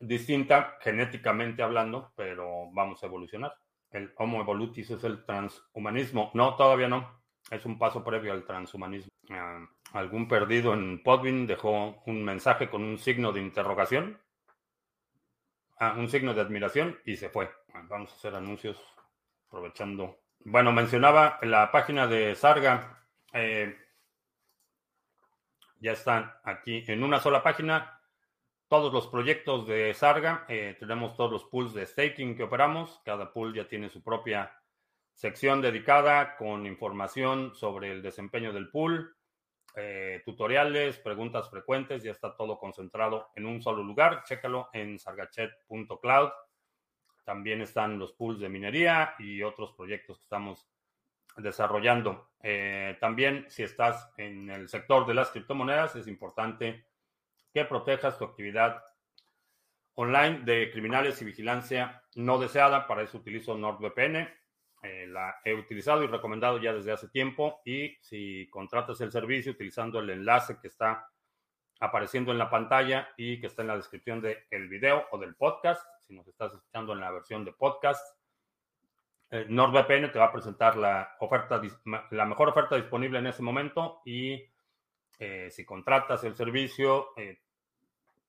distinta, 0.00 0.78
genéticamente 0.80 1.62
hablando, 1.62 2.12
pero 2.16 2.70
vamos 2.72 3.02
a 3.02 3.06
evolucionar. 3.06 3.54
El 3.90 4.12
Homo 4.16 4.40
evolutis 4.40 4.90
es 4.90 5.04
el 5.04 5.24
transhumanismo. 5.24 6.30
No, 6.34 6.56
todavía 6.56 6.88
no. 6.88 7.19
Es 7.50 7.66
un 7.66 7.78
paso 7.78 8.04
previo 8.04 8.32
al 8.32 8.44
transhumanismo. 8.44 9.10
Uh, 9.28 9.66
algún 9.92 10.28
perdido 10.28 10.72
en 10.72 11.02
Podvin 11.02 11.46
dejó 11.46 12.00
un 12.06 12.24
mensaje 12.24 12.70
con 12.70 12.82
un 12.82 12.98
signo 12.98 13.32
de 13.32 13.40
interrogación 13.40 14.18
ah, 15.80 15.94
un 15.96 16.08
signo 16.08 16.32
de 16.34 16.42
admiración 16.42 16.98
y 17.04 17.16
se 17.16 17.28
fue. 17.28 17.50
Vamos 17.88 18.12
a 18.12 18.14
hacer 18.14 18.34
anuncios 18.34 18.78
aprovechando. 19.48 20.20
Bueno, 20.44 20.72
mencionaba 20.72 21.38
la 21.42 21.72
página 21.72 22.06
de 22.06 22.36
Sarga. 22.36 23.04
Eh, 23.32 23.76
ya 25.80 25.92
están 25.92 26.32
aquí 26.44 26.84
en 26.86 27.02
una 27.02 27.20
sola 27.20 27.42
página 27.42 28.00
todos 28.68 28.92
los 28.92 29.08
proyectos 29.08 29.66
de 29.66 29.92
Sarga. 29.94 30.44
Eh, 30.48 30.76
tenemos 30.78 31.16
todos 31.16 31.32
los 31.32 31.44
pools 31.44 31.74
de 31.74 31.86
staking 31.86 32.36
que 32.36 32.44
operamos. 32.44 33.00
Cada 33.04 33.32
pool 33.32 33.54
ya 33.54 33.66
tiene 33.66 33.88
su 33.88 34.02
propia 34.02 34.52
sección 35.20 35.60
dedicada 35.60 36.34
con 36.38 36.64
información 36.64 37.54
sobre 37.54 37.92
el 37.92 38.00
desempeño 38.00 38.54
del 38.54 38.70
pool, 38.70 39.14
eh, 39.76 40.22
tutoriales, 40.24 40.96
preguntas 40.96 41.50
frecuentes, 41.50 42.02
ya 42.02 42.12
está 42.12 42.34
todo 42.34 42.58
concentrado 42.58 43.28
en 43.36 43.44
un 43.44 43.60
solo 43.60 43.82
lugar. 43.82 44.24
Chécalo 44.24 44.70
en 44.72 44.98
sargachet.cloud. 44.98 46.30
También 47.22 47.60
están 47.60 47.98
los 47.98 48.14
pools 48.14 48.40
de 48.40 48.48
minería 48.48 49.14
y 49.18 49.42
otros 49.42 49.74
proyectos 49.74 50.16
que 50.16 50.22
estamos 50.22 50.66
desarrollando. 51.36 52.30
Eh, 52.42 52.96
también, 52.98 53.44
si 53.50 53.62
estás 53.62 54.10
en 54.16 54.48
el 54.48 54.70
sector 54.70 55.06
de 55.06 55.12
las 55.12 55.28
criptomonedas, 55.28 55.96
es 55.96 56.06
importante 56.06 56.86
que 57.52 57.66
protejas 57.66 58.16
tu 58.16 58.24
actividad 58.24 58.82
online 59.96 60.40
de 60.44 60.70
criminales 60.70 61.20
y 61.20 61.26
vigilancia 61.26 62.04
no 62.14 62.38
deseada. 62.38 62.86
Para 62.86 63.02
eso 63.02 63.18
utilizo 63.18 63.54
NordVPN. 63.58 64.39
Eh, 64.82 65.06
la 65.06 65.36
he 65.44 65.54
utilizado 65.54 66.02
y 66.02 66.06
recomendado 66.06 66.58
ya 66.58 66.72
desde 66.72 66.92
hace 66.92 67.08
tiempo. 67.08 67.60
Y 67.64 67.96
si 68.00 68.48
contratas 68.50 69.00
el 69.00 69.12
servicio 69.12 69.52
utilizando 69.52 70.00
el 70.00 70.10
enlace 70.10 70.58
que 70.60 70.68
está 70.68 71.10
apareciendo 71.80 72.30
en 72.32 72.38
la 72.38 72.50
pantalla 72.50 73.08
y 73.16 73.40
que 73.40 73.46
está 73.46 73.62
en 73.62 73.68
la 73.68 73.76
descripción 73.76 74.20
del 74.20 74.68
video 74.68 75.06
o 75.12 75.18
del 75.18 75.34
podcast, 75.34 75.82
si 76.06 76.14
nos 76.14 76.28
estás 76.28 76.52
escuchando 76.52 76.92
en 76.92 77.00
la 77.00 77.10
versión 77.10 77.44
de 77.44 77.52
podcast, 77.52 78.04
eh, 79.30 79.46
NordVPN 79.48 80.10
te 80.10 80.18
va 80.18 80.26
a 80.26 80.32
presentar 80.32 80.76
la 80.76 81.16
oferta, 81.20 81.60
la 82.10 82.24
mejor 82.26 82.48
oferta 82.48 82.76
disponible 82.76 83.18
en 83.18 83.28
ese 83.28 83.42
momento. 83.42 84.02
Y 84.04 84.44
eh, 85.18 85.48
si 85.50 85.64
contratas 85.64 86.24
el 86.24 86.34
servicio, 86.34 87.16
eh, 87.16 87.40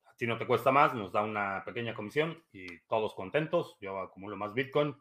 a 0.06 0.14
ti 0.14 0.26
no 0.26 0.38
te 0.38 0.46
cuesta 0.46 0.70
más, 0.70 0.94
nos 0.94 1.12
da 1.12 1.22
una 1.22 1.62
pequeña 1.64 1.94
comisión 1.94 2.42
y 2.52 2.78
todos 2.86 3.14
contentos. 3.14 3.76
Yo 3.80 3.98
acumulo 3.98 4.36
más 4.36 4.54
Bitcoin 4.54 4.96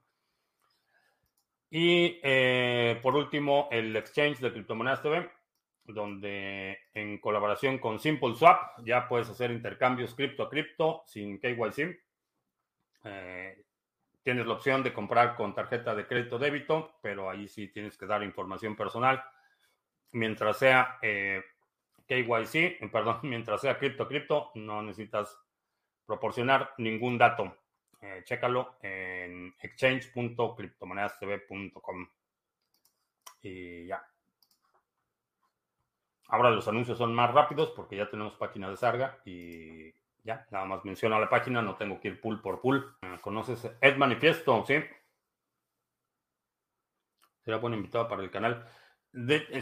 y 1.72 2.19
eh, 2.22 2.99
por 3.01 3.15
último, 3.15 3.69
el 3.72 3.95
exchange 3.95 4.39
de 4.39 4.51
criptomonedas 4.51 5.01
TV, 5.01 5.32
donde 5.86 6.78
en 6.93 7.17
colaboración 7.19 7.80
con 7.80 7.97
SimpleSwap 7.97 8.84
ya 8.84 9.07
puedes 9.07 9.30
hacer 9.30 9.51
intercambios 9.51 10.13
cripto 10.13 10.43
a 10.43 10.49
cripto 10.49 11.03
sin 11.05 11.39
KYC. 11.39 11.97
Eh, 13.05 13.63
tienes 14.22 14.45
la 14.45 14.53
opción 14.53 14.84
de 14.84 14.91
comprar 14.91 15.34
con 15.36 15.55
tarjeta 15.55 15.95
de 15.95 16.05
crédito 16.05 16.38
débito, 16.38 16.99
pero 17.01 17.30
ahí 17.30 17.47
sí 17.47 17.69
tienes 17.69 17.97
que 17.97 18.05
dar 18.05 18.22
información 18.22 18.76
personal. 18.76 19.24
Mientras 20.11 20.57
sea 20.57 20.99
eh, 21.01 21.41
KYC, 22.05 22.80
perdón, 22.91 23.19
mientras 23.24 23.61
sea 23.61 23.80
cripto 23.80 24.03
a 24.03 24.07
cripto, 24.09 24.51
no 24.55 24.82
necesitas 24.82 25.39
proporcionar 26.05 26.74
ningún 26.78 27.17
dato. 27.17 27.55
Eh, 28.02 28.24
chécalo 28.26 28.78
en 28.82 29.56
exchange.criptomonedastv.com. 29.62 32.08
Y 33.43 33.86
ya. 33.86 34.04
Ahora 36.28 36.49
los 36.49 36.68
anuncios 36.68 36.97
son 36.97 37.14
más 37.14 37.32
rápidos 37.34 37.72
porque 37.76 37.97
ya 37.97 38.10
tenemos 38.10 38.34
página 38.36 38.70
de 38.70 38.78
Sarga 38.78 39.20
y 39.26 39.93
ya, 40.24 40.47
nada 40.52 40.66
más 40.66 40.86
menciono 40.86 41.20
la 41.20 41.30
página, 41.30 41.62
no 41.62 41.76
tengo 41.76 41.99
que 41.99 42.08
ir 42.10 42.22
pool 42.22 42.41
por 42.41 42.62
pool. 42.62 42.95
Ah, 43.02 43.18
¿Conoces 43.22 43.70
Ed 43.82 43.97
Manifiesto? 43.97 44.64
Sí. 44.66 44.76
Sería 47.43 47.60
buen 47.60 47.74
invitado 47.74 48.08
para 48.08 48.24
el 48.24 48.32
canal. 48.32 48.66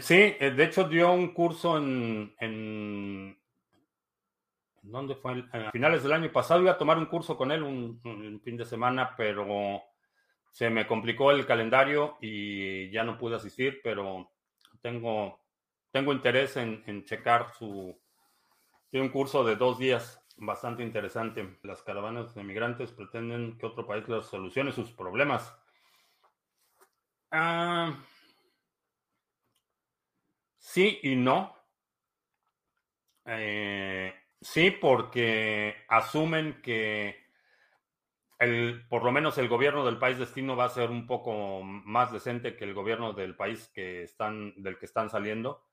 sí, 0.00 0.36
eh, 0.38 0.52
de 0.54 0.64
hecho 0.64 0.84
dio 0.84 1.12
un 1.12 1.34
curso 1.34 1.78
en, 1.78 2.34
en 2.38 3.39
¿Dónde 4.82 5.14
fue? 5.14 5.44
A 5.52 5.70
finales 5.70 6.02
del 6.02 6.12
año 6.12 6.32
pasado 6.32 6.62
iba 6.62 6.72
a 6.72 6.78
tomar 6.78 6.96
un 6.98 7.06
curso 7.06 7.36
con 7.36 7.52
él 7.52 7.62
un, 7.62 8.40
fin 8.42 8.56
de 8.56 8.64
semana, 8.64 9.14
pero 9.16 9.82
se 10.50 10.70
me 10.70 10.86
complicó 10.86 11.30
el 11.30 11.46
calendario 11.46 12.16
y 12.20 12.90
ya 12.90 13.04
no 13.04 13.18
pude 13.18 13.36
asistir, 13.36 13.80
pero 13.84 14.30
tengo, 14.80 15.40
tengo 15.90 16.12
interés 16.12 16.56
en, 16.56 17.04
checar 17.04 17.52
su... 17.52 17.98
Tiene 18.90 19.06
un 19.06 19.12
curso 19.12 19.44
de 19.44 19.56
dos 19.56 19.78
días 19.78 20.20
bastante 20.38 20.82
interesante. 20.82 21.58
Las 21.62 21.82
caravanas 21.82 22.34
de 22.34 22.42
migrantes 22.42 22.90
pretenden 22.90 23.58
que 23.58 23.66
otro 23.66 23.86
país 23.86 24.08
les 24.08 24.24
solucione 24.24 24.72
sus 24.72 24.90
problemas. 24.90 25.54
Ah, 27.30 27.94
sí 30.58 30.98
y 31.02 31.14
no. 31.14 31.54
Eh, 33.26 34.12
Sí, 34.42 34.70
porque 34.70 35.84
asumen 35.88 36.62
que 36.62 37.16
el, 38.38 38.86
por 38.88 39.04
lo 39.04 39.12
menos 39.12 39.36
el 39.36 39.48
gobierno 39.48 39.84
del 39.84 39.98
país 39.98 40.18
destino 40.18 40.56
va 40.56 40.64
a 40.64 40.70
ser 40.70 40.90
un 40.90 41.06
poco 41.06 41.62
más 41.62 42.10
decente 42.12 42.56
que 42.56 42.64
el 42.64 42.72
gobierno 42.74 43.12
del 43.12 43.36
país 43.36 43.68
que 43.74 44.02
están, 44.02 44.54
del 44.62 44.78
que 44.78 44.86
están 44.86 45.10
saliendo. 45.10 45.66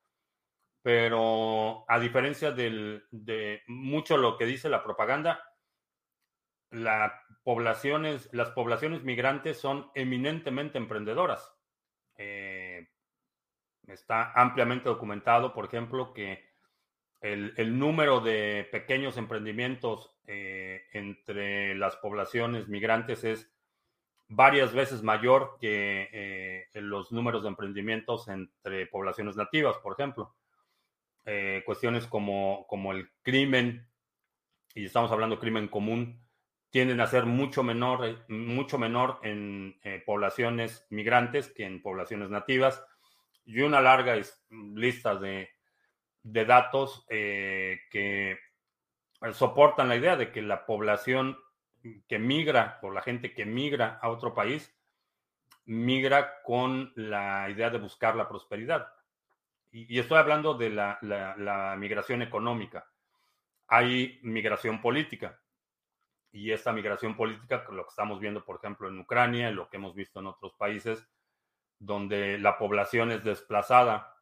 Pero 0.81 1.85
a 1.89 1.99
diferencia 1.99 2.51
de 2.51 3.61
mucho 3.67 4.17
lo 4.17 4.37
que 4.37 4.45
dice 4.45 4.69
la 4.69 4.83
propaganda, 4.83 5.41
las 6.71 7.11
poblaciones 7.43 9.03
migrantes 9.03 9.59
son 9.59 9.89
eminentemente 9.95 10.77
emprendedoras. 10.77 11.53
Eh, 12.17 12.89
está 13.87 14.33
ampliamente 14.33 14.89
documentado, 14.89 15.53
por 15.53 15.65
ejemplo, 15.65 16.13
que 16.13 16.46
el, 17.33 17.79
número 17.79 18.19
de 18.19 18.67
pequeños 18.71 19.17
emprendimientos 19.17 20.11
eh, 20.25 20.83
entre 20.93 21.75
las 21.75 21.95
poblaciones 21.97 22.67
migrantes 22.67 23.23
es 23.23 23.51
varias 24.27 24.73
veces 24.73 25.03
mayor 25.03 25.57
que 25.59 26.09
eh, 26.11 26.67
los 26.81 27.11
números 27.11 27.43
de 27.43 27.49
emprendimientos 27.49 28.27
entre 28.27 28.87
poblaciones 28.87 29.35
nativas, 29.35 29.77
por 29.77 29.93
ejemplo. 29.93 30.35
Eh, 31.25 31.63
cuestiones 31.65 32.07
como, 32.07 32.65
como 32.67 32.93
el 32.93 33.09
crimen, 33.21 33.87
y 34.73 34.85
estamos 34.85 35.11
hablando 35.11 35.35
de 35.35 35.41
crimen 35.41 35.67
común, 35.67 36.21
tienden 36.69 37.01
a 37.01 37.07
ser 37.07 37.25
mucho 37.25 37.63
menor, 37.63 38.25
mucho 38.27 38.77
menor 38.77 39.19
en 39.23 39.79
poblaciones 40.05 40.85
migrantes 40.89 41.49
que 41.49 41.65
en 41.65 41.81
poblaciones 41.81 42.29
nativas. 42.29 42.83
Y 43.45 43.61
una 43.61 43.81
larga 43.81 44.15
lista 44.49 45.15
de, 45.15 45.49
de 46.27 46.45
datos 46.45 47.05
eh, 47.09 47.79
que 47.89 48.37
soportan 49.31 49.87
la 49.87 49.95
idea 49.95 50.17
de 50.17 50.31
que 50.31 50.41
la 50.41 50.65
población 50.65 51.37
que 52.07 52.19
migra 52.19 52.79
o 52.81 52.91
la 52.91 53.01
gente 53.01 53.33
que 53.33 53.45
migra 53.45 53.97
a 54.01 54.09
otro 54.09 54.33
país 54.33 54.75
migra 55.65 56.41
con 56.43 56.91
la 56.95 57.49
idea 57.49 57.69
de 57.69 57.77
buscar 57.77 58.15
la 58.15 58.27
prosperidad. 58.27 58.87
Y, 59.71 59.99
estoy 59.99 60.17
hablando 60.17 60.53
de 60.53 60.69
la, 60.69 61.75
migración 61.77 62.21
económica. 62.21 62.89
Hay 63.67 64.19
migración 64.23 64.81
política. 64.81 65.39
Y 66.31 66.51
esta 66.51 66.71
migración 66.71 67.15
política, 67.15 67.65
lo 67.71 67.83
que 67.83 67.89
estamos 67.89 68.19
viendo, 68.19 68.43
por 68.43 68.57
ejemplo, 68.57 68.87
en 68.89 68.99
Ucrania, 68.99 69.51
lo 69.51 69.69
que 69.69 69.77
hemos 69.77 69.95
visto 69.95 70.19
en 70.19 70.27
otros 70.27 70.53
países, 70.53 71.07
donde 71.79 72.37
la 72.37 72.57
población 72.57 73.11
es 73.11 73.23
desplazada 73.23 74.16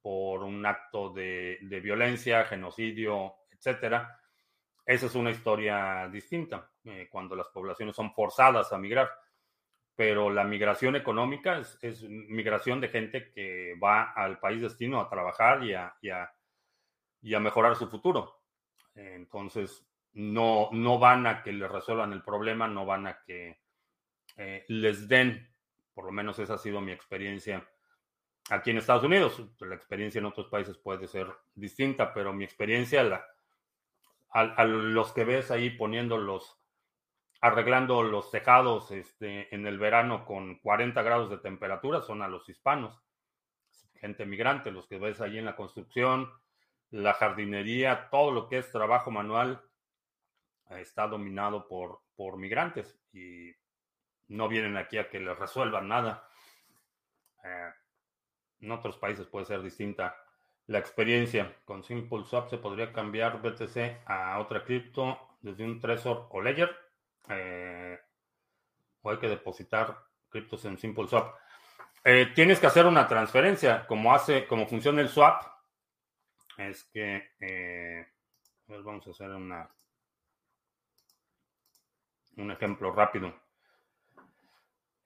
por 0.00 0.42
un 0.42 0.64
acto 0.64 1.10
de, 1.10 1.58
violencia, 1.82 2.44
genocidio, 2.44 3.34
etcétera. 3.50 4.18
Esa 4.84 5.06
es 5.06 5.14
una 5.14 5.30
historia 5.30 6.08
distinta, 6.08 6.70
eh, 6.84 7.08
cuando 7.10 7.36
las 7.36 7.48
poblaciones 7.48 7.94
son 7.94 8.12
forzadas 8.12 8.72
a 8.72 8.78
migrar. 8.78 9.10
Pero 9.94 10.30
la 10.30 10.44
migración 10.44 10.96
económica 10.96 11.58
es, 11.58 12.02
migración 12.02 12.80
de 12.80 12.88
gente 12.88 13.30
que 13.32 13.74
va 13.82 14.12
al 14.12 14.38
país 14.38 14.62
destino 14.62 15.00
a 15.00 15.08
trabajar 15.08 15.62
y 15.64 15.74
a, 15.74 15.94
y 16.00 17.34
a, 17.34 17.40
mejorar 17.40 17.76
su 17.76 17.88
futuro. 17.88 18.42
Entonces, 18.94 19.86
no, 20.14 20.68
no 20.72 20.98
van 20.98 21.26
a 21.26 21.42
que 21.42 21.52
les 21.52 21.70
resuelvan 21.70 22.12
el 22.12 22.22
problema, 22.22 22.66
no 22.68 22.86
van 22.86 23.06
a 23.06 23.22
que 23.22 23.60
eh, 24.36 24.64
les 24.68 25.08
den, 25.08 25.48
por 25.94 26.06
lo 26.06 26.12
menos 26.12 26.38
esa 26.38 26.54
ha 26.54 26.58
sido 26.58 26.80
mi 26.80 26.92
experiencia 26.92 27.66
aquí 28.50 28.70
en 28.70 28.78
Estados 28.78 29.04
Unidos. 29.04 29.42
La 29.60 29.74
experiencia 29.74 30.18
en 30.18 30.26
otros 30.26 30.48
países 30.48 30.76
puede 30.78 31.06
ser 31.06 31.28
distinta, 31.54 32.12
pero 32.12 32.32
mi 32.32 32.44
experiencia, 32.44 33.02
la, 33.02 33.24
a, 34.30 34.64
los 34.64 35.12
que 35.12 35.24
ves 35.24 35.50
ahí 35.50 35.70
poniendo 35.70 36.18
los, 36.18 36.58
arreglando 37.40 38.02
los 38.02 38.30
tejados 38.30 38.90
este, 38.90 39.54
en 39.54 39.66
el 39.66 39.78
verano 39.78 40.24
con 40.24 40.56
40 40.58 41.02
grados 41.02 41.30
de 41.30 41.38
temperatura, 41.38 42.00
son 42.00 42.22
a 42.22 42.28
los 42.28 42.48
hispanos, 42.48 43.02
gente 43.94 44.26
migrante, 44.26 44.70
los 44.70 44.86
que 44.86 44.98
ves 44.98 45.20
ahí 45.20 45.38
en 45.38 45.44
la 45.44 45.56
construcción, 45.56 46.30
la 46.90 47.14
jardinería, 47.14 48.08
todo 48.10 48.32
lo 48.32 48.48
que 48.48 48.58
es 48.58 48.70
trabajo 48.70 49.10
manual 49.10 49.62
está 50.70 51.06
dominado 51.06 51.68
por, 51.68 52.00
por 52.16 52.36
migrantes 52.36 52.98
y 53.12 53.52
no 54.28 54.48
vienen 54.48 54.76
aquí 54.76 54.98
a 54.98 55.08
que 55.08 55.20
les 55.20 55.38
resuelvan 55.38 55.88
nada. 55.88 56.26
Eh, 57.44 57.70
en 58.62 58.70
otros 58.70 58.96
países 58.96 59.26
puede 59.26 59.44
ser 59.44 59.62
distinta 59.62 60.16
la 60.66 60.78
experiencia. 60.78 61.54
Con 61.64 61.82
Simple 61.84 62.24
Swap 62.24 62.48
se 62.48 62.58
podría 62.58 62.92
cambiar 62.92 63.42
BTC 63.42 64.02
a 64.06 64.38
otra 64.38 64.64
cripto 64.64 65.36
desde 65.40 65.64
un 65.64 65.80
Trezor 65.80 66.28
o 66.30 66.40
Ledger. 66.40 66.70
Eh, 67.28 67.98
o 69.02 69.10
hay 69.10 69.18
que 69.18 69.28
depositar 69.28 69.98
criptos 70.28 70.64
en 70.64 70.78
Simple 70.78 71.08
Swap. 71.08 71.34
Eh, 72.04 72.32
tienes 72.34 72.58
que 72.58 72.66
hacer 72.66 72.86
una 72.86 73.06
transferencia. 73.06 73.86
Como 73.86 74.14
hace, 74.14 74.46
como 74.46 74.66
funciona 74.66 75.00
el 75.00 75.08
swap, 75.08 75.42
es 76.56 76.84
que 76.84 77.30
eh, 77.40 78.06
vamos 78.66 79.06
a 79.06 79.10
hacer 79.10 79.30
una 79.30 79.68
un 82.36 82.50
ejemplo 82.50 82.92
rápido. 82.92 83.41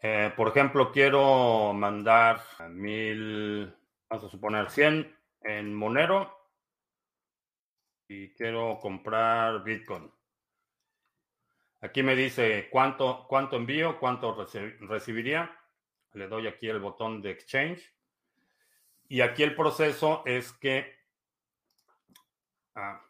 Eh, 0.00 0.32
por 0.36 0.48
ejemplo, 0.48 0.92
quiero 0.92 1.72
mandar 1.72 2.42
mil, 2.68 3.74
vamos 4.08 4.24
a 4.24 4.28
suponer 4.28 4.70
100 4.70 5.16
en 5.42 5.74
Monero 5.74 6.36
y 8.08 8.30
quiero 8.34 8.78
comprar 8.80 9.64
Bitcoin. 9.64 10.10
Aquí 11.80 12.02
me 12.02 12.16
dice 12.16 12.68
cuánto, 12.70 13.26
cuánto 13.28 13.56
envío, 13.56 13.98
cuánto 13.98 14.46
recibiría. 14.80 15.58
Le 16.12 16.28
doy 16.28 16.46
aquí 16.46 16.68
el 16.68 16.80
botón 16.80 17.20
de 17.20 17.30
Exchange. 17.30 17.94
Y 19.08 19.20
aquí 19.20 19.42
el 19.42 19.54
proceso 19.54 20.22
es 20.26 20.52
que... 20.52 20.94
Ah, 22.74 23.02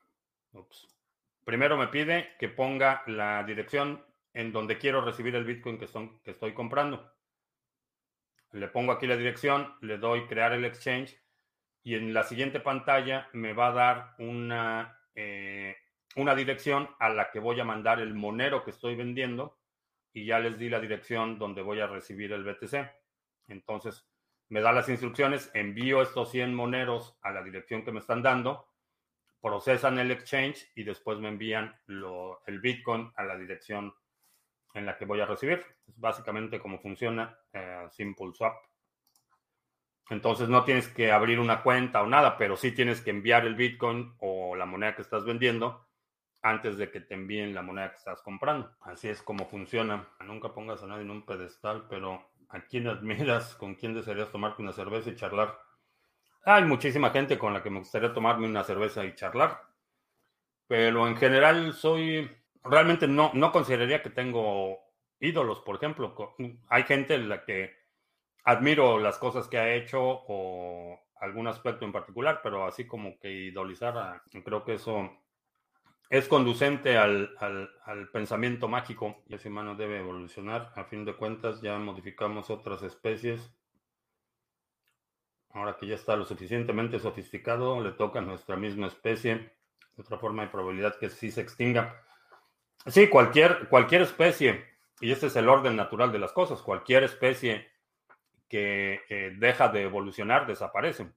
Primero 1.45 1.76
me 1.76 1.89
pide 1.89 2.34
que 2.39 2.49
ponga 2.49 3.03
la 3.07 3.45
dirección 3.45 4.05
en 4.37 4.53
donde 4.53 4.76
quiero 4.76 5.01
recibir 5.01 5.34
el 5.34 5.47
Bitcoin 5.47 5.78
que, 5.78 5.87
son, 5.87 6.20
que 6.20 6.32
estoy 6.32 6.53
comprando. 6.53 7.11
Le 8.53 8.68
pongo 8.68 8.93
aquí 8.93 9.07
la 9.07 9.16
dirección, 9.16 9.74
le 9.80 9.97
doy 9.97 10.26
crear 10.26 10.53
el 10.53 10.66
exchange 10.66 11.18
y 11.82 11.95
en 11.95 12.12
la 12.12 12.22
siguiente 12.22 12.61
pantalla 12.61 13.30
me 13.32 13.55
va 13.55 13.68
a 13.68 13.72
dar 13.72 14.14
una, 14.18 15.01
eh, 15.14 15.74
una 16.16 16.34
dirección 16.34 16.87
a 16.99 17.09
la 17.09 17.30
que 17.30 17.41
voy 17.41 17.59
a 17.61 17.64
mandar 17.64 17.99
el 17.99 18.12
monero 18.12 18.62
que 18.62 18.72
estoy 18.72 18.95
vendiendo 18.95 19.59
y 20.12 20.26
ya 20.26 20.39
les 20.39 20.59
di 20.59 20.68
la 20.68 20.80
dirección 20.80 21.39
donde 21.39 21.62
voy 21.62 21.80
a 21.80 21.87
recibir 21.87 22.30
el 22.32 22.45
BTC. 22.45 22.91
Entonces 23.49 24.07
me 24.51 24.61
da 24.61 24.70
las 24.70 24.91
instrucciones, 24.91 25.51
envío 25.55 26.03
estos 26.03 26.30
100 26.30 26.55
moneros 26.55 27.16
a 27.22 27.30
la 27.30 27.43
dirección 27.43 27.87
que 27.87 27.93
me 27.93 28.01
están 28.01 28.22
dando, 28.22 28.68
procesan 29.41 29.99
el 29.99 30.11
exchange 30.11 30.70
y 30.74 30.84
después 30.84 31.18
me 31.20 31.28
envían 31.28 31.74
el 31.89 32.61
Bitcoin 32.61 33.11
a 33.16 33.24
la 33.24 33.39
dirección 33.39 33.95
en 34.77 34.87
la 34.87 34.97
que 34.97 35.05
voy 35.05 35.20
a 35.20 35.27
recibir. 35.27 35.64
Es 35.87 35.99
básicamente 35.99 36.61
cómo 36.61 36.79
funciona 36.79 37.39
eh, 37.53 37.87
Simple 37.91 38.33
Swap. 38.33 38.55
Entonces 40.09 40.49
no 40.49 40.62
tienes 40.64 40.89
que 40.89 41.11
abrir 41.11 41.41
una 41.41 41.62
cuenta 41.62 42.03
o 42.03 42.07
nada, 42.07 42.37
pero 42.37 42.57
sí 42.57 42.70
tienes 42.70 43.01
que 43.01 43.11
enviar 43.11 43.45
el 43.45 43.57
Bitcoin 43.57 44.14
o 44.18 44.55
la 44.55 44.66
moneda 44.66 44.95
que 44.95 45.03
estás 45.03 45.24
vendiendo 45.24 45.85
antes 46.43 46.77
de 46.77 46.91
que 46.93 47.01
te 47.01 47.14
envíen 47.14 47.55
la 47.55 47.62
moneda 47.62 47.91
que 47.91 47.97
estás 47.97 48.22
comprando. 48.22 48.70
Así 48.83 49.09
es 49.09 49.20
como 49.20 49.47
funciona. 49.47 50.09
Nunca 50.24 50.55
pongas 50.55 50.83
a 50.83 50.87
nadie 50.87 51.03
en 51.03 51.11
un 51.11 51.27
pedestal, 51.27 51.87
pero 51.91 52.31
¿a 52.51 52.61
quién 52.61 52.87
admiras? 52.87 53.57
¿Con 53.57 53.74
quién 53.74 53.95
desearías 53.95 54.31
tomarte 54.31 54.62
una 54.62 54.72
cerveza 54.72 55.11
y 55.11 55.16
charlar? 55.16 55.59
Hay 56.45 56.64
muchísima 56.64 57.11
gente 57.11 57.37
con 57.37 57.53
la 57.53 57.61
que 57.61 57.70
me 57.70 57.81
gustaría 57.81 58.12
tomarme 58.12 58.47
una 58.47 58.62
cerveza 58.62 59.05
y 59.05 59.16
charlar, 59.16 59.61
pero 60.68 61.09
en 61.09 61.16
general 61.16 61.72
soy, 61.72 62.31
realmente 62.71 63.09
no, 63.09 63.31
no 63.35 63.53
consideraría 63.53 64.03
que 64.03 64.11
tengo 64.11 64.79
ídolos, 65.21 65.61
por 65.61 65.77
ejemplo. 65.77 66.14
Hay 66.69 66.83
gente 66.85 67.14
en 67.14 67.29
la 67.29 67.45
que 67.45 67.75
admiro 68.45 68.99
las 68.99 69.19
cosas 69.19 69.49
que 69.49 69.59
ha 69.59 69.75
hecho 69.75 70.01
o 70.03 71.01
algún 71.21 71.47
aspecto 71.47 71.85
en 71.85 71.93
particular, 71.93 72.41
pero 72.43 72.64
así 72.64 72.87
como 72.87 73.19
que 73.19 73.31
idolizar, 73.31 74.23
creo 74.45 74.64
que 74.64 74.75
eso 74.75 75.11
es 76.09 76.29
conducente 76.29 76.97
al, 76.97 77.35
pensamiento 78.12 78.69
mágico 78.69 79.25
y 79.27 79.35
ese 79.35 79.49
humano 79.49 79.75
debe 79.75 79.99
evolucionar. 79.99 80.73
A 80.77 80.85
fin 80.85 81.05
de 81.05 81.17
cuentas, 81.17 81.61
ya 81.61 81.79
modificamos 81.79 82.51
otras 82.51 82.83
especies. 82.83 83.53
Ahora 85.51 85.77
que 85.79 85.87
ya 85.87 85.95
está 85.95 86.17
lo 86.17 86.27
suficientemente 86.27 86.99
sofisticado, 86.99 87.81
le 87.81 87.93
toca 87.93 88.19
a 88.19 88.23
nuestra 88.23 88.57
misma 88.57 88.87
especie. 88.89 89.57
De 89.97 90.03
otra 90.03 90.19
forma, 90.19 90.43
hay 90.43 90.49
probabilidad 90.49 90.99
que 90.99 91.09
sí 91.09 91.31
se 91.31 91.41
extinga. 91.41 92.06
Sí, 92.87 93.09
cualquier, 93.09 93.68
cualquier 93.68 94.03
especie, 94.03 94.64
y 95.01 95.11
este 95.11 95.26
es 95.26 95.37
el 95.37 95.49
orden 95.49 95.76
natural 95.76 96.12
de 96.12 96.20
las 96.20 96.32
cosas, 96.32 96.62
cualquier 96.62 97.03
especie 97.03 97.68
que 98.49 99.01
eh, 99.09 99.32
deja 99.37 99.68
de 99.68 99.82
evolucionar 99.82 100.47
desaparece. 100.47 101.11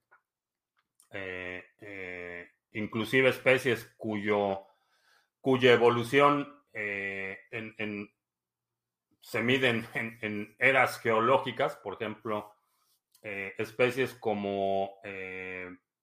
Eh, 1.12 1.64
eh, 1.80 2.48
inclusive 2.72 3.30
especies 3.30 3.92
cuyo 3.96 4.60
cuya 5.40 5.72
evolución 5.72 6.62
eh, 6.72 7.38
se 9.20 9.42
miden 9.42 9.86
en, 9.94 10.54
eras 10.58 11.00
geológicas, 11.00 11.76
por 11.76 11.94
ejemplo, 11.94 12.54
especies 13.22 14.14
como 14.14 14.94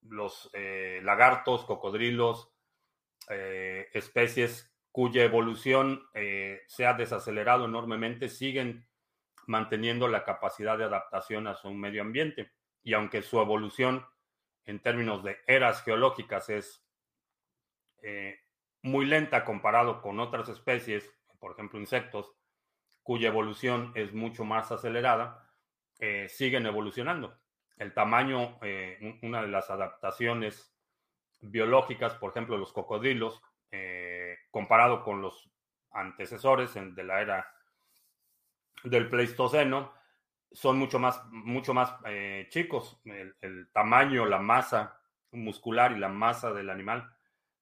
los 0.02 0.52
lagartos, 1.02 1.66
cocodrilos, 1.66 2.52
especies 3.28 4.72
cuya 4.98 5.24
evolución 5.24 6.10
se 6.66 6.88
ha 6.88 6.96
desacelerado 6.96 7.66
enormemente, 7.66 8.30
siguen 8.30 8.88
manteniendo 9.46 10.08
la 10.08 10.24
capacidad 10.24 10.76
de 10.76 10.86
adaptación 10.86 11.46
a 11.46 11.54
su 11.54 11.72
medio 11.72 12.02
ambiente. 12.02 12.52
Y 12.82 12.96
aunque 12.96 13.22
su 13.22 13.40
evolución 13.40 14.04
en 14.66 14.80
términos 14.80 15.24
de 15.24 15.38
eras 15.46 15.84
geológicas 15.84 16.50
es 16.50 16.84
muy 18.82 19.06
lenta 19.06 19.46
comparado 19.46 20.02
con 20.02 20.20
otras 20.20 20.50
especies, 20.50 21.08
por 21.40 21.52
ejemplo 21.52 21.80
insectos, 21.80 22.34
cuya 23.04 23.28
evolución 23.28 23.92
es 23.94 24.14
mucho 24.14 24.46
más 24.46 24.72
acelerada, 24.72 25.48
eh, 26.00 26.28
siguen 26.30 26.66
evolucionando. 26.66 27.40
El 27.78 27.94
tamaño, 27.94 28.58
eh, 28.62 29.20
una 29.22 29.42
de 29.42 29.48
las 29.48 29.70
adaptaciones 29.70 30.76
biológicas, 31.42 32.16
por 32.16 32.32
ejemplo, 32.32 32.58
los 32.58 32.74
cocodrilos, 32.74 33.42
eh, 33.72 34.17
comparado 34.58 35.04
con 35.04 35.22
los 35.22 35.52
antecesores 35.92 36.74
de 36.74 37.04
la 37.04 37.22
era 37.22 37.54
del 38.84 39.08
Pleistoceno, 39.08 39.94
son 40.52 40.80
mucho 40.80 40.98
más, 40.98 41.24
mucho 41.30 41.76
más 41.76 41.94
chicos. 42.50 43.00
el, 43.06 43.70
tamaño, 43.72 44.26
la 44.26 44.40
masa 44.40 45.00
muscular 45.32 45.92
y 45.92 46.00
la 46.00 46.10
masa 46.10 46.52
del 46.54 46.72
animal 46.72 47.08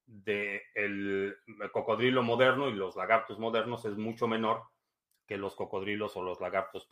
del 0.06 0.62
el 0.74 1.70
cocodrilo 1.70 2.22
moderno 2.22 2.70
y 2.70 2.72
los 2.72 2.96
lagartos 2.96 3.38
modernos 3.38 3.84
es 3.84 3.98
mucho 3.98 4.26
menor 4.26 4.62
que 5.26 5.36
los 5.36 5.54
cocodrilos 5.54 6.16
o 6.16 6.22
los 6.22 6.40
lagartos 6.40 6.88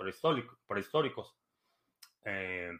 prehistóricos. 0.66 1.34
Eh, 2.26 2.72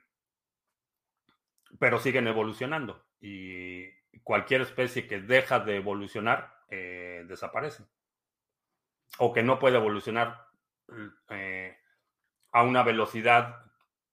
pero 1.79 1.99
siguen 1.99 2.29
evolucionando 2.29 3.07
y 3.18 3.89
cualquier 4.22 4.61
especie 4.61 5.07
que 5.09 5.20
deja 5.22 5.61
de 5.61 5.77
evolucionar 5.77 6.54
eh, 6.75 7.25
desaparece 7.27 7.85
o 9.18 9.33
que 9.33 9.43
no 9.43 9.59
puede 9.59 9.77
evolucionar 9.77 10.49
eh, 11.31 11.77
a 12.53 12.62
una 12.62 12.83
velocidad 12.83 13.64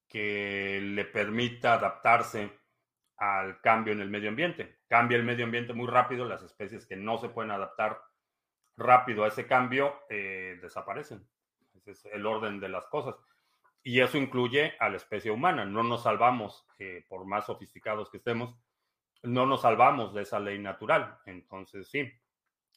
que 0.07 0.79
le 0.81 1.05
permita 1.05 1.73
adaptarse 1.73 2.59
al 3.17 3.61
cambio 3.61 3.93
en 3.93 4.01
el 4.01 4.09
medio 4.09 4.29
ambiente. 4.29 4.79
Cambia 4.87 5.17
el 5.17 5.23
medio 5.23 5.45
ambiente 5.45 5.73
muy 5.73 5.87
rápido, 5.87 6.25
las 6.25 6.43
especies 6.43 6.85
que 6.85 6.95
no 6.95 7.17
se 7.17 7.29
pueden 7.29 7.51
adaptar 7.51 8.01
rápido 8.77 9.23
a 9.23 9.27
ese 9.27 9.47
cambio 9.47 10.01
eh, 10.09 10.59
desaparecen. 10.61 11.27
Ese 11.75 11.91
es 11.91 12.05
el 12.05 12.25
orden 12.25 12.59
de 12.59 12.69
las 12.69 12.85
cosas. 12.87 13.15
Y 13.83 14.01
eso 14.01 14.17
incluye 14.17 14.73
a 14.79 14.89
la 14.89 14.97
especie 14.97 15.31
humana. 15.31 15.65
No 15.65 15.83
nos 15.83 16.03
salvamos, 16.03 16.67
eh, 16.77 17.05
por 17.07 17.25
más 17.25 17.45
sofisticados 17.45 18.09
que 18.09 18.17
estemos, 18.17 18.55
no 19.23 19.45
nos 19.45 19.61
salvamos 19.61 20.13
de 20.13 20.23
esa 20.23 20.39
ley 20.39 20.59
natural. 20.59 21.17
Entonces, 21.25 21.89
sí, 21.89 22.11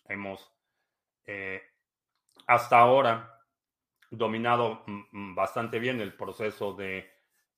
hemos 0.08 0.52
eh, 1.26 1.62
hasta 2.46 2.78
ahora 2.78 3.40
dominado 4.10 4.82
mm, 4.86 5.02
mm, 5.10 5.34
bastante 5.34 5.78
bien 5.78 6.00
el 6.00 6.14
proceso 6.14 6.74
de 6.74 7.10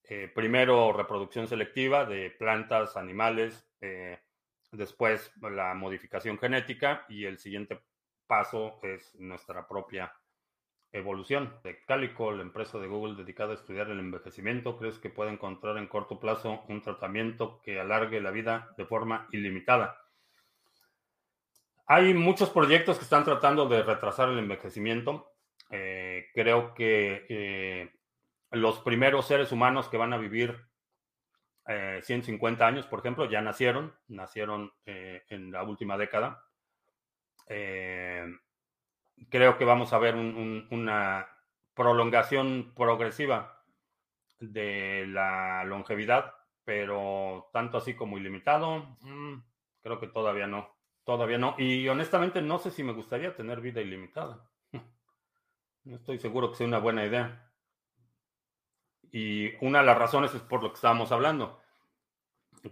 eh, 0.04 0.30
primero 0.32 0.92
reproducción 0.92 1.48
selectiva 1.48 2.04
de 2.04 2.30
plantas, 2.30 2.96
animales, 2.96 3.68
eh, 3.80 4.20
después 4.70 5.32
la 5.40 5.74
modificación 5.74 6.38
genética 6.38 7.04
y 7.08 7.24
el 7.24 7.38
siguiente 7.38 7.80
paso 8.26 8.78
es 8.82 9.14
nuestra 9.16 9.66
propia 9.66 10.14
evolución. 10.92 11.58
De 11.62 11.84
Calico, 11.84 12.30
la 12.32 12.42
empresa 12.42 12.78
de 12.78 12.86
Google 12.86 13.16
dedicada 13.16 13.52
a 13.52 13.54
estudiar 13.54 13.90
el 13.90 13.98
envejecimiento, 13.98 14.78
¿crees 14.78 14.98
que 14.98 15.10
puede 15.10 15.32
encontrar 15.32 15.76
en 15.76 15.88
corto 15.88 16.20
plazo 16.20 16.64
un 16.68 16.82
tratamiento 16.82 17.60
que 17.62 17.80
alargue 17.80 18.20
la 18.20 18.30
vida 18.30 18.72
de 18.76 18.86
forma 18.86 19.28
ilimitada? 19.32 20.05
Hay 21.86 22.14
muchos 22.14 22.50
proyectos 22.50 22.98
que 22.98 23.04
están 23.04 23.24
tratando 23.24 23.68
de 23.68 23.82
retrasar 23.82 24.28
el 24.28 24.38
envejecimiento. 24.38 25.32
Eh, 25.70 26.26
creo 26.34 26.74
que 26.74 27.92
los 28.50 28.80
primeros 28.80 29.26
seres 29.26 29.52
humanos 29.52 29.88
que 29.88 29.96
van 29.96 30.12
a 30.12 30.18
vivir 30.18 30.66
150 31.66 32.64
eh, 32.64 32.68
años, 32.68 32.86
por 32.86 33.00
ejemplo, 33.00 33.28
ya 33.28 33.40
nacieron, 33.40 33.94
nacieron 34.08 34.72
eh, 34.84 35.24
en 35.28 35.50
la 35.50 35.64
última 35.64 35.96
década. 35.98 36.44
Eh, 37.48 38.24
creo 39.28 39.58
que 39.58 39.64
vamos 39.64 39.92
a 39.92 39.98
ver 39.98 40.14
una 40.14 41.28
prolongación 41.74 42.72
progresiva 42.74 43.64
de 44.38 45.06
la 45.08 45.64
longevidad, 45.64 46.34
pero 46.64 47.48
tanto 47.52 47.78
así 47.78 47.94
como 47.94 48.16
ilimitado, 48.16 48.96
mm, 49.00 49.38
creo 49.82 49.98
que 49.98 50.08
todavía 50.08 50.46
no, 50.46 50.75
todavía 51.06 51.38
no. 51.38 51.54
Y 51.56 51.88
honestamente 51.88 52.42
no 52.42 52.58
sé 52.58 52.70
si 52.70 52.82
me 52.82 52.92
gustaría 52.92 53.34
tener 53.34 53.62
vida 53.62 53.80
ilimitada. 53.80 54.50
No 55.84 55.94
estoy 55.94 56.18
seguro 56.18 56.50
que 56.50 56.56
sea 56.56 56.66
una 56.66 56.80
buena 56.80 57.06
idea. 57.06 57.48
Y 59.12 59.54
una 59.64 59.78
de 59.78 59.86
las 59.86 59.96
razones 59.96 60.34
es 60.34 60.42
por 60.42 60.60
lo 60.60 60.70
que 60.70 60.74
estábamos 60.74 61.12
hablando. 61.12 61.62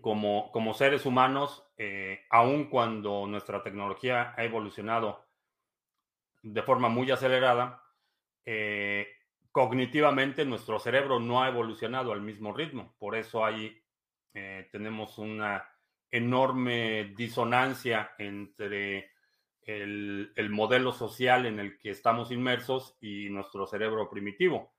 Como, 0.00 0.50
como 0.50 0.74
seres 0.74 1.06
humanos, 1.06 1.64
eh, 1.78 2.26
aun 2.28 2.64
cuando 2.64 3.24
nuestra 3.28 3.62
tecnología 3.62 4.34
ha 4.36 4.42
evolucionado 4.42 5.24
de 6.42 6.60
forma 6.62 6.88
muy 6.88 7.08
acelerada, 7.12 7.84
eh, 8.44 9.06
cognitivamente 9.52 10.44
nuestro 10.44 10.80
cerebro 10.80 11.20
no 11.20 11.40
ha 11.40 11.48
evolucionado 11.48 12.12
al 12.12 12.20
mismo 12.20 12.52
ritmo. 12.52 12.96
Por 12.98 13.14
eso 13.14 13.44
ahí 13.44 13.80
eh, 14.34 14.68
tenemos 14.72 15.18
una 15.18 15.73
enorme 16.16 17.12
disonancia 17.16 18.12
entre 18.18 19.10
el, 19.62 20.32
el, 20.36 20.50
modelo 20.50 20.92
social 20.92 21.46
en 21.46 21.58
el 21.58 21.78
que 21.78 21.90
estamos 21.90 22.30
inmersos 22.30 22.96
y 23.00 23.30
nuestro 23.30 23.66
cerebro 23.66 24.10
primitivo 24.10 24.74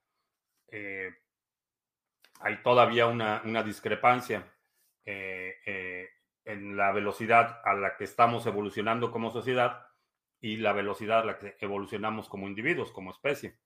hay 2.42 2.62
todavía 2.62 3.08
una, 3.08 3.64
discrepancia 3.64 4.52
eh, 5.06 5.56
eh, 5.66 6.10
en 6.44 6.76
la 6.76 6.92
velocidad 6.92 7.62
a 7.64 7.74
la 7.74 7.96
que 7.98 8.04
estamos 8.04 8.46
evolucionando 8.46 9.12
como 9.12 9.32
sociedad 9.32 9.88
y 10.40 10.58
la 10.58 10.74
velocidad 10.74 11.22
a 11.22 11.26
la 11.26 11.40
que 11.40 11.56
evolucionamos 11.60 12.30
como 12.30 12.48
individuos, 12.48 12.92
como 12.92 13.12
especie. 13.12 13.58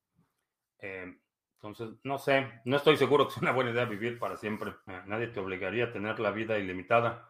Eh, 0.80 1.14
entonces, 1.56 1.90
no 2.04 2.18
sé, 2.20 2.62
no 2.64 2.78
estoy 2.78 2.96
seguro 2.96 3.28
que 3.28 3.34
sea 3.34 3.42
una 3.42 3.52
buena 3.52 3.72
idea 3.72 3.86
vivir 3.86 4.18
para 4.18 4.38
siempre. 4.38 4.76
nadie 5.08 5.28
te 5.28 5.42
obligaría 5.42 5.86
a 5.86 5.92
tener 5.92 6.20
la 6.20 6.32
vida 6.32 6.58
ilimitada. 6.58 7.30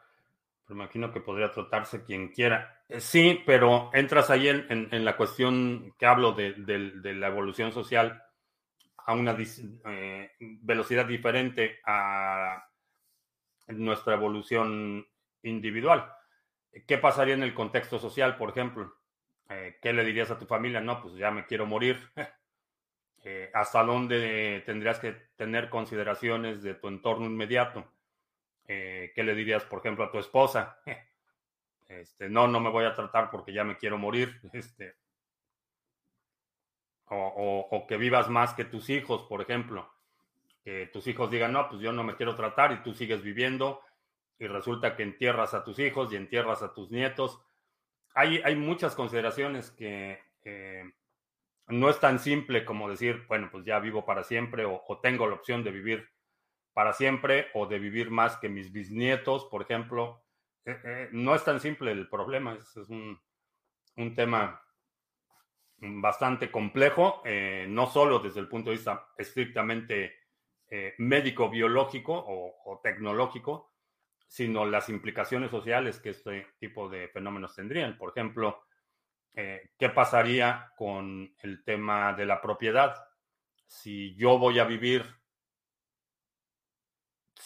Pero 0.69 0.81
imagino 0.81 1.11
que 1.11 1.19
podría 1.19 1.51
tratarse 1.51 2.03
quien 2.03 2.27
quiera. 2.27 2.83
sí, 2.99 3.41
pero 3.43 3.89
entras 3.91 4.29
ahí 4.29 4.49
en, 4.49 5.03
la 5.03 5.17
cuestión 5.17 5.95
que 5.97 6.05
hablo 6.05 6.33
de 6.33 7.13
la 7.15 7.27
evolución 7.27 7.71
social 7.71 8.21
a 8.97 9.13
una 9.13 9.35
eh, 9.35 10.31
velocidad 10.39 11.07
diferente 11.07 11.79
a 11.83 12.63
nuestra 13.69 14.13
evolución 14.13 15.07
individual. 15.41 16.13
¿Qué 16.85 16.99
pasaría 16.99 17.33
en 17.33 17.41
el 17.41 17.55
contexto 17.55 17.97
social, 17.97 18.37
por 18.37 18.51
ejemplo? 18.51 18.93
Eh, 19.49 19.79
¿Qué 19.81 19.93
le 19.93 20.05
dirías 20.05 20.29
a 20.29 20.37
tu 20.37 20.45
familia? 20.45 20.81
No, 20.81 21.01
pues 21.01 21.15
ya 21.15 21.31
me 21.31 21.45
quiero 21.45 21.65
morir. 21.65 21.97
Eh, 23.21 23.51
¿Hasta 23.53 23.83
dónde 23.83 24.63
tendrías 24.65 24.97
que 24.97 25.11
tener 25.35 25.69
consideraciones 25.69 26.63
de 26.63 26.75
tu 26.75 26.87
entorno 26.87 27.25
inmediato? 27.25 27.85
¿Qué 28.69 29.23
le 29.23 29.33
dirías, 29.33 29.63
por 29.65 29.79
ejemplo, 29.79 30.05
a 30.05 30.11
tu 30.11 30.19
esposa? 30.19 30.79
Este, 31.89 32.29
no, 32.29 32.47
no 32.47 32.59
me 32.59 32.69
voy 32.69 32.85
a 32.85 32.93
tratar 32.93 33.31
porque 33.31 33.51
ya 33.51 33.63
me 33.63 33.75
quiero 33.75 33.97
morir. 33.97 34.39
Este, 34.53 34.95
o, 37.05 37.85
que 37.87 37.97
vivas 37.97 38.29
más 38.29 38.53
que 38.53 38.65
tus 38.65 38.91
hijos, 38.91 39.23
por 39.23 39.41
ejemplo. 39.41 39.91
Que 40.63 40.85
tus 40.85 41.07
hijos 41.07 41.31
digan, 41.31 41.51
no, 41.51 41.67
pues 41.67 41.81
yo 41.81 41.91
no 41.91 42.03
me 42.03 42.15
quiero 42.15 42.35
tratar 42.35 42.71
y 42.71 42.83
tú 42.83 42.93
sigues 42.93 43.23
viviendo 43.23 43.81
y 44.37 44.45
resulta 44.45 44.95
que 44.95 45.01
entierras 45.01 45.55
a 45.55 45.63
tus 45.63 45.79
hijos 45.79 46.13
y 46.13 46.17
entierras 46.17 46.61
a 46.61 46.71
tus 46.71 46.91
nietos. 46.91 47.41
Hay, 48.13 48.39
hay 48.43 48.55
muchas 48.55 48.93
consideraciones 48.93 49.71
que 49.71 50.21
no 51.69 51.89
es 51.89 51.99
tan 51.99 52.19
simple 52.19 52.65
como 52.65 52.89
decir, 52.89 53.25
bueno, 53.27 53.49
pues 53.51 53.63
ya 53.65 53.79
vivo 53.79 54.05
para 54.05 54.23
siempre 54.23 54.65
o, 54.65 54.99
tengo 55.01 55.27
la 55.27 55.35
opción 55.35 55.63
de 55.63 55.71
vivir 55.71 56.09
para 56.73 56.93
siempre 56.93 57.47
o 57.53 57.65
de 57.65 57.79
vivir 57.79 58.11
más 58.11 58.37
que 58.37 58.49
mis 58.49 58.71
bisnietos, 58.71 59.45
por 59.45 59.61
ejemplo. 59.61 60.23
Eh, 60.65 60.79
eh, 60.83 61.09
no 61.11 61.35
es 61.35 61.43
tan 61.43 61.59
simple 61.59 61.91
el 61.91 62.09
problema, 62.09 62.55
es, 62.55 62.75
un, 62.89 63.19
un 63.97 64.15
tema 64.15 64.61
bastante 65.81 66.51
complejo, 66.51 67.21
eh, 67.25 67.65
no 67.69 67.87
solo 67.87 68.19
desde 68.19 68.39
el 68.39 68.47
punto 68.47 68.69
de 68.69 68.77
vista 68.77 69.07
estrictamente 69.17 70.19
eh, 70.69 70.93
médico, 70.97 71.49
biológico 71.49 72.13
o, 72.13 72.79
tecnológico, 72.83 73.73
sino 74.27 74.65
las 74.65 74.89
implicaciones 74.89 75.49
sociales 75.49 75.99
que 75.99 76.11
este 76.11 76.47
tipo 76.59 76.87
de 76.89 77.07
fenómenos 77.07 77.55
tendrían. 77.55 77.97
Por 77.97 78.09
ejemplo, 78.09 78.61
eh, 79.33 79.71
¿qué 79.77 79.89
pasaría 79.89 80.71
con 80.77 81.33
el 81.41 81.63
tema 81.63 82.13
de 82.13 82.25
la 82.25 82.39
propiedad? 82.41 82.95
Si 83.65 84.15
yo 84.15 84.37
voy 84.37 84.59
a 84.59 84.65
vivir 84.65 85.03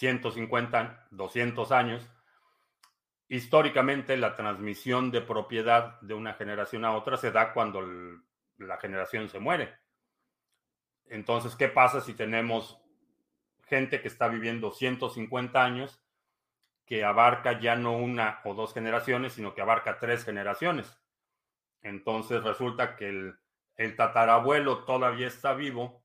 150, 0.04 1.08
200 1.12 1.72
años, 1.72 2.10
históricamente 3.30 4.18
la 4.18 4.36
transmisión 4.36 5.12
de 5.12 5.22
propiedad 5.22 5.98
de 6.02 6.14
una 6.14 6.34
generación 6.34 6.84
a 6.84 6.92
otra 6.92 7.16
se 7.16 7.32
da 7.32 7.54
cuando 7.54 7.82
la 8.58 8.78
generación 8.82 9.30
se 9.30 9.40
muere. 9.40 9.74
Entonces, 11.06 11.56
¿qué 11.56 11.70
pasa 11.70 12.02
si 12.02 12.14
tenemos 12.16 12.82
gente 13.62 14.02
que 14.02 14.10
está 14.10 14.28
viviendo 14.28 14.72
150 14.72 15.64
años, 15.64 16.04
que 16.86 17.06
abarca 17.06 17.62
ya 17.62 17.78
no 17.78 17.94
una 17.94 18.42
o 18.44 18.54
dos 18.56 18.74
generaciones, 18.74 19.32
sino 19.32 19.54
que 19.54 19.62
abarca 19.62 20.00
tres 20.00 20.26
generaciones? 20.26 21.00
Entonces 21.82 22.44
resulta 22.44 22.98
que 22.98 23.08
el, 23.08 23.40
el 23.78 23.96
tatarabuelo 23.96 24.84
todavía 24.84 25.28
está 25.28 25.54
vivo 25.54 26.03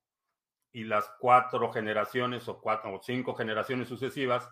y 0.73 0.85
las 0.85 1.11
cuatro 1.19 1.73
generaciones 1.73 2.49
o 2.49 2.61
cuatro 2.61 2.95
o 2.95 3.03
cinco 3.03 3.35
generaciones 3.35 3.89
sucesivas 3.89 4.49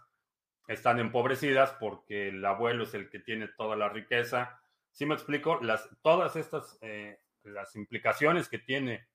están 0.66 0.98
empobrecidas 0.98 1.72
porque 1.78 2.28
el 2.28 2.44
abuelo 2.44 2.84
es 2.84 2.94
el 2.94 3.08
que 3.08 3.20
tiene 3.20 3.48
toda 3.48 3.76
la 3.76 3.88
riqueza. 3.88 4.60
¿Sí 4.90 5.06
me 5.06 5.14
explico? 5.14 5.58
Las, 5.62 5.88
todas 6.02 6.36
estas, 6.36 6.78
eh, 6.80 7.20
las 7.44 7.76
implicaciones 7.76 8.48
que 8.48 8.58
tiene 8.58 9.08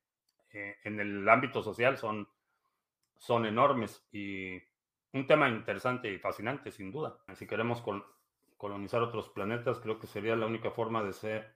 eh, 0.51 0.77
en 0.83 0.99
el 0.99 1.27
ámbito 1.27 1.61
social 1.61 1.97
son, 1.97 2.27
son 3.17 3.45
enormes 3.45 4.07
y 4.11 4.61
un 5.13 5.27
tema 5.27 5.49
interesante 5.49 6.11
y 6.11 6.19
fascinante, 6.19 6.71
sin 6.71 6.91
duda. 6.91 7.17
Si 7.35 7.45
queremos 7.45 7.83
colonizar 8.57 9.01
otros 9.01 9.29
planetas, 9.29 9.79
creo 9.79 9.99
que 9.99 10.07
sería 10.07 10.35
la 10.35 10.45
única 10.45 10.71
forma 10.71 11.03
de, 11.03 11.13
ser, 11.13 11.55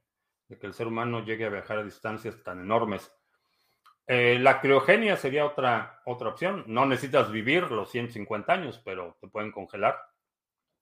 de 0.49 0.57
que 0.59 0.67
el 0.67 0.73
ser 0.73 0.87
humano 0.87 1.23
llegue 1.23 1.45
a 1.45 1.49
viajar 1.49 1.79
a 1.79 1.83
distancias 1.83 2.43
tan 2.43 2.59
enormes. 2.59 3.13
Eh, 4.07 4.37
la 4.39 4.61
criogenia 4.61 5.17
sería 5.17 5.45
otra, 5.45 6.01
otra 6.05 6.29
opción. 6.29 6.63
No 6.67 6.85
necesitas 6.85 7.31
vivir 7.31 7.71
los 7.71 7.89
150 7.89 8.53
años, 8.53 8.81
pero 8.83 9.17
te 9.19 9.27
pueden 9.27 9.51
congelar. 9.51 9.97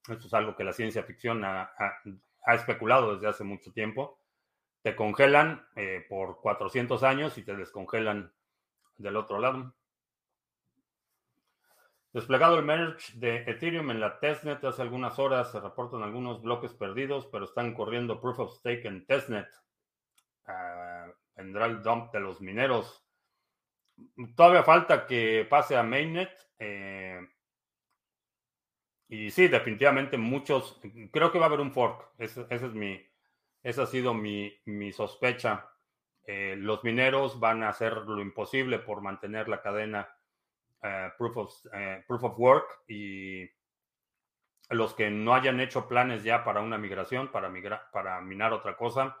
Esto 0.08 0.26
es 0.26 0.34
algo 0.34 0.54
que 0.54 0.64
la 0.64 0.74
ciencia 0.74 1.02
ficción 1.02 1.42
ha, 1.44 1.72
especulado 2.48 3.14
desde 3.14 3.28
hace 3.28 3.44
mucho 3.44 3.72
tiempo. 3.72 4.20
Te 4.82 4.94
congelan 4.94 5.66
eh, 5.76 6.04
por 6.08 6.40
400 6.42 7.02
años 7.02 7.38
y 7.38 7.42
te 7.42 7.56
descongelan 7.56 8.30
del 8.98 9.16
otro 9.16 9.38
lado. 9.38 9.74
Desplegado 12.12 12.58
el 12.58 12.64
merge 12.64 13.18
de 13.18 13.38
Ethereum 13.50 13.90
en 13.90 13.98
la 13.98 14.20
testnet 14.20 14.62
hace 14.62 14.82
algunas 14.82 15.18
horas, 15.18 15.50
se 15.50 15.58
reportan 15.58 16.02
algunos 16.02 16.42
bloques 16.42 16.72
perdidos, 16.74 17.26
pero 17.26 17.46
están 17.46 17.74
corriendo 17.74 18.20
proof 18.20 18.38
of 18.40 18.54
stake 18.58 18.84
en 18.84 19.06
testnet. 19.06 19.48
Ah, 20.46 21.06
vendrá 21.34 21.64
el 21.64 21.82
dump 21.82 22.12
de 22.12 22.20
los 22.20 22.40
mineros 22.40 23.03
Todavía 24.36 24.62
falta 24.62 25.06
que 25.06 25.46
pase 25.48 25.76
a 25.76 25.82
Mainnet. 25.82 26.30
Eh, 26.58 27.20
y 29.08 29.30
sí, 29.30 29.48
definitivamente 29.48 30.16
muchos. 30.16 30.80
Creo 31.12 31.30
que 31.30 31.38
va 31.38 31.46
a 31.46 31.48
haber 31.48 31.60
un 31.60 31.72
fork. 31.72 32.10
Ese, 32.18 32.46
es 32.50 32.62
mi, 32.74 33.00
esa 33.62 33.82
ha 33.82 33.86
sido 33.86 34.14
mi, 34.14 34.92
sospecha. 34.92 35.70
Eh, 36.26 36.56
los 36.56 36.82
mineros 36.84 37.38
van 37.38 37.62
a 37.62 37.68
hacer 37.68 37.96
lo 37.98 38.20
imposible 38.20 38.78
por 38.78 39.02
mantener 39.02 39.48
la 39.48 39.60
cadena 39.60 40.08
eh, 40.82 41.10
proof, 41.18 41.36
of, 41.36 41.54
proof 42.06 42.24
of 42.24 42.38
work 42.38 42.82
y 42.88 43.46
los 44.70 44.94
que 44.94 45.10
no 45.10 45.34
hayan 45.34 45.60
hecho 45.60 45.86
planes 45.86 46.24
ya 46.24 46.44
para 46.44 46.60
una 46.60 46.78
migración, 46.78 47.30
para, 47.30 47.50
migrar, 47.50 47.90
para 47.92 48.20
minar 48.22 48.52
otra 48.52 48.76
cosa, 48.76 49.16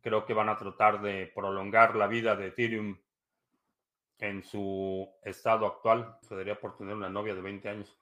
creo 0.00 0.24
que 0.24 0.34
van 0.34 0.48
a 0.48 0.56
tratar 0.56 1.00
de 1.02 1.30
prolongar 1.34 1.96
la 1.96 2.06
vida 2.06 2.36
de 2.36 2.48
Ethereum 2.48 2.98
en 4.18 4.42
su 4.42 5.08
estado 5.22 5.66
actual. 5.66 6.18
Se 6.22 6.36
daría 6.36 6.58
por 6.58 6.76
tener 6.76 6.94
una 6.94 7.08
novia 7.08 7.34
de 7.34 7.42
20 7.42 7.68
años. 7.68 7.98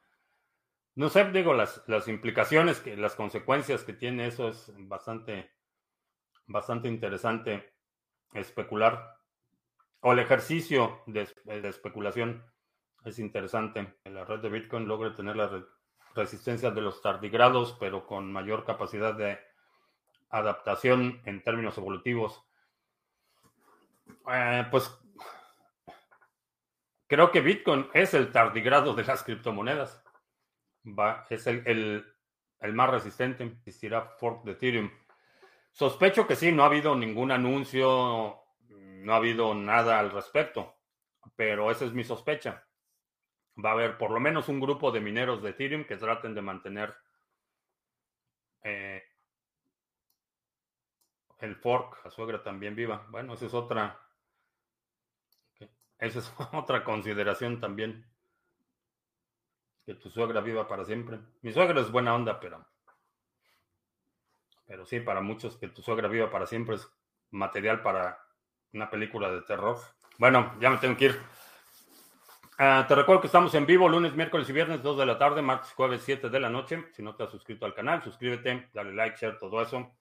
No 0.96 1.08
sé, 1.08 1.24
digo, 1.32 1.54
las, 1.54 1.82
las 1.88 2.06
implicaciones, 2.06 2.80
que, 2.80 2.96
las 2.96 3.16
consecuencias 3.16 3.82
que 3.82 3.94
tiene 3.94 4.26
eso 4.26 4.48
es 4.48 4.72
bastante, 4.76 5.50
bastante 6.46 6.88
interesante 6.88 7.74
especular. 8.32 9.18
O 10.00 10.12
el 10.12 10.18
ejercicio 10.18 11.02
de, 11.06 11.26
especulación 11.68 12.44
es 13.04 13.18
interesante. 13.18 13.94
La 14.04 14.24
red 14.24 14.40
de 14.40 14.50
Bitcoin 14.50 14.86
logra 14.86 15.14
tener 15.14 15.34
la 15.34 15.64
resistencia 16.14 16.70
de 16.70 16.80
los 16.80 17.00
tardigrados, 17.02 17.76
pero 17.80 18.06
con 18.06 18.30
mayor 18.30 18.64
capacidad 18.64 19.14
de 19.14 19.38
adaptación 20.30 21.22
en 21.24 21.42
términos 21.42 21.78
evolutivos. 21.78 22.44
Eh, 24.30 24.66
pues 24.70 25.03
Creo 27.14 27.30
que 27.30 27.42
Bitcoin 27.42 27.88
es 27.94 28.12
el 28.14 28.32
tardigrado 28.32 28.92
de 28.92 29.04
las 29.04 29.22
criptomonedas. 29.22 30.04
Es 31.30 31.46
el, 31.46 32.04
más 32.72 32.90
resistente. 32.90 33.44
Existirá 33.44 34.16
fork 34.18 34.42
de 34.42 34.50
Ethereum. 34.50 34.90
Sospecho 35.70 36.26
que 36.26 36.34
sí, 36.34 36.50
no 36.50 36.64
ha 36.64 36.66
habido 36.66 36.96
ningún 36.96 37.30
anuncio, 37.30 38.42
no 38.68 39.12
ha 39.12 39.16
habido 39.16 39.54
nada 39.54 40.00
al 40.00 40.10
respecto, 40.10 40.74
pero 41.36 41.70
esa 41.70 41.84
es 41.84 41.92
mi 41.92 42.02
sospecha. 42.02 42.66
Va 43.64 43.70
a 43.70 43.74
haber 43.74 43.96
por 43.96 44.10
lo 44.10 44.18
menos 44.18 44.48
un 44.48 44.58
grupo 44.58 44.90
de 44.90 44.98
mineros 44.98 45.40
de 45.40 45.50
Ethereum 45.50 45.84
que 45.84 45.96
traten 45.96 46.34
de 46.34 46.42
mantener 46.42 46.96
eh, 48.64 49.04
el 51.38 51.54
fork, 51.54 52.04
la 52.04 52.10
suegra 52.10 52.42
también 52.42 52.74
viva. 52.74 53.06
Bueno, 53.08 53.34
esa 53.34 53.46
es 53.46 53.54
otra, 53.54 54.03
esa 55.98 56.18
es 56.18 56.32
otra 56.52 56.84
consideración 56.84 57.60
también. 57.60 58.06
Que 59.86 59.94
tu 59.94 60.08
suegra 60.10 60.40
viva 60.40 60.66
para 60.66 60.84
siempre. 60.84 61.18
Mi 61.42 61.52
suegra 61.52 61.80
es 61.80 61.90
buena 61.90 62.14
onda, 62.14 62.40
pero. 62.40 62.66
Pero 64.66 64.86
sí, 64.86 65.00
para 65.00 65.20
muchos 65.20 65.56
que 65.58 65.68
tu 65.68 65.82
suegra 65.82 66.08
viva 66.08 66.30
para 66.30 66.46
siempre 66.46 66.76
es 66.76 66.88
material 67.30 67.82
para 67.82 68.18
una 68.72 68.88
película 68.88 69.30
de 69.30 69.42
terror. 69.42 69.78
Bueno, 70.18 70.54
ya 70.58 70.70
me 70.70 70.78
tengo 70.78 70.96
que 70.96 71.06
ir. 71.06 71.20
Ah, 72.56 72.84
te 72.86 72.94
recuerdo 72.94 73.20
que 73.20 73.26
estamos 73.26 73.54
en 73.54 73.66
vivo 73.66 73.88
lunes, 73.88 74.14
miércoles 74.14 74.48
y 74.48 74.52
viernes, 74.52 74.82
2 74.82 74.98
de 74.98 75.06
la 75.06 75.18
tarde, 75.18 75.42
martes, 75.42 75.72
jueves, 75.72 76.02
7 76.04 76.30
de 76.30 76.40
la 76.40 76.48
noche. 76.48 76.84
Si 76.92 77.02
no 77.02 77.14
te 77.16 77.24
has 77.24 77.30
suscrito 77.30 77.66
al 77.66 77.74
canal, 77.74 78.02
suscríbete, 78.02 78.70
dale 78.72 78.94
like, 78.94 79.16
share, 79.18 79.38
todo 79.38 79.60
eso. 79.60 79.92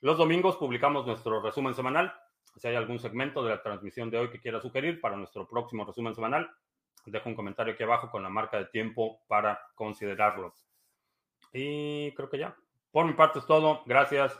Los 0.00 0.18
domingos 0.18 0.56
publicamos 0.56 1.06
nuestro 1.06 1.40
resumen 1.40 1.74
semanal. 1.74 2.12
Si 2.56 2.66
hay 2.66 2.76
algún 2.76 2.98
segmento 2.98 3.42
de 3.44 3.50
la 3.50 3.62
transmisión 3.62 4.10
de 4.10 4.18
hoy 4.18 4.30
que 4.30 4.40
quiera 4.40 4.60
sugerir 4.60 5.00
para 5.00 5.16
nuestro 5.16 5.46
próximo 5.46 5.84
resumen 5.84 6.14
semanal, 6.14 6.50
dejo 7.06 7.28
un 7.28 7.36
comentario 7.36 7.74
aquí 7.74 7.82
abajo 7.82 8.10
con 8.10 8.22
la 8.22 8.28
marca 8.28 8.58
de 8.58 8.66
tiempo 8.66 9.20
para 9.26 9.60
considerarlo. 9.74 10.54
Y 11.52 12.12
creo 12.14 12.28
que 12.28 12.38
ya. 12.38 12.56
Por 12.90 13.06
mi 13.06 13.12
parte 13.12 13.38
es 13.38 13.46
todo. 13.46 13.82
Gracias. 13.86 14.38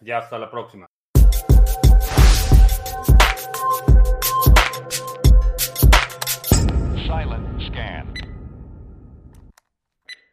Ya 0.00 0.18
hasta 0.18 0.38
la 0.38 0.50
próxima. 0.50 0.88